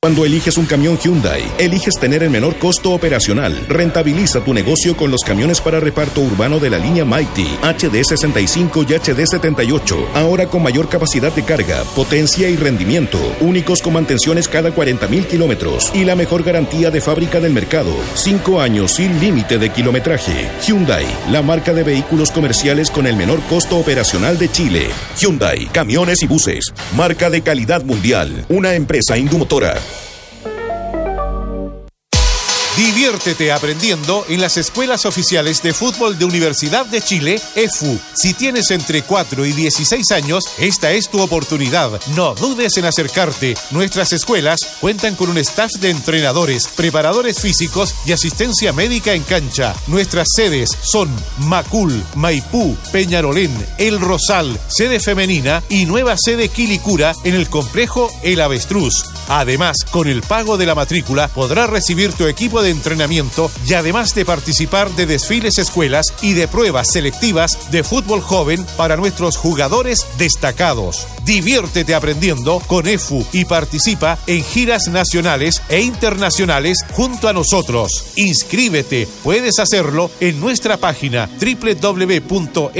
Cuando 0.04 0.26
eliges 0.26 0.58
un 0.58 0.66
camión 0.66 0.98
Hyundai, 0.98 1.42
eliges 1.56 1.94
tener 1.98 2.22
el 2.22 2.28
menor 2.28 2.56
costo 2.56 2.90
operacional. 2.90 3.58
Rentabiliza 3.70 4.44
tu 4.44 4.52
negocio 4.52 4.94
con 4.98 5.10
los 5.10 5.22
camiones 5.22 5.62
para 5.62 5.80
reparto 5.80 6.20
urbano 6.20 6.58
de 6.58 6.68
la 6.68 6.76
línea 6.76 7.06
Mighty, 7.06 7.46
HD65 7.62 8.84
y 8.86 8.92
HD78. 8.92 10.08
Ahora 10.12 10.44
con 10.44 10.62
mayor 10.62 10.90
capacidad 10.90 11.32
de 11.32 11.42
carga, 11.42 11.84
potencia 11.96 12.50
y 12.50 12.56
rendimiento. 12.56 13.18
Únicos 13.40 13.80
con 13.80 13.94
mantenciones 13.94 14.46
cada 14.46 14.74
40.000 14.74 15.26
kilómetros. 15.26 15.90
Y 15.94 16.04
la 16.04 16.16
mejor 16.16 16.42
garantía 16.42 16.90
de 16.90 17.00
fábrica 17.00 17.40
del 17.40 17.54
mercado. 17.54 17.94
Cinco 18.14 18.60
años 18.60 18.92
sin 18.92 19.18
límite 19.20 19.56
de 19.56 19.70
kilometraje. 19.70 20.50
Hyundai, 20.66 21.06
la 21.30 21.40
marca 21.40 21.72
de 21.72 21.82
vehículos 21.82 22.30
comerciales 22.30 22.90
con 22.90 23.06
el 23.06 23.16
menor 23.16 23.40
costo 23.44 23.78
operacional 23.78 24.36
de 24.36 24.50
Chile. 24.50 24.90
Hyundai, 25.18 25.64
camiones 25.72 26.22
y 26.22 26.26
buses. 26.26 26.74
Marca 26.94 27.30
de 27.30 27.40
calidad 27.40 27.82
mundial. 27.84 28.44
Una 28.50 28.74
empresa 28.74 29.16
indumotora. 29.16 29.80
Diviértete 32.76 33.52
aprendiendo 33.52 34.24
en 34.28 34.40
las 34.40 34.56
escuelas 34.56 35.06
oficiales 35.06 35.62
de 35.62 35.72
fútbol 35.72 36.18
de 36.18 36.24
Universidad 36.24 36.84
de 36.86 37.00
Chile, 37.00 37.40
EFU. 37.54 38.00
Si 38.14 38.34
tienes 38.34 38.72
entre 38.72 39.02
4 39.02 39.46
y 39.46 39.52
16 39.52 40.10
años, 40.10 40.42
esta 40.58 40.90
es 40.90 41.08
tu 41.08 41.20
oportunidad. 41.20 42.00
No 42.16 42.34
dudes 42.34 42.76
en 42.76 42.86
acercarte. 42.86 43.54
Nuestras 43.70 44.12
escuelas 44.12 44.58
cuentan 44.80 45.14
con 45.14 45.30
un 45.30 45.38
staff 45.38 45.70
de 45.74 45.90
entrenadores, 45.90 46.66
preparadores 46.66 47.40
físicos 47.40 47.94
y 48.06 48.10
asistencia 48.10 48.72
médica 48.72 49.12
en 49.12 49.22
cancha. 49.22 49.72
Nuestras 49.86 50.26
sedes 50.34 50.70
son 50.82 51.08
Macul, 51.38 52.02
Maipú, 52.16 52.76
Peñarolén, 52.90 53.52
El 53.78 54.00
Rosal, 54.00 54.58
sede 54.66 54.98
femenina 54.98 55.62
y 55.68 55.86
nueva 55.86 56.16
sede 56.18 56.48
Quilicura 56.48 57.12
en 57.22 57.36
el 57.36 57.48
complejo 57.48 58.10
El 58.24 58.40
Avestruz. 58.40 59.04
Además, 59.28 59.76
con 59.92 60.08
el 60.08 60.22
pago 60.22 60.58
de 60.58 60.66
la 60.66 60.74
matrícula 60.74 61.28
podrás 61.28 61.70
recibir 61.70 62.12
tu 62.12 62.26
equipo 62.26 62.62
de 62.62 62.63
entrenamiento 62.70 63.50
y 63.66 63.74
además 63.74 64.14
de 64.14 64.24
participar 64.24 64.90
de 64.90 65.06
desfiles 65.06 65.58
escuelas 65.58 66.06
y 66.22 66.32
de 66.32 66.48
pruebas 66.48 66.88
selectivas 66.92 67.70
de 67.70 67.84
fútbol 67.84 68.20
joven 68.20 68.64
para 68.76 68.96
nuestros 68.96 69.36
jugadores 69.36 70.06
destacados. 70.18 71.06
Diviértete 71.24 71.94
aprendiendo 71.94 72.60
con 72.66 72.86
EFU 72.86 73.24
y 73.32 73.44
participa 73.44 74.18
en 74.26 74.42
giras 74.42 74.88
nacionales 74.88 75.62
e 75.68 75.80
internacionales 75.80 76.78
junto 76.92 77.28
a 77.28 77.32
nosotros. 77.32 78.12
Inscríbete, 78.16 79.08
puedes 79.22 79.58
hacerlo 79.58 80.10
en 80.20 80.40
nuestra 80.40 80.76
página 80.76 81.28
www.efu.cl 81.40 82.74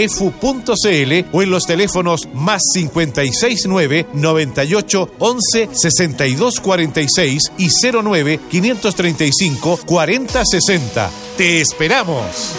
o 1.32 1.42
en 1.42 1.50
los 1.50 1.66
teléfonos 1.66 2.28
más 2.34 2.62
569 2.72 4.06
98 4.12 5.10
11 5.18 5.68
62 5.72 6.60
46 6.60 7.42
y 7.58 7.68
09 7.92 8.40
535 8.50 9.73
40 9.82 10.42
60. 10.44 11.10
¡Te 11.36 11.60
esperamos! 11.60 12.54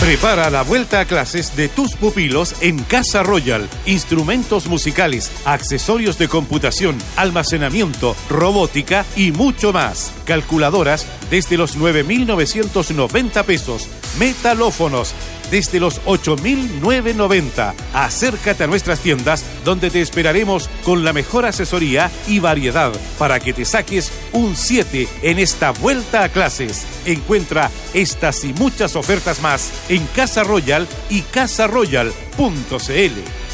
Prepara 0.00 0.48
la 0.48 0.62
vuelta 0.62 1.00
a 1.00 1.04
clases 1.04 1.56
de 1.56 1.68
tus 1.68 1.94
pupilos 1.96 2.62
en 2.62 2.78
Casa 2.84 3.22
Royal. 3.24 3.68
Instrumentos 3.84 4.68
musicales, 4.68 5.30
accesorios 5.44 6.16
de 6.18 6.28
computación, 6.28 6.96
almacenamiento, 7.16 8.14
robótica 8.30 9.04
y 9.16 9.32
mucho 9.32 9.72
más. 9.72 10.12
Calculadoras 10.24 11.04
desde 11.30 11.58
los 11.58 11.76
9.990 11.76 13.44
pesos. 13.44 13.88
Metalófonos 14.18 15.14
desde 15.50 15.80
los 15.80 16.00
8.990. 16.02 17.74
Acércate 17.92 18.64
a 18.64 18.66
nuestras 18.66 19.00
tiendas 19.00 19.44
donde 19.64 19.90
te 19.90 20.00
esperaremos 20.00 20.68
con 20.84 21.04
la 21.04 21.12
mejor 21.12 21.46
asesoría 21.46 22.10
y 22.26 22.38
variedad 22.38 22.92
para 23.18 23.40
que 23.40 23.52
te 23.52 23.64
saques 23.64 24.12
un 24.32 24.56
7 24.56 25.08
en 25.22 25.38
esta 25.38 25.72
vuelta 25.72 26.24
a 26.24 26.28
clases. 26.28 26.84
Encuentra 27.06 27.70
estas 27.94 28.44
y 28.44 28.52
muchas 28.54 28.96
ofertas 28.96 29.40
más 29.40 29.70
en 29.88 30.06
Casa 30.14 30.44
Royal 30.44 30.86
y 31.10 31.22
casaroyal.cl. 31.22 33.47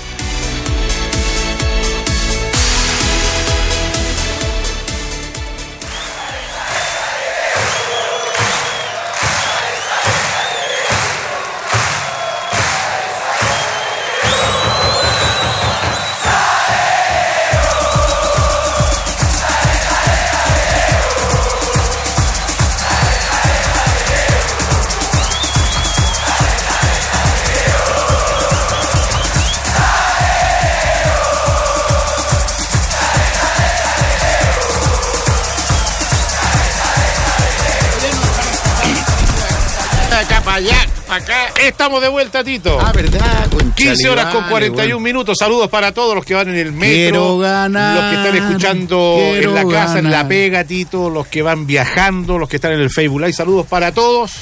para 41.06 41.22
acá. 41.22 41.34
Estamos 41.62 42.00
de 42.00 42.08
vuelta, 42.08 42.44
Tito. 42.44 42.78
Ah, 42.80 42.92
verdad, 42.92 43.48
concha 43.50 43.74
15 43.74 44.08
horas 44.08 44.26
con 44.26 44.42
vale, 44.42 44.50
41 44.50 44.74
bueno. 44.76 45.00
minutos. 45.00 45.36
Saludos 45.38 45.68
para 45.68 45.92
todos 45.92 46.14
los 46.14 46.24
que 46.24 46.34
van 46.34 46.48
en 46.48 46.56
el 46.56 46.72
metro. 46.72 46.94
Quiero 47.20 47.38
ganar, 47.38 47.96
los 47.96 48.10
que 48.10 48.16
están 48.28 48.46
escuchando 48.48 49.16
en 49.20 49.54
la 49.54 49.64
casa, 49.66 49.98
en 49.98 50.10
la 50.10 50.26
pega, 50.26 50.64
Tito. 50.64 51.10
Los 51.10 51.26
que 51.26 51.42
van 51.42 51.66
viajando, 51.66 52.38
los 52.38 52.48
que 52.48 52.56
están 52.56 52.72
en 52.72 52.80
el 52.80 52.90
Facebook 52.90 53.20
Live. 53.20 53.32
Saludos 53.32 53.66
para 53.66 53.92
todos. 53.92 54.32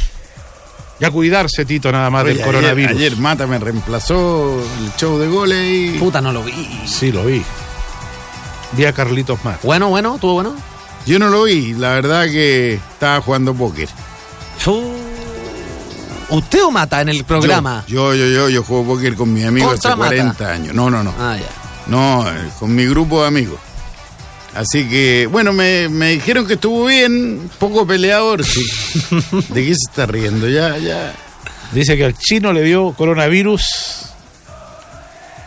Y 1.00 1.04
a 1.04 1.10
cuidarse, 1.10 1.64
Tito, 1.64 1.90
nada 1.90 2.10
más 2.10 2.22
Oye, 2.24 2.34
del 2.34 2.42
ayer- 2.42 2.46
coronavirus. 2.46 2.96
Ayer, 2.96 3.16
Mata 3.16 3.46
me 3.46 3.58
reemplazó 3.58 4.60
el 4.60 4.92
show 4.96 5.18
de 5.18 5.26
goles 5.26 5.66
y... 5.68 5.98
Puta, 5.98 6.20
no 6.20 6.30
lo 6.32 6.44
vi. 6.44 6.52
Sí, 6.86 7.10
lo 7.10 7.24
vi. 7.24 7.42
Vi 8.72 8.84
a 8.84 8.92
Carlitos 8.92 9.44
más. 9.44 9.60
Bueno, 9.62 9.88
bueno, 9.88 10.14
estuvo 10.14 10.34
bueno. 10.34 10.54
Yo 11.04 11.18
no 11.18 11.28
lo 11.28 11.42
vi, 11.44 11.72
la 11.74 11.90
verdad 11.94 12.26
que 12.26 12.74
estaba 12.74 13.20
jugando 13.20 13.52
póker. 13.52 13.88
Fu- 14.58 15.01
¿Usted 16.32 16.64
o 16.64 16.70
mata 16.70 17.00
en 17.02 17.10
el 17.10 17.24
programa? 17.24 17.84
Yo, 17.86 18.14
yo, 18.14 18.26
yo, 18.26 18.48
yo 18.48 18.62
juego 18.62 18.94
póker 18.94 19.14
con 19.14 19.32
mis 19.32 19.44
amigos 19.44 19.72
Contra 19.72 19.90
hace 19.90 19.98
Mata. 19.98 20.14
40 20.14 20.48
años. 20.50 20.74
No, 20.74 20.90
no, 20.90 21.02
no. 21.02 21.14
Ah, 21.18 21.36
ya. 21.38 21.46
No, 21.86 22.26
eh, 22.28 22.48
con 22.58 22.74
mi 22.74 22.86
grupo 22.86 23.20
de 23.20 23.28
amigos. 23.28 23.58
Así 24.54 24.88
que, 24.88 25.28
bueno, 25.30 25.52
me, 25.52 25.88
me 25.88 26.10
dijeron 26.10 26.46
que 26.46 26.54
estuvo 26.54 26.86
bien, 26.86 27.50
poco 27.58 27.86
peleador, 27.86 28.44
sí. 28.44 28.62
¿De 29.48 29.64
qué 29.64 29.74
se 29.74 29.90
está 29.90 30.06
riendo? 30.06 30.48
Ya, 30.48 30.76
ya. 30.78 31.14
Dice 31.72 31.96
que 31.96 32.04
al 32.04 32.16
chino 32.18 32.52
le 32.52 32.62
dio 32.62 32.92
coronavirus. 32.92 33.62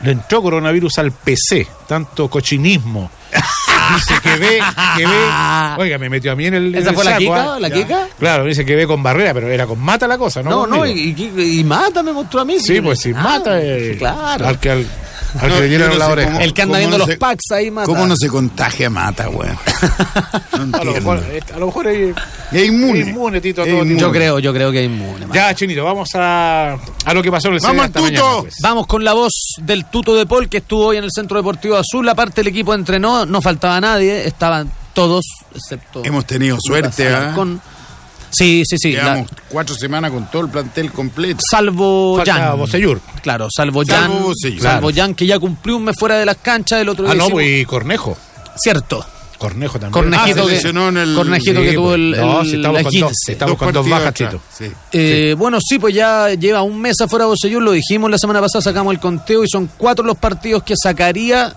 Le 0.01 0.11
entró 0.11 0.41
coronavirus 0.41 0.99
al 0.99 1.11
PC. 1.11 1.67
Tanto 1.87 2.29
cochinismo. 2.29 3.09
Dice 3.93 4.13
que 4.23 4.35
ve, 4.37 4.59
que 4.97 5.05
ve. 5.05 5.25
Oiga, 5.77 5.97
me 5.97 6.09
metió 6.09 6.31
a 6.31 6.35
mí 6.35 6.45
en 6.47 6.53
el. 6.55 6.65
en 6.75 6.81
¿Esa 6.81 6.89
el 6.89 6.95
fue 6.95 7.03
la 7.05 7.17
Kika? 7.17 7.53
¿ah? 7.55 7.59
¿La 7.59 7.67
Ya. 7.69 7.75
Kika? 7.75 8.07
Claro, 8.19 8.45
dice 8.45 8.65
que 8.65 8.75
ve 8.75 8.87
con 8.87 9.03
barrera, 9.03 9.33
pero 9.33 9.49
era 9.49 9.65
con 9.67 9.79
mata 9.79 10.07
la 10.07 10.17
cosa, 10.17 10.41
¿no? 10.41 10.49
No, 10.49 10.67
no, 10.67 10.85
y, 10.85 11.13
y- 11.17 11.59
y 11.59 11.63
mata 11.63 12.01
me 12.03 12.11
mostró 12.13 12.41
a 12.41 12.45
mí. 12.45 12.59
Sí, 12.59 12.81
pues 12.81 13.05
Ah, 13.15 13.21
mata. 13.21 13.61
eh, 13.61 13.95
Claro. 13.97 14.47
Al 14.47 14.59
que, 14.59 14.69
al, 14.71 14.85
al 15.39 15.49
No, 15.49 15.55
que 15.55 15.61
le 15.61 15.67
dieron 15.69 15.89
no 15.89 15.95
la 15.97 16.07
oreja. 16.09 16.31
cómo- 16.31 16.41
El 16.43 16.53
que 16.53 16.61
anda 16.61 16.71
¿Cómo 16.73 16.79
viendo 16.79 16.97
no 16.97 17.05
los 17.05 17.09
se- 17.13 17.17
packs 17.17 17.51
ahí 17.51 17.71
mata. 17.71 17.85
¿Cómo 17.85 18.05
no 18.07 18.15
se 18.15 18.27
contagia 18.29 18.89
Mata, 18.89 19.29
weón? 19.29 19.57
No 20.71 20.77
A 20.77 20.83
lo 20.83 20.93
mejor, 20.93 21.23
eh, 21.31 21.39
a 21.53 21.59
lo 21.59 21.65
mejor 21.67 21.87
es, 21.87 22.15
Es 22.51 22.65
inmune. 22.67 22.99
es 23.01 23.07
inmune, 23.09 23.41
Tito, 23.41 23.61
a 23.61 23.65
Es 23.65 23.71
todo 23.71 23.83
inmune. 23.83 23.99
Yo 23.99 24.11
creo, 24.11 24.39
yo 24.39 24.53
creo 24.53 24.71
que 24.71 24.79
es 24.79 24.85
inmune. 24.85 25.27
mata. 25.27 25.33
Ya, 25.49 25.53
Chinito, 25.55 25.83
vamos 25.83 26.09
a, 26.15 26.73
a 27.05 27.13
lo 27.13 27.21
que 27.21 27.31
pasó 27.31 27.49
en 27.49 27.55
el 27.55 27.59
Vamos 27.61 27.85
al 27.85 27.91
tuto. 27.91 28.03
mañana, 28.03 28.25
pues. 28.41 28.55
Vamos 28.61 28.87
con 28.87 29.03
la 29.03 29.13
voz 29.13 29.33
del 29.61 29.85
Tuto 29.85 30.15
de 30.15 30.25
Paul 30.25 30.47
que 30.49 30.57
estuvo 30.57 30.85
hoy 30.87 30.97
en 30.97 31.03
el 31.03 31.11
Centro 31.13 31.37
Deportivo 31.37 31.75
Azul. 31.75 32.07
Aparte 32.07 32.41
el 32.41 32.47
equipo 32.47 32.73
entrenó, 32.73 33.25
no 33.25 33.41
faltaba 33.41 33.79
nadie, 33.81 34.25
estaban 34.27 34.71
todos, 34.93 35.25
excepto... 35.53 36.01
Hemos 36.05 36.25
tenido 36.25 36.57
suerte, 36.61 37.09
¿ah? 37.13 37.33
Sí, 38.37 38.63
sí, 38.65 38.77
sí. 38.77 38.91
la- 38.91 39.03
Llevamos 39.03 39.29
cuatro 39.49 39.75
semanas 39.75 40.11
con 40.11 40.29
todo 40.29 40.43
el 40.43 40.49
plantel 40.49 40.91
completo. 40.91 41.39
salvo 41.49 42.21
Jan. 42.25 42.57
Bocellur. 42.57 42.99
Claro, 43.21 43.47
salvo 43.55 43.83
Salvo 43.85 43.85
Jan. 43.85 44.11
Salvo 44.11 44.59
Claro. 44.59 44.89
Jan 44.93 45.15
que 45.15 45.25
ya 45.25 45.39
cumplió 45.39 45.77
un 45.77 45.85
mes 45.85 45.95
fuera 45.97 46.17
de 46.19 46.25
las 46.25 46.37
canchas 46.37 46.81
el 46.81 46.89
otro 46.89 47.05
día. 47.05 47.13
Ah, 47.13 47.29
no, 47.29 47.39
y 47.41 47.63
Cornejo. 47.65 48.17
Cierto. 48.57 49.05
Cornejo 49.37 49.73
también. 49.79 49.91
Cornejito, 49.91 50.43
Ah, 50.43 50.45
que, 50.47 50.51
lesionó 50.53 50.89
en 50.89 50.97
el- 50.97 51.13
Cornejito 51.15 51.59
Sí, 51.59 51.65
que 51.67 51.73
tuvo 51.73 51.87
pues. 51.87 51.95
el, 51.95 52.11
No, 52.11 52.41
el- 52.41 52.47
si 52.49 52.55
estamos 52.55 52.77
la 52.77 52.83
con 52.83 52.91
15. 52.91 53.05
dos, 53.05 53.13
estamos 53.27 53.57
con 53.57 53.73
dos 53.73 53.89
bajas, 53.89 54.13
sí. 54.57 54.65
Eh, 54.93 55.35
Bueno, 55.37 55.59
sí, 55.61 55.77
pues 55.77 55.93
ya 55.93 56.29
lleva 56.33 56.61
un 56.61 56.79
mes 56.79 56.99
afuera 57.01 57.25
Bocellur, 57.25 57.61
lo 57.61 57.71
dijimos 57.73 58.09
la 58.09 58.17
semana 58.17 58.39
pasada, 58.41 58.61
sacamos 58.61 58.93
el 58.93 58.99
conteo 58.99 59.43
y 59.43 59.49
son 59.49 59.69
cuatro 59.77 60.05
los 60.05 60.17
partidos 60.17 60.63
que 60.63 60.73
sacaría 60.81 61.53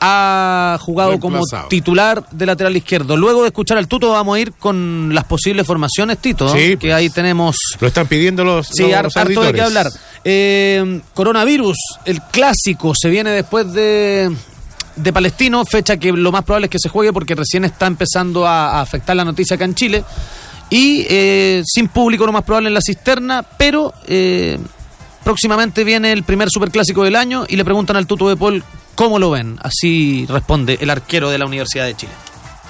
ha 0.00 0.78
jugado 0.80 1.18
como 1.20 1.40
titular 1.68 2.24
de 2.30 2.46
lateral 2.46 2.76
izquierdo. 2.76 3.16
Luego 3.16 3.42
de 3.42 3.48
escuchar 3.48 3.78
al 3.78 3.88
Tuto 3.88 4.10
vamos 4.12 4.36
a 4.36 4.40
ir 4.40 4.52
con 4.52 5.14
las 5.14 5.24
posibles 5.24 5.66
formaciones, 5.66 6.18
Tito, 6.18 6.48
Sí, 6.48 6.70
que 6.76 6.88
pues. 6.88 6.94
ahí 6.94 7.10
tenemos 7.10 7.56
Lo 7.80 7.88
están 7.88 8.06
pidiendo 8.06 8.44
los, 8.44 8.68
Sí, 8.68 8.82
los 8.82 8.92
har- 8.92 9.06
harto 9.14 9.42
de 9.42 9.52
qué 9.52 9.60
hablar. 9.62 9.88
Eh, 10.24 11.00
coronavirus, 11.14 11.76
el 12.04 12.20
clásico, 12.22 12.92
se 12.94 13.08
viene 13.08 13.30
después 13.30 13.72
de, 13.72 14.34
de 14.96 15.12
Palestino, 15.12 15.64
fecha 15.64 15.96
que 15.96 16.12
lo 16.12 16.32
más 16.32 16.44
probable 16.44 16.66
es 16.66 16.70
que 16.70 16.78
se 16.78 16.88
juegue 16.88 17.12
porque 17.12 17.34
recién 17.34 17.64
está 17.64 17.86
empezando 17.86 18.46
a, 18.46 18.78
a 18.78 18.80
afectar 18.80 19.14
la 19.16 19.24
noticia 19.24 19.56
acá 19.56 19.64
en 19.64 19.74
Chile. 19.74 20.04
Y 20.68 21.06
eh, 21.08 21.62
sin 21.64 21.86
público 21.88 22.26
lo 22.26 22.32
más 22.32 22.42
probable 22.42 22.68
en 22.68 22.74
la 22.74 22.80
cisterna, 22.80 23.44
pero 23.56 23.94
eh, 24.08 24.58
próximamente 25.22 25.84
viene 25.84 26.10
el 26.12 26.24
primer 26.24 26.50
superclásico 26.50 27.04
del 27.04 27.14
año 27.16 27.44
y 27.48 27.54
le 27.56 27.64
preguntan 27.64 27.96
al 27.96 28.06
tuto 28.08 28.28
de 28.28 28.36
Paul 28.36 28.64
cómo 28.96 29.20
lo 29.20 29.30
ven. 29.30 29.56
Así 29.62 30.26
responde 30.28 30.76
el 30.80 30.90
arquero 30.90 31.30
de 31.30 31.38
la 31.38 31.46
Universidad 31.46 31.86
de 31.86 31.94
Chile. 31.96 32.12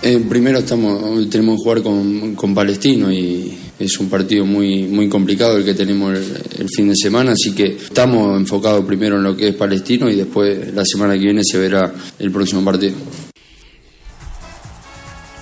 Eh, 0.03 0.23
primero 0.29 0.59
estamos, 0.59 1.01
tenemos 1.31 1.57
que 1.57 1.63
jugar 1.63 1.83
con, 1.83 2.35
con 2.35 2.55
Palestino 2.55 3.11
y 3.11 3.59
es 3.79 3.99
un 3.99 4.11
partido 4.11 4.45
muy, 4.45 4.83
muy 4.83 5.09
complicado 5.09 5.57
el 5.57 5.65
que 5.65 5.73
tenemos 5.73 6.13
el, 6.15 6.43
el 6.59 6.69
fin 6.69 6.89
de 6.91 6.95
semana, 6.95 7.33
así 7.33 7.55
que 7.55 7.65
estamos 7.77 8.37
enfocados 8.39 8.85
primero 8.85 9.17
en 9.17 9.23
lo 9.23 9.35
que 9.35 9.49
es 9.49 9.55
Palestino 9.55 10.11
y 10.11 10.17
después 10.17 10.75
la 10.75 10.85
semana 10.85 11.15
que 11.15 11.21
viene 11.21 11.41
se 11.43 11.57
verá 11.57 11.91
el 12.19 12.31
próximo 12.31 12.63
partido. 12.63 12.95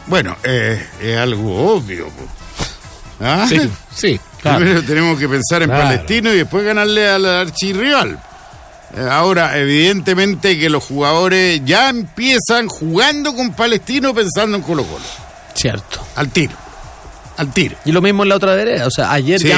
Bueno, 0.07 0.37
eh, 0.45 0.81
es 1.03 1.17
algo 1.17 1.75
obvio. 1.77 2.07
¿Ah? 3.21 3.47
Sí, 3.49 3.59
sí. 3.95 4.21
claro. 4.41 4.59
Primero 4.59 4.83
tenemos 4.83 5.19
que 5.19 5.29
pensar 5.29 5.63
en 5.63 5.69
Claro. 5.71 5.85
Palestino 5.85 6.33
y 6.33 6.39
después 6.39 6.65
ganarle 6.65 7.09
al 7.09 7.25
archirrival. 7.27 8.21
Eh, 8.97 9.09
Ahora, 9.11 9.59
evidentemente 9.59 10.59
que 10.59 10.69
los 10.71 10.85
jugadores 10.85 11.61
ya 11.65 11.89
empiezan 11.91 12.69
jugando 12.69 13.35
con 13.35 13.53
Palestino 13.53 14.15
pensando 14.15 14.57
en 14.57 14.63
Colo 14.63 14.85
Colo. 14.85 15.05
Cierto. 15.55 16.01
Al 16.17 16.29
tiro. 16.31 16.53
Al 17.37 17.53
tiro. 17.53 17.77
Y 17.85 17.91
lo 17.93 18.01
mismo 18.01 18.23
en 18.23 18.29
la 18.29 18.37
otra 18.37 18.55
vereda, 18.55 18.87
o 18.87 18.91
sea, 18.91 19.11
ayer, 19.13 19.41
Sí, 19.41 19.49
ya, 19.49 19.57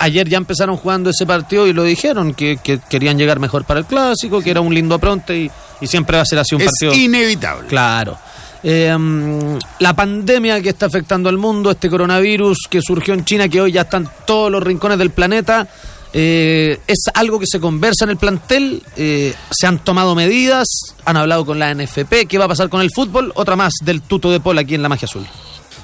ayer 0.00 0.32
empezaron 0.32 0.76
jugando 0.78 1.10
ese 1.10 1.26
partido 1.26 1.66
y 1.66 1.74
lo 1.74 1.84
dijeron, 1.84 2.32
que, 2.32 2.58
que 2.62 2.78
querían 2.88 3.18
llegar 3.18 3.38
mejor 3.40 3.64
para 3.64 3.80
el 3.80 3.86
clásico, 3.86 4.40
que 4.40 4.50
era 4.50 4.62
un 4.62 4.72
lindo 4.74 4.94
apronte 4.94 5.36
y, 5.36 5.50
y 5.82 5.86
siempre 5.86 6.16
va 6.16 6.22
a 6.22 6.26
ser 6.26 6.38
así 6.38 6.54
un 6.54 6.62
Es 6.62 6.68
partido. 6.68 6.94
inevitable. 6.94 7.68
Claro. 7.68 8.18
Eh, 8.62 8.94
mm, 8.98 9.58
la 9.80 9.94
pandemia 9.94 10.60
que 10.62 10.70
está 10.70 10.86
afectando 10.86 11.28
al 11.28 11.36
mundo, 11.36 11.70
este 11.70 11.90
coronavirus 11.90 12.56
que 12.70 12.80
surgió 12.80 13.12
en 13.12 13.24
China, 13.26 13.48
que 13.48 13.60
hoy 13.60 13.72
ya 13.72 13.82
están 13.82 14.08
todos 14.26 14.50
los 14.50 14.62
rincones 14.62 14.96
del 14.98 15.10
planeta, 15.10 15.66
eh, 16.12 16.78
es 16.86 16.98
algo 17.14 17.38
que 17.38 17.46
se 17.46 17.60
conversa 17.60 18.04
en 18.04 18.10
el 18.10 18.16
plantel, 18.16 18.82
eh, 18.96 19.32
se 19.50 19.66
han 19.66 19.82
tomado 19.84 20.14
medidas, 20.14 20.66
han 21.04 21.16
hablado 21.16 21.46
con 21.46 21.58
la 21.58 21.70
NFP, 21.74 22.26
¿qué 22.28 22.38
va 22.38 22.46
a 22.46 22.48
pasar 22.48 22.68
con 22.68 22.80
el 22.80 22.90
fútbol? 22.94 23.32
Otra 23.36 23.56
más 23.56 23.74
del 23.84 24.02
tuto 24.02 24.30
de 24.30 24.40
Paul 24.40 24.58
aquí 24.58 24.74
en 24.74 24.82
la 24.82 24.88
Magia 24.88 25.06
Azul. 25.06 25.22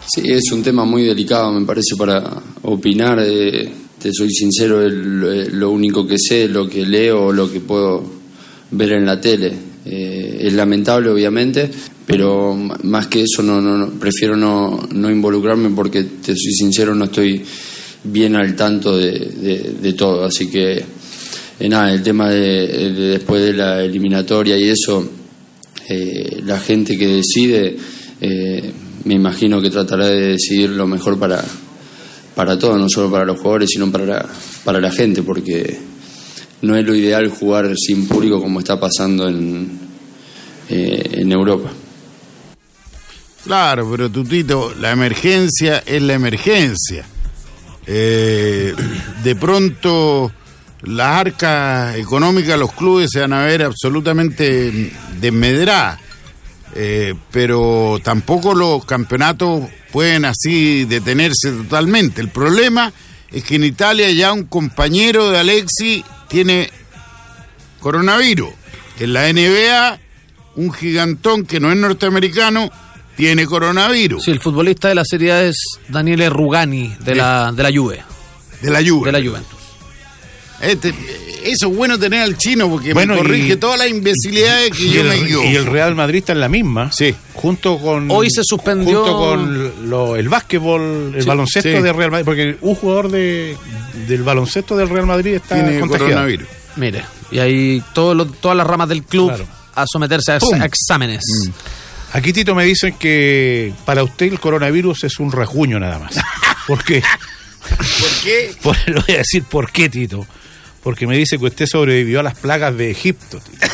Sí, 0.08 0.22
es 0.24 0.50
un 0.52 0.62
tema 0.62 0.84
muy 0.84 1.02
delicado, 1.02 1.52
me 1.52 1.64
parece, 1.66 1.96
para 1.96 2.22
opinar. 2.62 3.18
eh, 3.22 3.72
te 4.00 4.12
soy 4.12 4.30
sincero, 4.30 4.82
el- 4.82 5.58
lo 5.58 5.70
único 5.70 6.06
que 6.06 6.18
sé, 6.18 6.48
lo 6.48 6.68
que 6.68 6.84
leo, 6.86 7.32
lo 7.32 7.50
que 7.50 7.60
puedo 7.60 8.04
ver 8.70 8.92
en 8.92 9.06
la 9.06 9.20
tele. 9.20 9.52
Eh, 9.84 10.38
es 10.42 10.52
lamentable, 10.52 11.08
obviamente, 11.08 11.70
pero 12.04 12.54
más 12.54 13.06
que 13.06 13.22
eso, 13.22 13.42
no, 13.42 13.60
no, 13.60 13.76
no, 13.78 13.88
prefiero 13.98 14.36
no, 14.36 14.86
no 14.92 15.10
involucrarme 15.10 15.70
porque, 15.70 16.02
te 16.04 16.34
soy 16.36 16.52
sincero, 16.52 16.94
no 16.94 17.06
estoy 17.06 17.42
bien 18.12 18.36
al 18.36 18.54
tanto 18.56 18.96
de, 18.96 19.10
de- 19.80 19.92
todo. 19.92 20.24
Así 20.24 20.48
que, 20.50 20.84
eh, 21.58 21.68
nada, 21.68 21.92
el 21.92 22.02
tema 22.02 22.30
de, 22.30 22.66
de 22.92 22.92
después 23.18 23.42
de 23.42 23.52
la 23.52 23.82
eliminatoria 23.82 24.58
y 24.58 24.68
eso, 24.68 25.08
eh, 25.88 26.40
la 26.44 26.58
gente 26.60 26.96
que 26.98 27.06
decide, 27.08 27.76
eh, 28.20 28.72
me 29.04 29.14
imagino 29.14 29.60
que 29.60 29.70
tratará 29.70 30.06
de 30.08 30.32
decidir 30.32 30.70
lo 30.70 30.86
mejor 30.86 31.18
para, 31.18 31.42
para 32.34 32.58
todos, 32.58 32.78
no 32.78 32.88
solo 32.88 33.10
para 33.10 33.24
los 33.24 33.38
jugadores, 33.38 33.70
sino 33.70 33.90
para 33.90 34.04
la, 34.06 34.26
para 34.64 34.80
la 34.80 34.90
gente, 34.90 35.22
porque 35.22 35.78
no 36.62 36.76
es 36.76 36.84
lo 36.84 36.94
ideal 36.94 37.28
jugar 37.28 37.72
sin 37.76 38.06
público 38.08 38.40
como 38.40 38.58
está 38.60 38.78
pasando 38.80 39.28
en, 39.28 39.78
en 40.68 41.32
Europa. 41.32 41.70
Claro, 43.44 43.88
pero 43.88 44.10
Tutito, 44.10 44.74
la 44.74 44.90
emergencia 44.90 45.84
es 45.86 46.02
la 46.02 46.14
emergencia. 46.14 47.06
Eh, 47.86 48.74
de 49.22 49.36
pronto, 49.36 50.32
las 50.82 51.20
arcas 51.20 51.96
económicas 51.96 52.58
los 52.58 52.72
clubes 52.72 53.10
se 53.12 53.20
van 53.20 53.32
a 53.32 53.44
ver 53.44 53.62
absolutamente 53.62 54.92
desmedradas. 55.20 56.00
Eh, 56.74 57.14
pero 57.30 57.98
tampoco 58.02 58.54
los 58.54 58.84
campeonatos 58.84 59.64
pueden 59.92 60.26
así 60.26 60.84
detenerse 60.84 61.50
totalmente. 61.52 62.20
El 62.20 62.28
problema 62.28 62.92
es 63.30 63.44
que 63.44 63.56
en 63.56 63.64
Italia 63.64 64.10
ya 64.10 64.32
un 64.32 64.44
compañero 64.44 65.30
de 65.30 65.38
Alexi 65.38 66.04
tiene 66.28 66.70
coronavirus. 67.80 68.50
En 68.98 69.12
la 69.12 69.32
NBA, 69.32 69.98
un 70.56 70.72
gigantón 70.72 71.46
que 71.46 71.60
no 71.60 71.70
es 71.70 71.78
norteamericano 71.78 72.70
tiene 73.16 73.46
coronavirus. 73.46 74.22
Sí, 74.24 74.30
el 74.30 74.40
futbolista 74.40 74.88
de 74.88 74.94
la 74.94 75.04
Serie 75.04 75.32
A 75.32 75.42
es 75.44 75.56
Daniele 75.88 76.28
Rugani 76.30 76.94
de 77.00 77.14
la, 77.14 77.52
de 77.52 77.62
la 77.62 77.70
Juve, 77.74 78.02
De 78.60 78.70
la 78.70 78.78
Juve. 78.86 79.10
de 79.10 79.18
la 79.20 79.26
Juventus. 79.28 79.58
Este, 80.60 80.88
eso 81.44 81.68
es 81.68 81.76
bueno 81.76 81.98
tener 81.98 82.22
al 82.22 82.36
chino 82.38 82.68
porque 82.70 82.94
Bueno, 82.94 83.12
me 83.14 83.18
corrige 83.20 83.52
y- 83.52 83.56
todas 83.56 83.78
las 83.78 83.88
imbecilidades 83.88 84.70
que 84.72 84.84
Y 84.84 84.90
yo 84.90 85.00
el, 85.02 85.08
me 85.08 85.16
equivoco. 85.16 85.46
y 85.48 85.54
el 85.56 85.66
Real 85.66 85.94
Madrid 85.94 86.18
está 86.20 86.32
en 86.32 86.40
la 86.40 86.48
misma. 86.48 86.90
Sí. 86.92 87.14
Junto 87.34 87.78
con. 87.78 88.10
Hoy 88.10 88.30
se 88.30 88.40
suspendió- 88.42 89.02
Junto 89.04 89.18
con 89.18 89.90
lo- 89.90 90.16
el 90.16 90.28
básquetbol, 90.30 91.12
el 91.14 91.22
Sí, 91.22 91.28
baloncesto 91.28 91.68
sí. 91.76 91.82
de 91.82 91.92
Real 91.92 92.10
Madrid. 92.10 92.24
Porque 92.24 92.56
un 92.62 92.74
jugador 92.74 93.10
de, 93.10 93.54
del 94.08 94.22
baloncesto 94.22 94.76
del 94.76 94.88
Real 94.88 95.06
Madrid 95.06 95.34
está 95.34 95.56
Tiene 95.56 95.78
contagiado. 95.78 96.12
coronavirus. 96.14 96.48
Mire, 96.76 97.04
y 97.30 97.38
ahí 97.38 97.82
todos 97.92 98.16
los- 98.16 98.32
todas 98.40 98.56
las 98.56 98.66
ramas 98.66 98.88
del 98.88 99.02
club 99.02 99.28
Claro. 99.28 99.46
a 99.74 99.84
someterse 99.86 100.32
a, 100.32 100.36
ex- 100.36 100.44
¡Pum! 100.46 100.60
a 100.60 100.64
exámenes. 100.64 101.22
Aquí, 102.16 102.32
Tito, 102.32 102.54
me 102.54 102.64
dicen 102.64 102.94
que 102.94 103.74
para 103.84 104.02
usted 104.02 104.24
el 104.24 104.40
coronavirus 104.40 105.04
es 105.04 105.18
un 105.18 105.30
rasguño 105.30 105.78
nada 105.78 105.98
más. 105.98 106.14
¿Por 106.66 106.82
qué? 106.82 107.02
¿Por 107.68 108.24
qué? 108.24 108.56
Por, 108.62 108.74
le 108.88 109.02
voy 109.02 109.14
a 109.16 109.18
decir 109.18 109.44
por 109.44 109.70
qué, 109.70 109.90
Tito. 109.90 110.26
Porque 110.82 111.06
me 111.06 111.14
dice 111.14 111.38
que 111.38 111.44
usted 111.44 111.66
sobrevivió 111.66 112.20
a 112.20 112.22
las 112.22 112.38
plagas 112.38 112.74
de 112.74 112.90
Egipto, 112.90 113.38
Tito. 113.38 113.66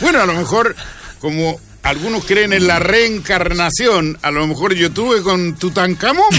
Bueno, 0.00 0.22
a 0.22 0.26
lo 0.26 0.34
mejor, 0.34 0.74
como 1.20 1.60
algunos 1.84 2.24
creen 2.24 2.52
en 2.52 2.66
la 2.66 2.80
reencarnación, 2.80 4.18
a 4.22 4.32
lo 4.32 4.44
mejor 4.48 4.74
yo 4.74 4.90
tuve 4.90 5.22
con 5.22 5.54
Tutankamón. 5.54 6.34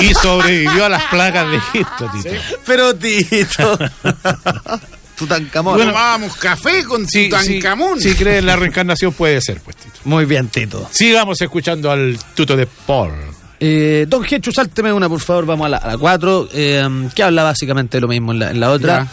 Y 0.00 0.14
sobrevivió 0.14 0.84
a 0.84 0.88
las 0.88 1.06
plagas 1.06 1.50
de 1.50 1.56
Egipto, 1.56 2.08
Tito. 2.12 2.36
Pero 2.64 2.94
Tito. 2.94 3.78
Tutankamón. 5.20 5.78
Tomábamos 5.78 6.34
café 6.36 6.82
con 6.84 7.06
Sí, 7.06 7.28
Tutankamón. 7.28 8.00
sí, 8.00 8.10
si 8.10 8.14
cree 8.16 8.38
en 8.38 8.46
la 8.46 8.56
reencarnación 8.56 9.12
puede 9.12 9.40
ser, 9.40 9.60
pues, 9.60 9.76
Tito. 9.76 9.94
Muy 10.04 10.24
bien, 10.24 10.48
Tito. 10.48 10.88
Sigamos 10.90 11.40
escuchando 11.40 11.90
al 11.92 12.18
tuto 12.34 12.56
de 12.56 12.66
Paul. 12.66 13.12
Eh, 13.60 14.06
don 14.08 14.24
Gechu, 14.24 14.50
sálteme 14.50 14.92
una, 14.92 15.08
por 15.08 15.20
favor, 15.20 15.44
vamos 15.46 15.66
a 15.66 15.68
la 15.68 15.96
4, 15.98 16.48
que 16.50 17.22
habla 17.22 17.44
básicamente 17.44 17.98
de 17.98 18.00
lo 18.00 18.08
mismo 18.08 18.32
en 18.32 18.38
la, 18.38 18.50
en 18.50 18.58
la 18.58 18.70
otra. 18.70 19.06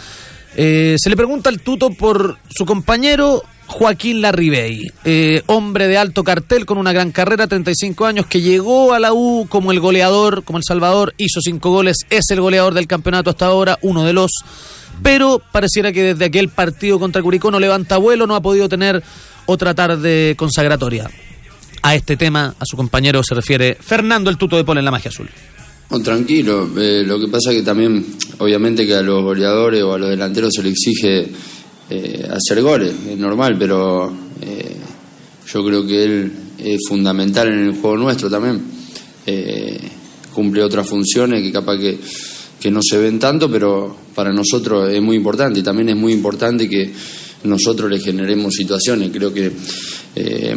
Eh, 0.56 0.96
se 0.98 1.10
le 1.10 1.16
pregunta 1.16 1.50
al 1.50 1.60
tuto 1.60 1.90
por 1.90 2.38
su 2.48 2.64
compañero 2.64 3.44
Joaquín 3.66 4.22
Larribey, 4.22 4.90
eh, 5.04 5.42
hombre 5.46 5.86
de 5.88 5.98
alto 5.98 6.24
cartel 6.24 6.64
con 6.64 6.78
una 6.78 6.92
gran 6.94 7.12
carrera, 7.12 7.46
35 7.46 8.06
años, 8.06 8.24
que 8.26 8.40
llegó 8.40 8.94
a 8.94 8.98
la 8.98 9.12
U 9.12 9.46
como 9.50 9.70
el 9.70 9.78
goleador, 9.80 10.42
como 10.42 10.56
el 10.56 10.64
Salvador, 10.66 11.12
hizo 11.18 11.42
cinco 11.42 11.70
goles, 11.70 11.98
es 12.08 12.24
el 12.30 12.40
goleador 12.40 12.72
del 12.72 12.86
campeonato 12.86 13.28
hasta 13.28 13.44
ahora, 13.46 13.78
uno 13.82 14.04
de 14.04 14.14
los. 14.14 14.30
Pero 15.02 15.40
pareciera 15.52 15.92
que 15.92 16.02
desde 16.02 16.24
aquel 16.24 16.48
partido 16.48 16.98
contra 16.98 17.22
Curicó 17.22 17.50
no 17.50 17.60
levanta 17.60 17.96
vuelo, 17.98 18.26
no 18.26 18.34
ha 18.34 18.42
podido 18.42 18.68
tener 18.68 19.02
otra 19.46 19.74
tarde 19.74 20.34
consagratoria. 20.36 21.08
A 21.82 21.94
este 21.94 22.16
tema, 22.16 22.54
a 22.58 22.64
su 22.64 22.76
compañero 22.76 23.22
se 23.22 23.34
refiere 23.34 23.76
Fernando 23.80 24.30
el 24.30 24.36
Tuto 24.36 24.56
de 24.56 24.64
Pol 24.64 24.78
en 24.78 24.84
la 24.84 24.90
Magia 24.90 25.10
Azul. 25.10 25.28
Tranquilo, 26.04 26.68
eh, 26.78 27.02
lo 27.06 27.18
que 27.18 27.28
pasa 27.28 27.50
que 27.50 27.62
también, 27.62 28.04
obviamente 28.38 28.86
que 28.86 28.94
a 28.94 29.00
los 29.00 29.22
goleadores 29.22 29.82
o 29.82 29.94
a 29.94 29.98
los 29.98 30.10
delanteros 30.10 30.52
se 30.52 30.62
le 30.62 30.68
exige 30.68 31.28
eh, 31.88 32.28
hacer 32.30 32.60
goles, 32.60 32.92
es 33.08 33.16
normal, 33.16 33.56
pero 33.58 34.14
eh, 34.42 34.76
yo 35.50 35.64
creo 35.64 35.86
que 35.86 36.04
él 36.04 36.32
es 36.58 36.80
fundamental 36.86 37.48
en 37.48 37.68
el 37.68 37.72
juego 37.72 37.96
nuestro 37.96 38.28
también. 38.28 38.62
Cumple 40.34 40.62
otras 40.62 40.86
funciones 40.86 41.42
que 41.42 41.50
capaz 41.50 41.78
que, 41.78 41.98
que 42.60 42.70
no 42.70 42.80
se 42.82 42.98
ven 42.98 43.18
tanto, 43.18 43.50
pero 43.50 43.96
para 44.14 44.32
nosotros 44.32 44.92
es 44.92 45.00
muy 45.00 45.16
importante 45.16 45.60
y 45.60 45.62
también 45.62 45.90
es 45.90 45.96
muy 45.96 46.12
importante 46.12 46.68
que 46.68 46.92
nosotros 47.44 47.90
le 47.90 48.00
generemos 48.00 48.54
situaciones. 48.54 49.10
Creo 49.12 49.32
que 49.32 49.52
eh, 50.16 50.56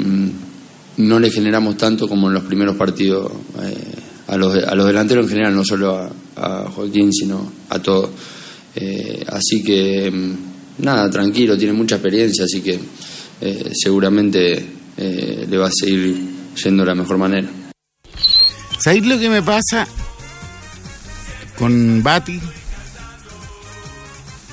no 0.97 1.20
le 1.20 1.32
generamos 1.32 1.78
tanto 1.78 2.08
como 2.08 2.28
en 2.28 2.34
los 2.34 2.43
primeros 2.43 2.76
partidos 2.76 3.32
eh, 3.62 3.76
a, 4.28 4.38
los, 4.38 4.56
a 4.56 4.74
los 4.76 4.88
delanteros 4.88 5.26
en 5.26 5.30
general, 5.30 5.56
no 5.56 5.64
solo 5.64 5.95
a, 5.95 6.12
a 6.36 6.72
Joaquín, 6.72 7.14
sino 7.14 7.52
a 7.70 7.80
todos. 7.80 8.10
Eh, 8.76 9.24
así 9.28 9.62
que, 9.64 10.10
mm, 10.10 10.84
nada, 10.84 11.10
tranquilo, 11.10 11.58
tiene 11.58 11.74
mucha 11.74 11.95
experiencia, 11.95 12.45
así 12.45 12.62
que 12.62 12.80
seguramente 13.74 14.66
le 14.97 15.58
va 15.58 15.66
a 15.66 15.72
seguir 15.72 16.16
yendo 16.64 16.84
de 16.84 16.88
la 16.89 16.93
mejor 16.95 17.18
manera. 17.18 17.49
¿Sabéis 18.78 19.08
lo 19.08 19.18
que 19.18 19.30
me 19.30 19.41
pasa 19.41 19.88
con 21.62 22.01
Bati? 22.01 22.41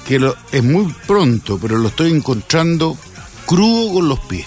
Que 0.06 0.18
lo, 0.18 0.36
es 0.52 0.62
muy 0.62 0.94
pronto, 1.06 1.58
pero 1.58 1.78
lo 1.78 1.88
estoy 1.88 2.10
encontrando 2.10 2.98
crudo 3.46 3.94
con 3.94 4.08
los 4.10 4.20
pies. 4.20 4.44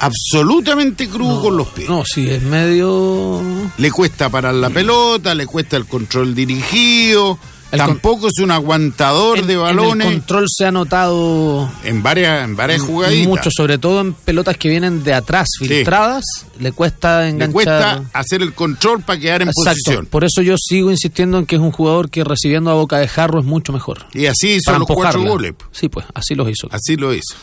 Absolutamente 0.00 1.08
crudo 1.08 1.40
con 1.40 1.56
los 1.56 1.68
pies. 1.68 1.88
No, 1.88 2.02
sí, 2.04 2.28
es 2.28 2.42
medio. 2.42 3.40
Le 3.78 3.90
cuesta 3.92 4.28
parar 4.28 4.54
la 4.54 4.68
pelota, 4.68 5.32
le 5.36 5.46
cuesta 5.46 5.76
el 5.76 5.86
control 5.86 6.34
dirigido. 6.34 7.38
El 7.72 7.78
tampoco 7.80 8.28
es 8.28 8.38
un 8.38 8.52
aguantador 8.52 9.38
En- 9.40 9.46
de 9.48 9.54
en 9.54 9.60
balones. 9.60 10.06
el 10.06 10.12
control 10.14 10.46
se 10.48 10.66
ha 10.66 10.70
notado 10.70 11.68
En 11.84 12.00
varias, 12.02 12.44
en 12.44 12.54
varias 12.54 12.80
jugaditas. 12.82 13.26
mucho, 13.26 13.50
sobre 13.50 13.76
todo 13.78 14.00
en 14.00 14.12
pelotas 14.14 14.56
que 14.56 14.68
vienen 14.68 15.02
de 15.02 15.12
atrás, 15.14 15.48
filtradas. 15.58 16.24
Le 16.60 16.70
cuesta 16.72 17.22
Le 17.22 17.30
enganchar. 17.30 17.52
cuesta 17.52 18.02
hacer 18.12 18.42
el 18.42 18.52
control 18.54 19.02
para 19.02 19.18
quedar 19.18 19.42
en 19.42 19.48
Exacto. 19.48 19.70
posición. 19.82 20.06
Por 20.06 20.22
eso 20.24 20.42
yo 20.42 20.54
sigo 20.58 20.90
insistiendo 20.92 21.38
en 21.38 21.46
que 21.46 21.56
es 21.56 21.60
un 21.60 21.72
jugador 21.72 22.08
que 22.08 22.22
recibiendo 22.22 22.70
a 22.70 22.74
boca 22.74 22.98
de 22.98 23.08
jarro 23.08 23.40
es 23.40 23.44
mucho 23.44 23.72
mejor. 23.72 24.06
Y 24.14 24.26
así 24.26 24.52
hizo 24.52 24.66
Para 24.66 24.78
los 24.78 24.86
cuatro 24.88 25.22
goles. 25.24 25.54
Sí, 25.72 25.88
pues, 25.88 26.06
así 26.14 26.34
los 26.36 26.48
hizo. 26.48 26.68
Así 26.70 26.96
lo 26.96 27.12
hizo. 27.12 27.34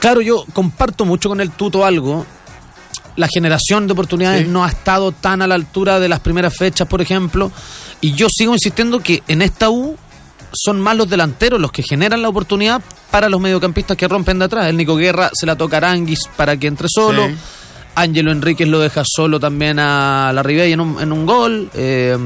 Claro, 0.00 0.20
yo 0.20 0.44
comparto 0.52 1.04
mucho 1.04 1.28
con 1.28 1.40
el 1.40 1.50
tuto 1.52 1.84
algo. 1.86 2.26
La 3.16 3.28
generación 3.28 3.86
de 3.86 3.92
oportunidades 3.92 4.44
Sí. 4.44 4.48
no 4.48 4.64
ha 4.64 4.68
estado 4.68 5.12
tan 5.12 5.42
a 5.42 5.46
la 5.46 5.54
altura 5.54 6.00
de 6.00 6.08
las 6.08 6.20
primeras 6.20 6.56
fechas, 6.56 6.88
por 6.88 7.02
ejemplo. 7.02 7.52
Y 8.00 8.12
yo 8.14 8.28
sigo 8.28 8.52
insistiendo 8.54 9.00
que 9.00 9.22
en 9.28 9.42
esta 9.42 9.68
U 9.70 9.96
son 10.54 10.80
más 10.80 10.96
los 10.96 11.08
delanteros 11.08 11.60
los 11.60 11.72
que 11.72 11.82
generan 11.82 12.20
la 12.22 12.28
oportunidad 12.28 12.82
para 13.10 13.28
los 13.28 13.40
mediocampistas 13.40 13.96
que 13.96 14.08
rompen 14.08 14.38
de 14.38 14.46
atrás. 14.46 14.66
El 14.66 14.76
Nico 14.76 14.96
Guerra 14.96 15.30
se 15.32 15.46
la 15.46 15.56
toca 15.56 15.76
a 15.76 15.78
Aranguis 15.78 16.28
para 16.36 16.56
que 16.56 16.66
entre 16.66 16.88
solo. 16.90 17.26
Sí. 17.28 17.34
Ángelo 17.94 18.32
Enríquez 18.32 18.66
lo 18.68 18.80
deja 18.80 19.02
solo 19.04 19.38
también 19.38 19.78
a 19.78 20.32
la 20.34 20.42
Ribey 20.42 20.72
en 20.72 20.80
un, 20.80 21.00
en 21.00 21.12
un 21.12 21.26
gol. 21.26 21.70
Eh, 21.74 22.16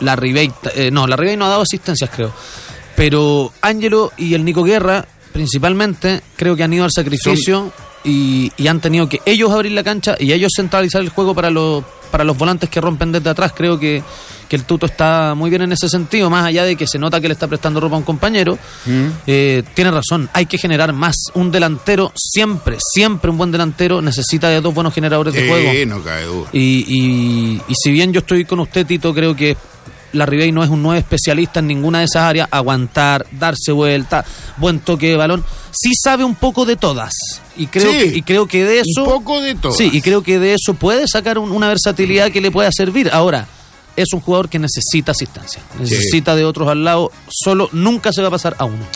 la 0.00 0.16
Ribey, 0.16 0.52
eh, 0.74 0.90
no, 0.90 1.06
la 1.06 1.16
Ribey 1.16 1.36
no 1.36 1.46
ha 1.46 1.48
dado 1.48 1.62
asistencias, 1.62 2.10
creo. 2.14 2.32
Pero 2.96 3.52
Ángelo 3.62 4.12
y 4.18 4.34
el 4.34 4.44
Nico 4.44 4.62
Guerra, 4.64 5.06
principalmente, 5.32 6.22
creo 6.36 6.54
que 6.56 6.62
han 6.62 6.72
ido 6.74 6.84
al 6.84 6.92
sacrificio 6.92 7.72
y, 8.04 8.52
y 8.56 8.66
han 8.68 8.80
tenido 8.80 9.08
que 9.08 9.20
ellos 9.26 9.50
abrir 9.50 9.72
la 9.72 9.82
cancha 9.84 10.16
y 10.18 10.32
ellos 10.32 10.52
centralizar 10.56 11.00
el 11.02 11.08
juego 11.10 11.34
para 11.34 11.50
los, 11.50 11.84
para 12.10 12.24
los 12.24 12.36
volantes 12.36 12.68
que 12.70 12.80
rompen 12.80 13.12
desde 13.12 13.30
atrás. 13.30 13.52
Creo 13.56 13.78
que, 13.78 14.02
que 14.48 14.56
el 14.56 14.64
Tuto 14.64 14.86
está 14.86 15.34
muy 15.36 15.48
bien 15.50 15.62
en 15.62 15.72
ese 15.72 15.88
sentido, 15.88 16.28
más 16.28 16.44
allá 16.44 16.64
de 16.64 16.76
que 16.76 16.86
se 16.86 16.98
nota 16.98 17.20
que 17.20 17.28
le 17.28 17.34
está 17.34 17.46
prestando 17.48 17.80
ropa 17.80 17.94
a 17.94 17.98
un 17.98 18.04
compañero. 18.04 18.58
eh, 19.26 19.62
tiene 19.74 19.90
razón, 19.90 20.28
hay 20.32 20.46
que 20.46 20.58
generar 20.58 20.92
más. 20.92 21.14
Un 21.34 21.50
delantero, 21.50 22.12
siempre, 22.14 22.76
siempre 22.80 23.30
un 23.30 23.38
buen 23.38 23.50
delantero 23.50 24.02
necesita 24.02 24.48
de 24.48 24.60
dos 24.60 24.74
buenos 24.74 24.92
generadores 24.94 25.32
de 25.34 25.48
juego. 25.48 25.70
No 25.86 26.02
cabe 26.02 26.24
duda. 26.24 26.48
Y, 26.52 26.84
y- 26.88 27.62
y 27.68 27.74
si 27.74 27.90
bien 27.90 28.12
yo 28.12 28.20
estoy 28.20 28.44
con 28.44 28.60
usted, 28.60 28.86
Tito, 28.86 29.14
creo 29.14 29.34
que 29.36 29.56
la 30.12 30.26
Ribey 30.26 30.52
no 30.52 30.62
es 30.64 30.70
un 30.70 30.82
nuevo 30.82 30.98
especialista 30.98 31.60
en 31.60 31.66
ninguna 31.66 32.00
de 32.00 32.04
esas 32.04 32.22
áreas, 32.22 32.48
aguantar, 32.50 33.26
darse 33.32 33.72
vuelta, 33.72 34.24
buen 34.56 34.80
toque 34.80 35.08
de 35.08 35.16
balón, 35.16 35.44
sí 35.70 35.92
sabe 35.94 36.24
un 36.24 36.34
poco 36.34 36.64
de 36.64 36.76
todas. 36.76 37.12
Y 37.56 37.66
creo, 37.66 37.90
Sí, 37.92 37.98
que, 37.98 38.16
y 38.18 38.22
creo 38.22 38.46
que 38.46 38.64
de 38.64 38.80
eso... 38.80 39.04
Un 39.04 39.10
poco 39.10 39.40
de 39.40 39.54
todo. 39.54 39.72
Sí, 39.72 39.90
y 39.92 40.00
creo 40.00 40.22
que 40.22 40.38
de 40.38 40.54
eso 40.54 40.74
puede 40.74 41.06
sacar 41.08 41.38
un- 41.38 41.50
una 41.52 41.68
versatilidad 41.68 42.30
que 42.30 42.40
le 42.40 42.50
pueda 42.50 42.70
servir. 42.72 43.10
Ahora, 43.12 43.46
es 43.96 44.12
un 44.14 44.20
jugador 44.20 44.48
que 44.48 44.58
necesita 44.58 45.12
asistencia, 45.12 45.60
necesita 45.78 46.34
de 46.34 46.44
otros 46.46 46.68
al 46.68 46.82
lado, 46.84 47.10
solo 47.28 47.68
nunca 47.72 48.12
se 48.12 48.22
va 48.22 48.28
a 48.28 48.30
pasar 48.30 48.56
a 48.58 48.64
uno. 48.64 48.86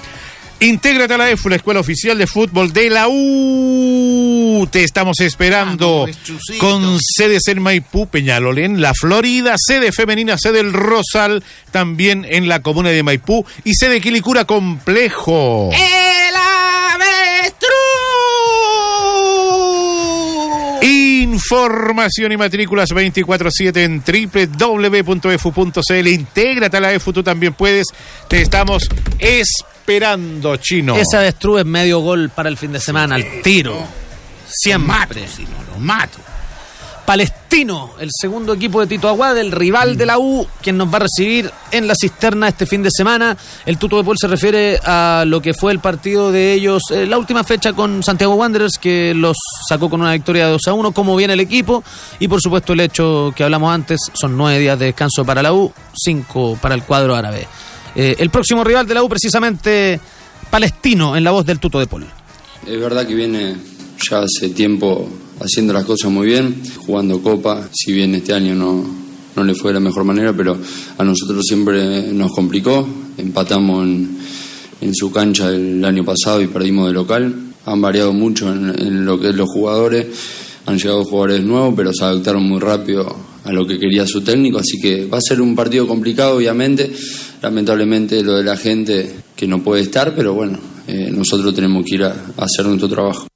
Intégrate 0.59 1.13
a 1.13 1.19
la 1.19 1.31
EFU, 1.31 1.51
la 1.51 1.57
Escuela 1.57 1.81
Oficial 1.81 2.17
de 2.17 2.27
Fútbol 2.27 2.73
de 2.73 2.89
la 2.89 3.09
U. 3.09 4.67
Te 4.71 4.85
estamos 4.85 5.21
esperando 5.21 6.07
Ah, 6.09 6.13
con 6.59 6.99
sedes 7.01 7.47
en 7.49 7.61
Maipú, 7.61 8.07
Peñalolén, 8.09 8.81
La 8.81 8.95
Florida, 8.95 9.55
sede 9.59 9.93
femenina, 9.93 10.37
sede 10.39 10.61
El 10.61 10.73
Rosal, 10.73 11.45
también 11.73 12.25
en 12.29 12.49
la 12.49 12.63
comuna 12.63 12.89
de 12.89 13.03
Maipú 13.03 13.45
y 13.65 13.75
sede 13.75 14.01
Quilicura 14.01 14.47
Complejo. 14.47 15.71
Información 20.83 22.33
y 22.33 22.37
matrículas 22.37 22.91
24-7 22.91 23.77
en 23.79 24.03
www.efu.cl. 24.59 26.07
Intégrate 26.09 26.77
a 26.77 26.81
la 26.81 26.93
EFU, 26.95 27.13
tú 27.13 27.23
también 27.23 27.55
puedes. 27.55 27.87
Te 28.29 28.41
estamos 28.43 28.89
esperando, 29.19 29.65
chino. 30.61 30.97
Esa 30.97 31.19
avestruz 31.19 31.61
es 31.61 31.67
medio 31.67 32.01
gol 32.01 32.31
para 32.31 32.49
el 32.49 32.57
fin 32.57 32.73
de 32.73 32.81
semana, 32.81 33.15
al 33.15 33.43
tiro. 33.43 33.77
Siempre. 34.49 35.23
Mato, 35.23 35.73
lo 35.73 35.79
mato. 35.79 36.19
Palestino, 37.07 37.93
el 38.01 38.11
segundo 38.11 38.53
equipo 38.53 38.81
de 38.81 38.89
Tito 38.89 39.09
Aguad, 39.09 39.39
el 39.39 39.53
rival 39.53 39.97
de 39.97 40.07
la 40.07 40.19
U, 40.19 40.47
quien 40.61 40.77
nos 40.77 40.93
va 40.93 40.97
a 40.97 41.01
recibir 41.01 41.49
en 41.71 41.87
la 41.87 41.95
cisterna 41.95 42.49
este 42.49 42.67
fin 42.67 42.83
de 42.83 42.91
semana. 42.91 43.37
El 43.65 43.79
Tuto 43.79 43.97
de 43.97 44.03
Paul 44.03 44.19
se 44.19 44.27
refiere 44.27 44.81
a 44.85 45.23
lo 45.25 45.41
que 45.41 45.55
fue 45.55 45.71
el 45.71 45.79
partido 45.79 46.33
de 46.33 46.53
ellos, 46.53 46.83
eh, 46.91 47.07
la 47.07 47.17
última 47.17 47.45
fecha 47.45 47.73
con 47.73 48.03
Santiago 48.03 48.35
Wanderers, 48.35 48.77
que 48.79 49.15
los 49.15 49.37
sacó 49.69 49.89
con 49.89 50.01
una 50.01 50.13
victoria 50.13 50.47
de 50.47 50.53
2 50.53 50.67
a 50.67 50.73
1, 50.75 50.91
cómo 50.91 51.15
viene 51.15 51.35
el 51.35 51.41
equipo, 51.41 51.85
y 52.19 52.27
por 52.27 52.41
supuesto 52.43 52.73
el 52.73 52.81
hecho 52.81 53.33
que 53.37 53.45
hablamos 53.45 53.73
antes, 53.73 54.01
son 54.13 54.37
nueve 54.37 54.59
días 54.59 54.77
de 54.77 54.87
descanso 54.87 55.25
para 55.25 55.43
la 55.43 55.53
U, 55.53 55.73
cinco 55.95 56.59
para 56.61 56.75
el 56.75 56.83
cuadro 56.83 57.15
árabe. 57.15 57.47
Eh, 57.97 58.15
el 58.19 58.29
próximo 58.29 58.63
rival 58.63 58.87
de 58.87 58.93
la 58.93 59.03
U, 59.03 59.09
precisamente 59.09 59.99
Palestino, 60.51 61.17
en 61.17 61.25
la 61.25 61.31
voz 61.31 61.47
del 61.47 61.59
Tuto 61.59 61.79
de 61.79 61.87
Paul. 61.87 62.05
Es 62.67 62.79
verdad 62.79 63.07
que 63.07 63.15
viene 63.15 63.57
ya 64.11 64.19
hace 64.19 64.51
tiempo 64.51 65.09
haciendo 65.41 65.73
las 65.73 65.87
cosas 65.87 66.11
muy 66.11 66.27
bien, 66.27 66.63
jugando 66.85 67.23
Copa, 67.23 67.69
si 67.73 67.93
bien 67.93 68.15
este 68.15 68.35
año 68.35 68.55
no, 68.55 68.85
no 69.35 69.45
le 69.45 69.55
fue 69.55 69.73
la 69.73 69.81
mejor 69.81 70.05
manera, 70.05 70.35
pero 70.35 70.59
a 70.99 71.05
nosotros 71.05 71.43
siempre 71.47 72.13
nos 72.13 72.33
complicó, 72.33 72.87
empatamos 73.17 73.85
en, 73.85 74.19
en 74.83 74.95
su 74.95 75.11
cancha 75.11 75.49
el 75.49 75.83
año 75.83 76.05
pasado 76.05 76.43
y 76.43 76.49
perdimos 76.49 76.89
de 76.89 76.93
local, 76.93 77.35
han 77.65 77.81
variado 77.81 78.13
mucho 78.13 78.53
en 78.53 79.07
lo 79.07 79.19
que 79.19 79.31
es 79.31 79.35
los 79.35 79.49
jugadores, 79.49 80.07
han 80.67 80.79
llegado 80.79 81.05
jugadores 81.05 81.43
nuevos, 81.43 81.73
pero 81.75 81.95
se 81.95 82.05
adaptaron 82.05 82.43
muy 82.43 82.61
rápido 82.61 83.17
a 83.47 83.53
lo 83.53 83.67
que 83.67 83.79
quería 83.79 84.07
su 84.07 84.23
técnico, 84.23 84.59
así 84.59 84.81
que 84.81 85.07
va 85.07 85.19
a 85.19 85.21
ser 85.21 85.41
un 85.41 85.55
partido 85.55 85.87
complicado, 85.87 86.37
obviamente, 86.37 86.93
lamentablemente 87.41 88.23
lo 88.23 88.37
de 88.37 88.43
la 88.43 88.57
gente 88.57 89.15
que 89.37 89.47
no 89.47 89.63
puede 89.63 89.83
estar, 89.83 90.15
pero 90.17 90.35
bueno, 90.35 90.59
eh, 90.89 91.11
nosotros 91.13 91.55
tenemos 91.55 91.85
que 91.85 91.95
ir 91.95 92.05
a, 92.05 92.15
hacer 92.39 92.67
nuestro 92.67 92.89
trabajo. 92.89 93.29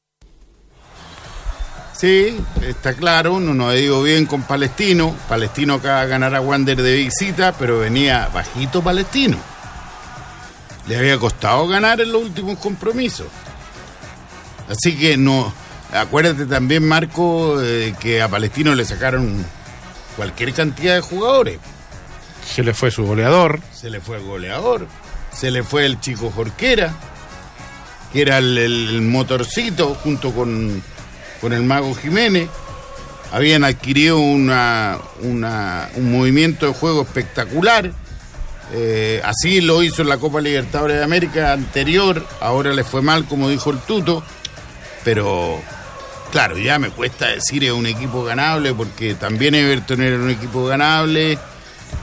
Sí, 1.97 2.35
está 2.63 2.95
claro, 2.95 3.35
uno 3.35 3.55
no 3.55 3.69
ha 3.69 3.77
ido 3.77 4.03
bien 4.03 4.27
con 4.27 4.43
Palestino. 4.43 5.15
Palestino 5.29 5.75
acaba 5.75 6.03
de 6.03 6.09
ganar 6.09 6.35
a 6.35 6.41
Wander 6.41 6.81
de 6.83 6.97
visita, 6.97 7.55
pero 7.57 7.79
venía 7.79 8.31
bajito 8.33 8.83
Palestino. 8.83 9.37
Le 10.89 10.97
había 10.97 11.19
costado 11.19 11.69
ganar 11.69 12.01
en 12.01 12.11
los 12.11 12.23
últimos 12.23 12.59
compromisos. 12.59 13.27
Así 14.69 14.97
que 14.97 15.17
no. 15.19 15.53
Acuérdate 15.93 16.47
también, 16.47 16.89
Marco, 16.89 17.61
eh, 17.63 17.95
que 18.01 18.23
a 18.23 18.29
Palestino 18.29 18.75
le 18.75 18.85
sacaron 18.87 19.45
cualquier 20.17 20.53
cantidad 20.53 20.95
de 20.97 21.01
jugadores. 21.01 21.59
Se 22.45 22.63
le 22.63 22.75
fue 22.75 22.91
su 22.91 23.05
goleador. 23.05 23.61
Se 23.73 23.91
le 23.91 24.01
fue 24.01 24.17
el 24.19 24.25
goleador, 24.25 24.87
se 25.33 25.51
le 25.51 25.63
fue 25.63 25.87
el 25.87 26.01
chico 26.01 26.31
Jorquera, 26.31 26.93
que 28.13 28.23
era 28.23 28.39
el, 28.39 28.59
el 28.59 29.03
motorcito 29.03 29.95
junto 30.03 30.33
con, 30.33 30.83
con 31.41 31.53
el 31.53 31.63
mago 31.63 31.95
Jiménez. 31.95 32.49
Habían 33.33 33.63
adquirido 33.65 34.19
una, 34.19 34.99
una- 35.23 35.89
un 35.95 36.11
movimiento 36.11 36.67
de 36.67 36.73
juego 36.75 37.03
espectacular. 37.03 37.93
Eh, 38.73 39.21
así 39.25 39.61
lo 39.61 39.83
hizo 39.83 40.03
en 40.03 40.09
la 40.09 40.19
Copa 40.19 40.41
Libertadores 40.41 40.97
de 40.99 41.05
América 41.05 41.53
anterior. 41.53 42.27
Ahora 42.41 42.73
le 42.73 42.83
fue 42.85 43.03
mal, 43.03 43.27
como 43.27 43.49
dijo 43.49 43.71
el 43.71 43.79
Tuto. 43.79 44.25
Pero 45.05 45.61
claro, 46.31 46.57
ya 46.59 46.79
me 46.79 46.91
cuesta 46.91 47.29
decir 47.29 47.65
es 47.65 47.73
un 47.73 47.87
equipo 47.87 48.25
ganable 48.25 48.73
porque 48.75 49.15
también 49.15 49.55
Everton 49.55 50.03
era 50.03 50.17
un 50.17 50.31
equipo 50.31 50.65
ganable. 50.67 51.39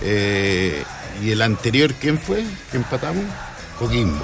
Eh, 0.02 0.84
y 1.24 1.32
el 1.32 1.42
anterior, 1.42 1.94
¿quién 1.96 2.20
fue? 2.20 2.44
¿Que 2.72 2.78
empatamos? 2.78 3.24
Coquimbo. 3.80 4.24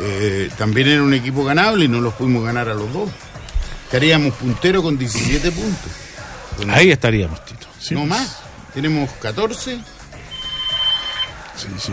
Eh, 0.00 0.50
también 0.58 0.88
era 0.88 1.02
un 1.02 1.14
equipo 1.14 1.44
ganable 1.44 1.86
y 1.86 1.88
no 1.88 2.00
los 2.00 2.12
pudimos 2.14 2.44
ganar 2.44 2.68
a 2.68 2.74
los 2.74 2.92
dos. 2.92 3.08
Estaríamos 3.84 4.34
puntero 4.34 4.82
con 4.82 4.98
17 4.98 5.50
puntos. 5.52 5.92
Con- 6.56 6.70
Ahí 6.70 6.90
estaríamos, 6.90 7.44
Tito. 7.44 7.66
Sí. 7.78 7.94
No 7.94 8.04
más. 8.04 8.40
Tenemos 8.74 9.08
14. 9.22 9.76
Sí, 11.56 11.68
sí, 11.78 11.92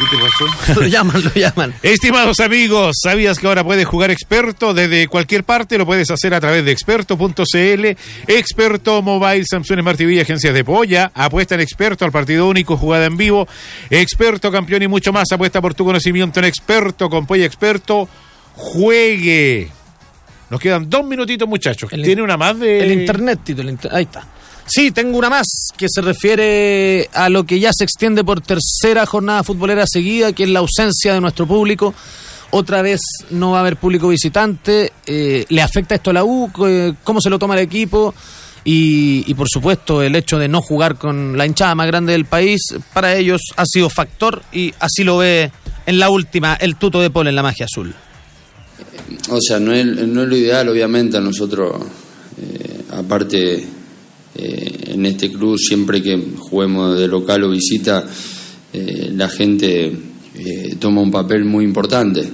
¿Qué 0.00 0.16
te 0.16 0.22
pasó? 0.22 0.80
lo 0.80 0.86
llaman, 0.86 1.22
lo 1.22 1.30
llaman. 1.34 1.74
Estimados 1.82 2.40
amigos, 2.40 2.96
¿sabías 3.02 3.38
que 3.38 3.46
ahora 3.46 3.62
puedes 3.62 3.86
jugar 3.86 4.10
experto 4.10 4.72
desde 4.72 5.08
cualquier 5.08 5.44
parte? 5.44 5.76
Lo 5.76 5.84
puedes 5.84 6.10
hacer 6.10 6.32
a 6.32 6.40
través 6.40 6.64
de 6.64 6.72
experto.cl, 6.72 7.86
experto 8.26 9.02
mobile, 9.02 9.44
Samsung 9.44 9.80
Smart 9.80 9.98
TV, 9.98 10.20
agencias 10.20 10.54
de 10.54 10.64
polla, 10.64 11.12
apuesta 11.14 11.54
en 11.54 11.60
experto 11.60 12.04
al 12.06 12.12
partido 12.12 12.48
único, 12.48 12.76
jugada 12.78 13.04
en 13.06 13.16
vivo, 13.18 13.46
experto 13.90 14.50
campeón 14.50 14.82
y 14.82 14.88
mucho 14.88 15.12
más, 15.12 15.30
apuesta 15.32 15.60
por 15.60 15.74
tu 15.74 15.84
conocimiento 15.84 16.40
en 16.40 16.46
experto, 16.46 17.10
con 17.10 17.26
polla 17.26 17.44
experto, 17.44 18.08
juegue. 18.54 19.68
Nos 20.48 20.58
quedan 20.60 20.88
dos 20.88 21.04
minutitos, 21.04 21.46
muchachos. 21.48 21.92
El- 21.92 22.02
¿Tiene 22.02 22.22
una 22.22 22.36
más 22.36 22.58
de...? 22.58 22.80
El 22.82 22.92
internet, 22.92 23.40
Tito, 23.44 23.60
el 23.62 23.68
inter- 23.70 23.94
ahí 23.94 24.04
está. 24.04 24.26
Sí, 24.72 24.92
tengo 24.92 25.18
una 25.18 25.28
más 25.28 25.48
que 25.76 25.86
se 25.88 26.00
refiere 26.00 27.10
a 27.12 27.28
lo 27.28 27.44
que 27.44 27.58
ya 27.58 27.72
se 27.72 27.82
extiende 27.82 28.22
por 28.22 28.40
tercera 28.40 29.04
jornada 29.04 29.42
futbolera 29.42 29.84
seguida, 29.84 30.32
que 30.32 30.44
es 30.44 30.48
la 30.48 30.60
ausencia 30.60 31.12
de 31.12 31.20
nuestro 31.20 31.44
público. 31.44 31.92
Otra 32.50 32.80
vez 32.80 33.00
no 33.30 33.50
va 33.50 33.58
a 33.58 33.60
haber 33.62 33.78
público 33.78 34.06
visitante. 34.06 34.92
Eh, 35.06 35.44
¿Le 35.48 35.60
afecta 35.60 35.96
esto 35.96 36.10
a 36.10 36.12
la 36.12 36.22
U? 36.22 36.48
Eh, 36.68 36.94
¿Cómo 37.02 37.20
se 37.20 37.30
lo 37.30 37.38
toma 37.40 37.54
el 37.54 37.60
equipo? 37.60 38.14
Y, 38.62 39.24
y, 39.26 39.34
por 39.34 39.48
supuesto 39.48 40.02
el 40.02 40.14
hecho 40.14 40.38
de 40.38 40.46
no 40.46 40.60
jugar 40.62 40.98
con 40.98 41.36
la 41.36 41.46
hinchada 41.46 41.74
más 41.74 41.88
grande 41.88 42.12
del 42.12 42.26
país, 42.26 42.60
para 42.92 43.16
ellos 43.16 43.40
ha 43.56 43.64
sido 43.66 43.90
factor 43.90 44.42
y 44.52 44.72
así 44.78 45.02
lo 45.02 45.16
ve 45.16 45.50
en 45.86 45.98
la 45.98 46.10
última 46.10 46.54
el 46.54 46.76
tuto 46.76 47.00
de 47.00 47.10
Paul 47.10 47.26
en 47.26 47.34
la 47.34 47.42
magia 47.42 47.64
azul. 47.64 47.92
O 49.30 49.40
sea, 49.40 49.58
no 49.58 49.72
es, 49.72 49.84
no 49.84 50.22
es 50.22 50.28
lo 50.28 50.36
ideal, 50.36 50.68
obviamente, 50.68 51.16
a 51.16 51.20
nosotros, 51.20 51.74
eh, 52.40 52.84
aparte, 52.92 53.66
eh, 54.34 54.92
en 54.94 55.06
este 55.06 55.30
club, 55.30 55.58
siempre 55.58 56.02
que 56.02 56.18
juguemos 56.38 56.98
de 56.98 57.08
local 57.08 57.44
o 57.44 57.50
visita, 57.50 58.04
eh, 58.72 59.10
la 59.14 59.28
gente 59.28 59.92
eh, 60.34 60.76
toma 60.78 61.00
un 61.02 61.10
papel 61.10 61.44
muy 61.44 61.64
importante 61.64 62.28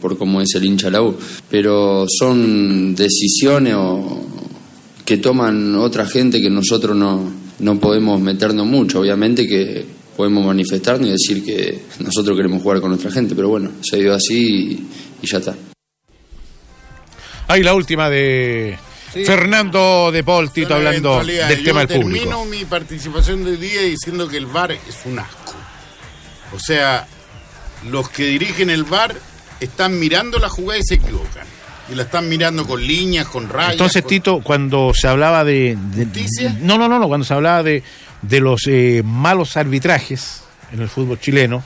por 0.00 0.18
cómo 0.18 0.40
es 0.40 0.52
el 0.56 0.64
hincha 0.64 0.90
la 0.90 1.02
U. 1.02 1.14
Pero 1.48 2.04
son 2.08 2.96
decisiones 2.96 3.74
o- 3.76 4.20
que 5.04 5.18
toman 5.18 5.76
otra 5.76 6.04
gente 6.04 6.40
que 6.42 6.50
nosotros 6.50 6.96
no, 6.96 7.30
no 7.60 7.78
podemos 7.78 8.20
meternos 8.20 8.66
mucho. 8.66 8.98
Obviamente 9.00 9.46
que 9.46 9.84
podemos 10.16 10.44
manifestarnos 10.44 11.08
y 11.08 11.12
decir 11.12 11.44
que 11.44 11.78
nosotros 12.00 12.36
queremos 12.36 12.60
jugar 12.60 12.80
con 12.80 12.90
nuestra 12.90 13.12
gente, 13.12 13.36
pero 13.36 13.48
bueno, 13.50 13.70
se 13.82 13.98
dio 13.98 14.12
así 14.14 14.34
y- 14.34 14.86
y 15.22 15.26
ya 15.30 15.38
está. 15.38 15.54
Ahí 17.48 17.62
la 17.62 17.74
última 17.74 18.08
de 18.10 18.76
Sí. 19.12 19.24
Fernando 19.24 20.10
de 20.10 20.24
Paul, 20.24 20.50
Tito, 20.50 20.74
hablando 20.74 21.22
del 21.22 21.58
Yo 21.58 21.64
tema 21.64 21.80
del 21.80 21.88
termino 21.88 22.38
público. 22.38 22.44
mi 22.46 22.64
participación 22.64 23.44
del 23.44 23.60
día 23.60 23.82
diciendo 23.82 24.26
que 24.28 24.38
el 24.38 24.46
VAR 24.46 24.72
es 24.72 25.02
un 25.04 25.18
asco. 25.18 25.52
O 26.54 26.58
sea, 26.58 27.06
los 27.90 28.08
que 28.08 28.26
dirigen 28.26 28.70
el 28.70 28.84
VAR 28.84 29.14
están 29.60 29.98
mirando 29.98 30.38
la 30.38 30.48
jugada 30.48 30.80
y 30.80 30.82
se 30.84 30.94
equivocan. 30.94 31.46
Y 31.90 31.94
la 31.94 32.04
están 32.04 32.28
mirando 32.28 32.66
con 32.66 32.80
líneas, 32.86 33.26
con 33.26 33.48
rayas. 33.50 33.72
Entonces, 33.72 34.02
con- 34.02 34.08
Tito, 34.08 34.40
cuando 34.42 34.92
se 34.94 35.08
hablaba 35.08 35.44
de... 35.44 35.76
de- 35.94 36.04
¿Justicia? 36.04 36.56
no, 36.60 36.78
no, 36.78 36.88
no, 36.88 36.98
no, 36.98 37.08
cuando 37.08 37.26
se 37.26 37.34
hablaba 37.34 37.62
de, 37.62 37.82
de 38.22 38.40
los 38.40 38.62
eh, 38.66 39.02
malos 39.04 39.56
arbitrajes 39.58 40.42
en 40.72 40.80
el 40.80 40.88
fútbol 40.88 41.20
chileno, 41.20 41.62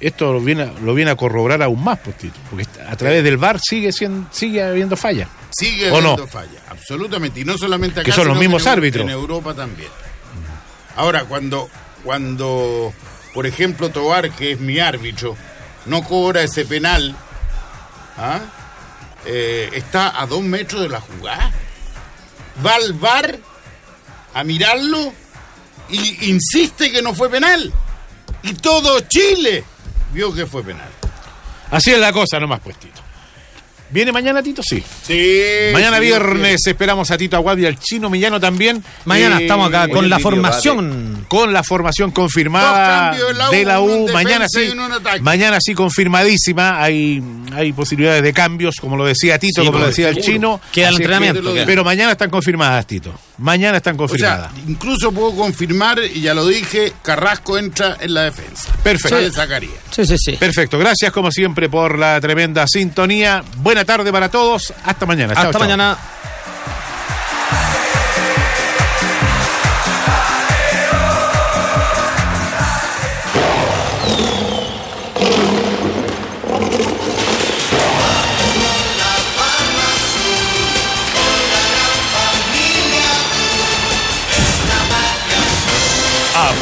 esto 0.00 0.32
lo 0.32 0.40
viene, 0.40 0.62
a- 0.64 0.72
lo 0.82 0.94
viene 0.94 1.10
a 1.10 1.16
corroborar 1.16 1.62
aún 1.62 1.82
más, 1.82 1.98
pues, 1.98 2.16
Tito, 2.18 2.38
porque 2.50 2.66
a 2.88 2.96
través 2.96 3.22
del 3.24 3.36
VAR 3.36 3.58
sigue, 3.60 3.92
siendo, 3.92 4.28
sigue 4.32 4.62
habiendo 4.62 4.96
falla. 4.96 5.28
Sigue 5.50 5.90
¿O 5.90 6.00
no? 6.00 6.10
habiendo 6.12 6.26
falla, 6.26 6.60
absolutamente. 6.68 7.40
Y 7.40 7.44
no 7.44 7.56
solamente 7.58 8.00
acá, 8.00 8.04
Que 8.06 8.12
son 8.12 8.26
los 8.28 8.34
sino 8.36 8.40
mismos 8.40 8.62
en 8.66 8.68
árbitros. 8.72 9.04
En 9.04 9.10
Europa 9.10 9.54
también. 9.54 9.88
Ahora, 10.96 11.24
cuando, 11.24 11.68
cuando, 12.04 12.92
por 13.34 13.46
ejemplo, 13.46 13.90
Tobar, 13.90 14.30
que 14.30 14.52
es 14.52 14.60
mi 14.60 14.78
árbitro, 14.78 15.36
no 15.86 16.02
cobra 16.04 16.42
ese 16.42 16.64
penal, 16.64 17.16
¿ah? 18.16 18.40
Eh, 19.26 19.70
está 19.74 20.20
a 20.20 20.26
dos 20.26 20.42
metros 20.42 20.82
de 20.82 20.88
la 20.88 21.00
jugada. 21.00 21.52
Va 22.64 22.74
al 22.74 22.92
VAR 22.94 23.38
a 24.34 24.44
mirarlo 24.44 25.12
y 25.90 26.30
insiste 26.30 26.90
que 26.90 27.02
no 27.02 27.14
fue 27.14 27.28
penal. 27.30 27.72
Y 28.42 28.54
todo 28.54 29.00
Chile 29.00 29.64
vio 30.12 30.34
que 30.34 30.46
fue 30.46 30.62
penal. 30.62 30.88
Así 31.70 31.90
es 31.90 31.98
la 31.98 32.12
cosa 32.12 32.38
nomás, 32.40 32.60
pues, 32.60 32.76
Tito. 32.78 33.02
¿Viene 33.90 34.12
mañana, 34.12 34.42
Tito? 34.42 34.60
Sí. 34.62 34.82
Sí. 35.02 35.40
Mañana 35.72 35.96
sí, 35.96 36.02
viernes 36.04 36.60
esperamos 36.66 37.10
a 37.10 37.16
Tito 37.16 37.36
Aguad 37.38 37.56
y 37.56 37.64
al 37.64 37.78
Chino 37.78 38.10
Millano 38.10 38.38
también. 38.38 38.84
Mañana 39.06 39.38
Eh, 39.38 39.42
estamos 39.44 39.68
acá 39.68 39.88
con 39.88 40.10
la 40.10 40.18
formación. 40.18 41.24
con 41.26 41.54
la 41.54 41.62
formación 41.62 42.10
confirmada 42.10 43.16
la 43.34 43.48
U, 43.48 43.50
de 43.52 43.64
la 43.64 43.80
U. 43.80 44.08
Mañana 44.12 44.44
sí, 44.46 44.70
mañana 45.22 45.56
sí 45.58 45.72
confirmadísima. 45.74 46.82
Hay, 46.82 47.22
hay 47.54 47.72
posibilidades 47.72 48.22
de 48.22 48.32
cambios, 48.34 48.74
como 48.78 48.94
lo 48.94 49.06
decía 49.06 49.38
Tito, 49.38 49.62
Sí, 49.62 49.66
como 49.66 49.78
lo 49.78 49.84
por 49.84 49.88
decía 49.88 50.10
el 50.10 50.20
chino. 50.20 50.60
Queda 50.70 50.88
el 50.90 50.96
que- 50.98 51.02
entrenamiento, 51.04 51.54
pero 51.64 51.82
mañana 51.82 52.12
están 52.12 52.28
confirmadas, 52.28 52.86
Tito. 52.86 53.18
Mañana 53.38 53.76
están 53.76 53.94
O 53.94 53.98
confirmadas. 53.98 54.52
sea, 54.52 54.62
incluso 54.66 55.12
puedo 55.12 55.34
confirmar, 55.36 56.00
y 56.12 56.20
ya 56.20 56.34
lo 56.34 56.46
dije, 56.46 56.92
Carrasco 57.02 57.56
entra 57.56 57.96
en 58.00 58.14
la 58.14 58.22
defensa. 58.22 58.70
Perfecto. 58.82 59.16
Sale 59.16 59.30
Zacarías. 59.30 59.74
Sí, 59.90 60.04
sí, 60.06 60.16
sí. 60.18 60.32
Perfecto. 60.32 60.78
Gracias, 60.78 61.12
como 61.12 61.30
siempre, 61.30 61.68
por 61.68 61.98
la 61.98 62.20
tremenda 62.20 62.66
sintonía. 62.66 63.44
Buena 63.58 63.84
tarde 63.84 64.10
para 64.12 64.28
todos. 64.28 64.72
Hasta 64.84 65.06
mañana. 65.06 65.34
Hasta 65.36 65.58
mañana. 65.58 65.96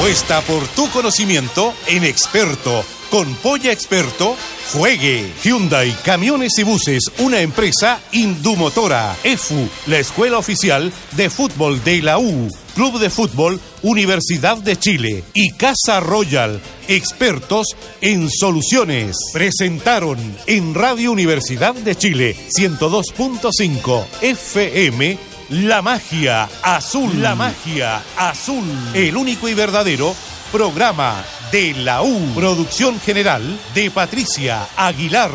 Apuesta 0.06 0.40
por 0.42 0.64
tu 0.68 0.88
conocimiento 0.90 1.74
en 1.88 2.04
Experto. 2.04 2.84
Con 3.10 3.34
Polla 3.34 3.72
Experto, 3.72 4.36
juegue. 4.72 5.28
Hyundai 5.42 5.90
Camiones 6.04 6.56
y 6.58 6.62
Buses, 6.62 7.10
una 7.18 7.40
empresa 7.40 7.98
Indumotora. 8.12 9.16
EFU, 9.24 9.68
la 9.88 9.98
escuela 9.98 10.38
oficial 10.38 10.92
de 11.16 11.28
fútbol 11.28 11.82
de 11.82 12.02
la 12.02 12.20
U. 12.20 12.48
Club 12.76 13.00
de 13.00 13.10
Fútbol 13.10 13.60
Universidad 13.82 14.58
de 14.58 14.78
Chile 14.78 15.24
y 15.34 15.50
Casa 15.54 15.98
Royal, 15.98 16.60
expertos 16.86 17.66
en 18.00 18.30
soluciones. 18.30 19.16
Presentaron 19.32 20.18
en 20.46 20.72
Radio 20.74 21.10
Universidad 21.10 21.74
de 21.74 21.96
Chile 21.96 22.36
102.5 22.56 24.04
FM 24.22 25.35
La 25.48 25.80
Magia 25.80 26.48
Azul. 26.60 27.22
La 27.22 27.36
Magia 27.36 28.02
Azul. 28.16 28.64
El 28.94 29.16
único 29.16 29.48
y 29.48 29.54
verdadero 29.54 30.12
programa 30.50 31.24
de 31.52 31.72
la 31.72 32.02
U. 32.02 32.34
Producción 32.34 32.98
general 32.98 33.56
de 33.72 33.92
Patricia 33.92 34.66
Aguilar. 34.76 35.30